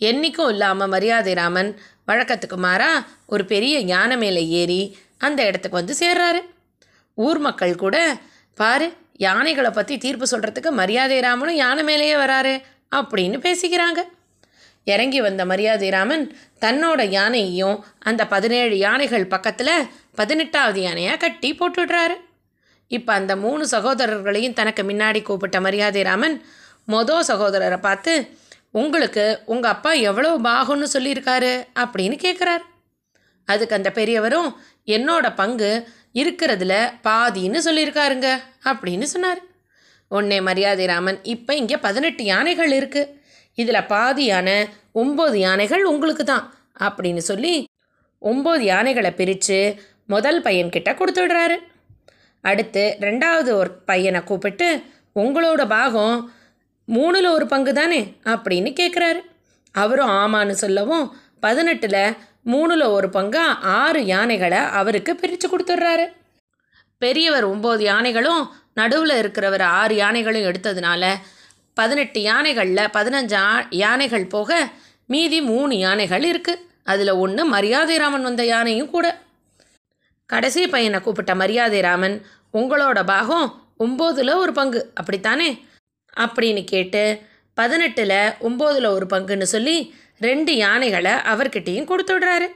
[0.00, 1.70] என்றைக்கும் இல்லாமல் மரியாதை ராமன்
[2.06, 4.80] வழக்கத்துக்கு மாறாக ஒரு பெரிய யானை மேலே ஏறி
[5.18, 6.40] அந்த இடத்துக்கு வந்து சேர்றாரு.
[7.14, 7.96] ஊர் மக்கள் கூட
[8.58, 12.54] பாரு யானைகளை பற்றி தீர்ப்பு சொல்கிறதுக்கு மரியாதை ராமனும் யானை மேலேயே வராரு
[12.96, 14.00] அப்படின்னு பேசிக்கிறாங்க.
[14.84, 16.24] இறங்கி வந்த மரியாதை ராமன்
[16.60, 22.16] தன்னோட யானையையும் அந்த பதினேழு யானைகள் பக்கத்தில் பதினெட்டாவது யானையாக கட்டி போட்டுடுறாரு.
[22.90, 26.42] இப்போ அந்த மூணு சகோதரர்களையும் தனக்கு முன்னாடி கூப்பிட்ட மரியாதை ராமன்
[26.88, 28.28] மொதல் சகோதரரை பார்த்து
[28.72, 31.64] உங்களுக்கு உங்கள் அப்பா எவ்வளோ பாகுன்னு சொல்லியிருக்காரு?
[31.76, 32.64] அப்படின்னு கேட்குறாரு
[33.44, 34.56] அதுக்கு அந்த பெரியவரும்
[34.86, 38.28] என்னோட பங்கு இருக்கிறதுல பாதின்னு சொல்லியிருக்காருங்க
[38.64, 39.40] அப்படின்னு சொன்னார்.
[40.08, 43.14] உன்னே மரியாதை ராமன் இப்போ இங்கே பதினெட்டு யானைகள் இருக்குது
[43.54, 47.66] இதில் பாதி யானை ஒம்பது யானைகள் உங்களுக்கு தான் அப்படின்னு சொல்லி
[48.18, 51.56] ஒம்பது யானைகளை பிரித்து முதல் பையன்கிட்ட கொடுத்து விடுறாரு
[52.44, 54.68] அடுத்து ரெண்டாவது ஒரு பையனை கூப்பிட்டு
[55.16, 56.32] உங்களோட பாகம்
[56.88, 58.14] மூணில் ஒரு பங்கு தானே?
[58.24, 59.20] அப்படின்னு கேட்குறாரு
[59.74, 61.04] அவரும் ஆமான்னு சொல்லவும்
[61.40, 62.00] பதினெட்டில்
[62.46, 66.06] மூணில் ஒரு பங்காக ஆறு யானைகளை அவருக்கு பிரித்து கொடுத்துட்றாரு.
[66.98, 68.42] பெரியவர் ஒம்பது யானைகளும்
[68.74, 71.02] நடுவில் இருக்கிறவர் ஆறு யானைகளும் எடுத்ததுனால
[71.74, 74.50] பதினெட்டு யானைகளில் பதினஞ்சு ஆ- யானைகள் போக
[75.06, 79.06] மீதி மூணு யானைகள் இருக்குது அதில் ஒன்று மரியாதை ராமன் வந்த யானையும் கூட.
[80.30, 82.16] கடைசி பையனை கூப்பிட்ட மரியாதை ராமன்
[82.52, 83.48] உங்களோட பாகம்
[83.78, 85.48] ஒம்போதில் ஒரு பங்கு அப்படித்தானே?
[86.16, 87.02] அப்படின்னு கேட்டு
[87.54, 89.76] பதினெட்டில் ஒம்போதில் ஒரு பங்குன்னு சொல்லி
[90.18, 92.48] ரெண்டு யானைகளை அவர்கிட்டையும் கொடுத்துடுறாரு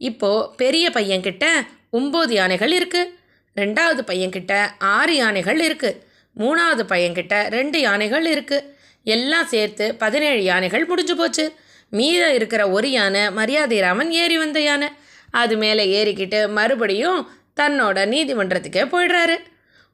[0.00, 1.46] இப்போது பெரிய பையன்கிட்ட
[1.90, 3.10] ஒம்பது யானைகள் இருக்குது
[3.56, 6.00] ரெண்டாவது பையன்கிட்ட ஆறு யானைகள் இருக்குது
[6.36, 8.68] மூணாவது பையன்கிட்ட ரெண்டு யானைகள் இருக்குது
[9.06, 11.44] எல்லாம் சேர்த்து பதினேழு யானைகள் முடிஞ்சு போச்சு.
[11.92, 14.88] மீதம் இருக்கிற ஒரு யானை மரியாதை ராமன் ஏறி வந்த யானை.
[15.32, 17.20] அது மேலே ஏறிக்கிட்டு மறுபடியும்
[17.60, 19.36] தன்னோட நீதிமன்றத்துக்கே போயிடுறாரு.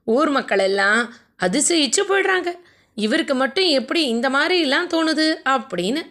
[0.05, 1.01] ஊர் மக்கள் எல்லாம்
[1.43, 2.51] அதிசயிச்சு போயிடுறாங்க.
[2.95, 6.03] இவருக்கு மட்டும் எப்படி இந்த மாதிரிலாம் தோணுது அப்படின்னு.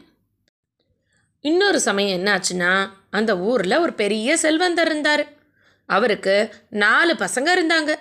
[1.42, 5.24] இன்னொரு சமயம் என்னாச்சுன்னா அந்த ஊரில் ஒரு பெரிய செல்வந்தர் இருந்தார்.
[5.90, 6.36] அவருக்கு
[6.70, 7.92] நாலு பசங்க இருந்தாங்க.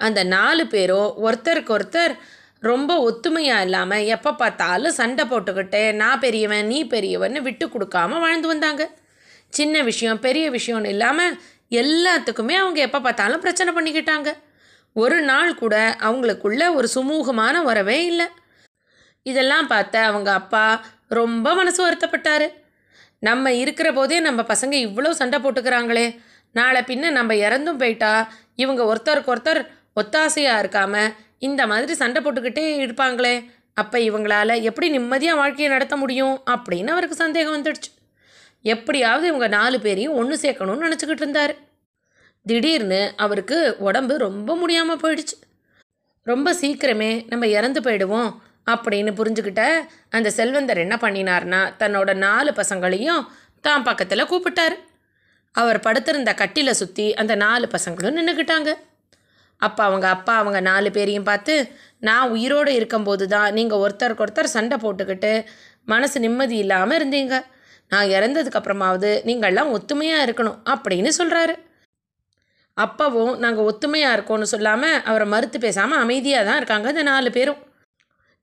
[0.00, 2.14] அந்த நாலு பேரும் ஒருத்தருக்கு ஒருத்தர்
[2.60, 8.84] ரொம்ப ஒத்துமையாக இல்லாமல் எப்போ பார்த்தாலும் சண்டை போட்டுக்கிட்டு நான் பெரியவன் நீ பெரியவன்னு விட்டு கொடுக்காம வாழ்ந்து வந்தாங்க.
[9.58, 11.36] சின்ன விஷயம் பெரிய விஷயம்னு இல்லாமல்
[11.80, 14.28] எல்லாத்துக்குமே அவங்க எப்போ பார்த்தாலும் பிரச்சனை பண்ணிக்கிட்டாங்க.
[14.96, 15.76] ஒரு நாள் கூட
[16.08, 18.26] அவங்களுக்குள்ள ஒரு சுமூகமான உறவே இல்லை.
[19.26, 20.64] இதெல்லாம் பார்த்த அவங்க அப்பா
[21.18, 22.46] ரொம்ப மனசு வருத்தப்பட்டார்.
[23.22, 26.06] நம்ம இருக்கிற போதே நம்ம பசங்க இவ்வளோ சண்டை போட்டுக்கிறாங்களே.
[26.54, 28.12] நாளை பின்ன நம்ம இறந்தும் போயிட்டா
[28.62, 29.60] இவங்க ஒருத்தருக்கு ஒருத்தர்
[30.00, 30.94] ஒத்தாசையாக இருக்காம
[31.48, 33.34] இந்த மாதிரி சண்டை போட்டுக்கிட்டே இருப்பாங்களே.
[33.80, 37.90] அப்போ இவங்களால எப்படி நிம்மதியாக வாழ்க்கையை நடத்த முடியும் அப்படின்னு அவருக்கு சந்தேகம் வந்துடுச்சு.
[38.64, 41.54] எப்படியாவது இவங்க நாலு பேரையும் ஒன்று சேர்க்கணும்னு நினச்சிக்கிட்டு இருந்தார்.
[42.46, 45.36] திடீர்னு அவருக்கு உடம்பு ரொம்ப முடியாமல் போயிடுச்சு.
[46.26, 48.30] ரொம்ப சீக்கிரமே நம்ம இறந்து போயிடுவோம்
[48.72, 49.64] அப்படின்னு புரிஞ்சுக்கிட்ட
[50.16, 53.22] அந்த செல்வந்தர் என்ன பண்ணினார்னா தன்னோட நாலு பசங்களையும்
[53.66, 54.76] தான் பக்கத்தில் கூப்பிட்டாரு.
[55.54, 58.70] அவர் படுத்திருந்த கட்டில சுற்றி அந்த நாலு பசங்களும் நின்றுக்கிட்டாங்க
[59.66, 61.54] அப்போ அவங்க அப்பா அவங்க நாலு பேரையும் பார்த்து
[62.08, 65.30] நான் உயிரோடு இருக்கும்போது தான் நீங்கள் ஒருத்தருக்கு ஒருத்தர் சண்டை போட்டுக்கிட்டு
[65.92, 67.36] மனசு நிம்மதி இல்லாமல் இருந்தீங்க.
[67.92, 71.54] நான் இறந்ததுக்கு அப்புறமாவது நீங்கள்லாம் ஒத்துமையாக இருக்கணும் அப்படின்னு சொல்கிறாரு
[72.76, 77.60] அப்பவும் நாங்கள் ஒத்துமையாக இருக்கோம்னு சொல்லாமல் அவரை மறுத்து பேசாமல் அமைதியாக தான் இருக்காங்க இந்த நாலு பேரும்.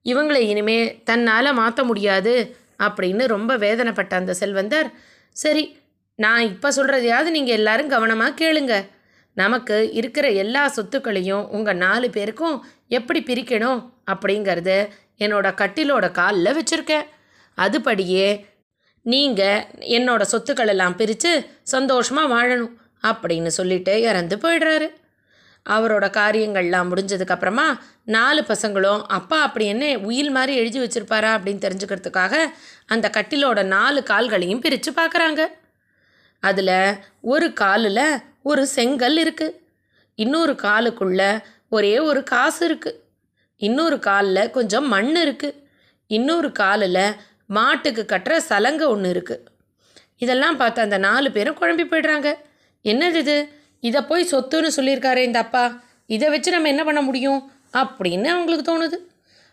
[0.06, 2.34] இவங்களை இனிமே தன்னால் மாற்ற முடியாது
[2.86, 4.88] அப்படின்னு ரொம்ப வேதனைப்பட்ட அந்த செல்வந்தர்
[5.36, 5.64] சரி
[6.18, 8.74] நான் இப்போ சொல்கிறதையாவது நீங்கள் எல்லாரும் கவனமாக கேளுங்க.
[9.36, 12.56] நமக்கு இருக்கிற எல்லா சொத்துக்களையும் உங்கள் நாலு பேருக்கும்
[12.98, 13.80] எப்படி பிரிக்கணும்?
[14.12, 14.72] அப்படிங்கிறத
[15.24, 17.08] என்னோட கட்டிலோட காலில் வச்சுருக்கேன்.
[17.58, 18.28] அதுபடியே
[19.04, 19.64] நீங்கள்
[19.96, 21.30] என்னோட சொத்துக்கள் எல்லாம் பிரித்து
[21.62, 24.86] சந்தோஷமாக வாழணும் அப்படின்னு சொல்லிட்டு இறந்து போயிடுறாரு.
[25.66, 27.66] அவரோட காரியங்கள்லாம் முடிஞ்சதுக்கப்புறமா
[28.04, 31.30] நாலு பசங்களும் அப்பா அப்படி என்ன உயில் மாதிரி எழுதி வச்சிருப்பாரா?
[31.36, 32.34] அப்படின்னு தெரிஞ்சுக்கிறதுக்காக
[32.86, 35.42] அந்த கட்டிலோட நாலு கால்களையும் பிரித்து பார்க்குறாங்க
[36.42, 39.56] அதில் ஒரு காலில் ஒரு செங்கல் இருக்குது
[40.18, 43.00] இன்னொரு காலுக்குள்ள ஒரே ஒரு காசு இருக்குது
[43.56, 45.60] இன்னொரு காலில் கொஞ்சம் மண் இருக்குது
[46.06, 49.42] இன்னொரு காலில் மாட்டுக்கு கட்டுற சலங்கை ஒன்று இருக்குது
[50.16, 52.28] இதெல்லாம் பார்த்து அந்த நாலு பேரும் குழம்பி போயிடுறாங்க.
[52.84, 53.36] என்னது இது?
[53.80, 55.64] இதை போய் சொத்துன்னு சொல்லியிருக்காரு இந்த அப்பா.
[56.06, 57.40] இதை வச்சு நம்ம என்ன பண்ண முடியும்?
[57.74, 58.98] அப்படின்னு அவங்களுக்கு தோணுது.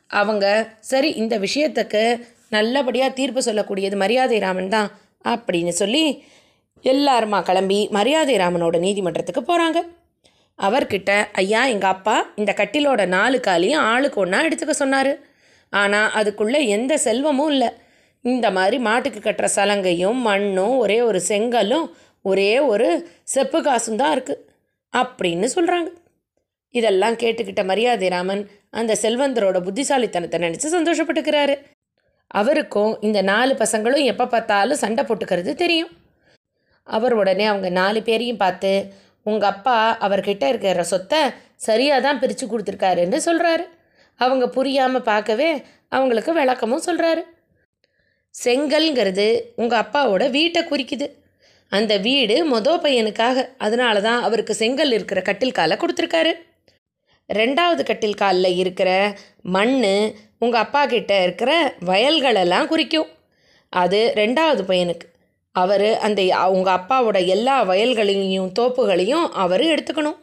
[0.09, 0.45] அவங்க
[0.80, 2.03] சரி இந்த விஷயத்துக்கு
[2.49, 4.89] நல்லபடியாக தீர்ப்பு சொல்லக்கூடியது மரியாதை ராமன் தான்
[5.26, 6.03] அப்படின்னு சொல்லி
[6.85, 9.80] எல்லாருமா கிளம்பி மரியாதை ராமனோட நீதிமன்றத்துக்கு போகிறாங்க
[10.59, 15.11] அவர்கிட்ட ஐயா எங்கள் அப்பா இந்த கட்டிலோட நாலு காலையும் ஆளுக்கு ஒன்றா எடுத்துக்க சொன்னார்.
[15.73, 17.69] ஆனால் அதுக்குள்ளே எந்த செல்வமும் இல்லை.
[18.26, 21.85] இந்த மாதிரி மாட்டுக்கு கட்டுற சலங்கையும் மண்ணும் ஒரே ஒரு செங்கலும்
[22.26, 22.88] ஒரே ஒரு
[23.34, 24.43] செப்பு காசும் தான் இருக்குது
[24.93, 25.89] அப்படின்னு சொல்கிறாங்க
[26.73, 28.43] இதெல்லாம் கேட்டுக்கிட்ட மரியாதை ராமன்
[28.80, 31.56] அந்த செல்வந்தரோட புத்திசாலித்தனத்தை நினச்சி சந்தோஷப்பட்டுக்கிறாரு.
[32.31, 35.91] அவருக்கும் இந்த நாலு பசங்களும் எப்போ பார்த்தாலும் சண்டை போட்டுக்கிறது தெரியும்.
[36.88, 38.72] அவர் உடனே அவங்க நாலு பேரையும் பார்த்து
[39.26, 41.22] உங்கள் அப்பா அவர்கிட்ட இருக்கிற சொத்தை
[41.68, 43.65] சரியாக தான் பிரித்து கொடுத்துருக்காருன்னு சொல்கிறாரு
[44.23, 45.52] அவங்க புரியாமல் பார்க்கவே
[45.95, 47.23] அவங்களுக்கு விளக்கமும் சொல்கிறாரு
[48.35, 49.26] செங்கல்ங்கிறது
[49.56, 51.07] உங்கள் அப்பாவோட வீட்டை குறிக்குது.
[51.72, 53.38] அந்த வீடு மொதல் பையனுக்காக.
[53.57, 56.31] அதனால தான் அவருக்கு செங்கல் இருக்கிற கட்டில் காலை கொடுத்துருக்காரு.
[57.30, 58.89] ரெண்டாவது கட்டில் காலில் இருக்கிற
[59.56, 59.76] மண்
[60.43, 61.52] உங்கள் அப்பா கிட்ட இருக்கிற
[61.89, 63.10] வயல்களெல்லாம் குறிக்கும்.
[63.73, 65.07] அது ரெண்டாவது பையனுக்கு.
[65.56, 66.22] அவர் அந்த
[66.56, 70.19] உங்கள் அப்பாவோட எல்லா வயல்களையும் தோப்புகளையும் அவர் எடுத்துக்கணும்.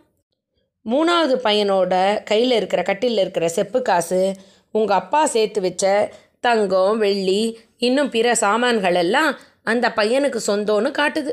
[0.85, 1.95] மூணாவது பையனோட
[2.25, 4.21] கையில் இருக்கிற கட்டில் இருக்கிற செப்பு காசு
[4.71, 5.85] உங்கள் அப்பா சேர்த்து வச்ச
[6.41, 11.33] தங்கம் வெள்ளி இன்னும் பிற சாமான்கள் எல்லாம் அந்த பையனுக்கு சொந்தம்னு காட்டுது.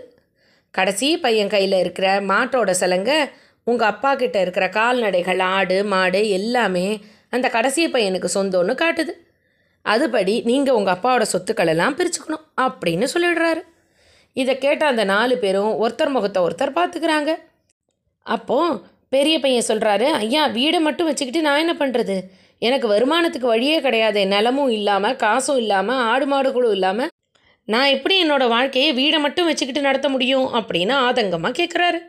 [0.72, 3.12] கடைசி பையன் கையில் இருக்கிற மாட்டோட சிலங்க
[3.64, 6.88] உங்கள் அப்பா கிட்ட இருக்கிற கால்நடைகள் ஆடு மாடு எல்லாமே
[7.30, 9.14] அந்த கடைசி பையனுக்கு சொந்தம்னு காட்டுது.
[9.86, 13.62] அதுபடி நீங்கள் உங்கள் அப்பாவோட சொத்துக்கள் எல்லாம் பிரிச்சுக்கணும் அப்படின்னு சொல்லிடுறாரு.
[14.34, 17.32] இதை கேட்ட அந்த நாலு பேரும் ஒருத்தர் முகத்தை ஒருத்தர் பார்த்துக்கிறாங்க.
[18.26, 18.82] அப்போது
[19.14, 22.16] பெரிய பையன் சொல்கிறாரு ஐயா வீடை மட்டும் வச்சுக்கிட்டு நான் என்ன பண்ணுறது
[22.60, 24.22] எனக்கு வருமானத்துக்கு வழியே கிடையாது.
[24.34, 27.12] நிலமும் இல்லாமல் காசும் இல்லாமல் ஆடு மாடுகளும் இல்லாமல்
[27.68, 30.48] நான் எப்படி என்னோடய வாழ்க்கையை வீடை மட்டும் வச்சுக்கிட்டு நடத்த முடியும்?
[30.58, 32.00] அப்படின்னு ஆதங்கமாக கேட்குறாரு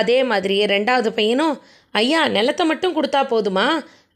[0.00, 1.56] அதே மாதிரியே ரெண்டாவது பையனும்
[1.94, 3.66] ஐயா நிலத்தை மட்டும் கொடுத்தா போதுமா?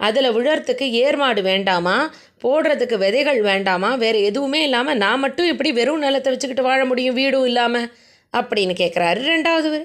[0.06, 1.96] அதில் விழறதுக்கு ஏர்மாடு வேண்டாமா?
[2.42, 3.90] போடுறதுக்கு விதைகள் வேண்டாமா?
[4.02, 7.88] வேறு எதுவுமே இல்லாமல் நான் மட்டும் எப்படி வெறும் நிலத்தை வச்சுக்கிட்டு வாழ முடியும் வீடும் இல்லாமல்
[8.32, 9.80] அப்படின்னு கேட்குறாரு ரெண்டாவது.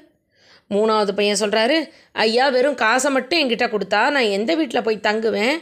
[0.75, 1.77] மூணாவது பையன் சொல்கிறாரு
[2.25, 5.55] ஐயா வெறும் காசை மட்டும் என்கிட்ட கொடுத்தா நான் எந்த வீட்டில் போய் தங்குவேன்?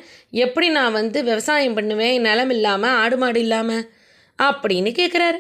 [0.46, 2.18] எப்படி நான் வந்து விவசாயம் பண்ணுவேன்?
[2.28, 3.86] நிலம் இல்லாமல் ஆடு மாடு இல்லாமல்
[4.40, 5.40] அப்படின்னு கேட்குறாரு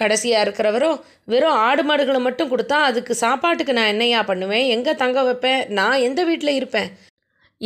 [0.00, 0.90] கடைசியாக இருக்கிறவரோ
[1.32, 4.64] வெறும் ஆடு மாடுகளை மட்டும் கொடுத்தா அதுக்கு சாப்பாட்டுக்கு நான் என்னையா பண்ணுவேன்?
[4.74, 5.60] எங்கே தங்க வைப்பேன்?
[5.78, 6.88] நான் எந்த வீட்டில் இருப்பேன்?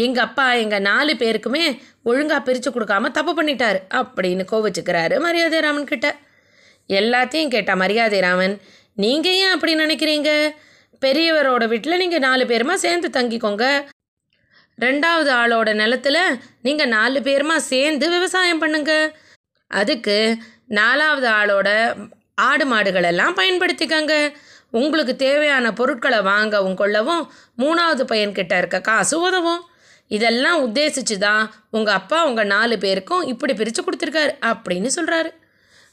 [0.04, 1.64] எங்கள் அப்பா எங்கள் நாலு பேருக்குமே
[2.08, 6.08] ஒழுங்காக பிரித்து கொடுக்காம தப்பு பண்ணிட்டாரு அப்படின்னு கோவிச்சுக்கிறாரு மரியாதை ராமன் கிட்ட.
[7.00, 8.54] எல்லாத்தையும் கேட்டால் மரியாதை ராமன்
[9.04, 10.30] நீங்கள் ஏன் அப்படி நினைக்கிறீங்க?
[11.04, 13.64] பெரியவரோட வீட்டில் நீங்கள் நாலு பேருமா சேர்ந்து தங்கிக்கோங்க.
[14.78, 16.18] ரெண்டாவது ஆளோட நிலத்துல
[16.66, 18.92] நீங்கள் நாலு பேருமா சேர்ந்து விவசாயம் பண்ணுங்க.
[19.70, 20.16] அதுக்கு
[20.78, 21.68] நாலாவது ஆளோட
[22.48, 24.14] ஆடு மாடுகளெல்லாம் பயன்படுத்திக்கங்க.
[24.78, 27.22] உங்களுக்கு தேவையான பொருட்களை வாங்கவும் கொள்ளவும்
[27.62, 29.62] மூணாவது பையன்கிட்ட இருக்க காசு உதவும்.
[30.10, 31.42] இதெல்லாம் உத்தேசித்து தான்
[31.76, 35.30] உங்கள் அப்பா உங்கள் நாலு பேருக்கும் இப்படி பிரித்து கொடுத்துருக்காரு அப்படின்னு சொல்கிறாரு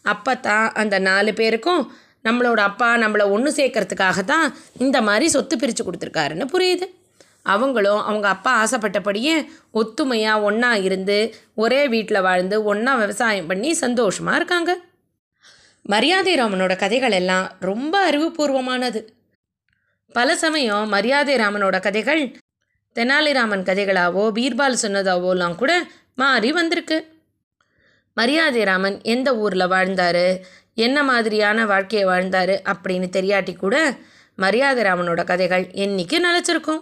[0.05, 1.81] அப்போ தான் அந்த நாலு பேருக்கும்
[2.27, 4.47] நம்மளோட அப்பா நம்மளை ஒன்று சேர்க்கறதுக்காக தான்
[4.85, 6.87] இந்த மாதிரி சொத்து பிரித்து கொடுத்துருக்காருன்னு புரியுது.
[7.53, 9.35] அவங்களும் அவங்க அப்பா ஆசைப்பட்டபடியே
[9.79, 11.17] ஒத்துமையாக ஒன்றா இருந்து
[11.63, 14.71] ஒரே வீட்டில் வாழ்ந்து ஒன்றா விவசாயம் பண்ணி சந்தோஷமாக இருக்காங்க.
[15.85, 19.01] மரியாதை ராமனோட கதைகள் எல்லாம் ரொம்ப அறிவுபூர்வமானது.
[20.15, 22.23] பல சமயம் மரியாதை ராமனோட கதைகள்
[22.95, 25.71] தெனாலிராமன் கதைகளாவோ பீர்பால் சொன்னதாவோலாம் கூட
[26.21, 26.97] மாறி வந்திருக்கு.
[28.17, 30.25] மரியாதை ராமன் எந்த ஊரில் வாழ்ந்தார்?
[30.75, 33.97] என்ன மாதிரியான வாழ்க்கையை வாழ்ந்தார் அப்படின்னு தெரியாட்டி கூட
[34.35, 36.81] மரியாதை ராமனோட கதைகள் என்றைக்கு நிலச்சிருக்கும்?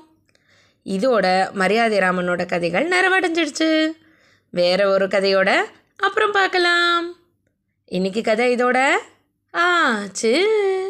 [0.86, 3.92] இதோட மரியாதை ராமனோட கதைகள் நிறைவடைஞ்சிடுச்சு.
[4.50, 5.64] வேற ஒரு கதையோட
[5.98, 7.16] அப்புறம் பார்க்கலாம்.
[7.86, 8.98] இன்னைக்கு கதை இதோட
[9.52, 10.83] ஆச்சு.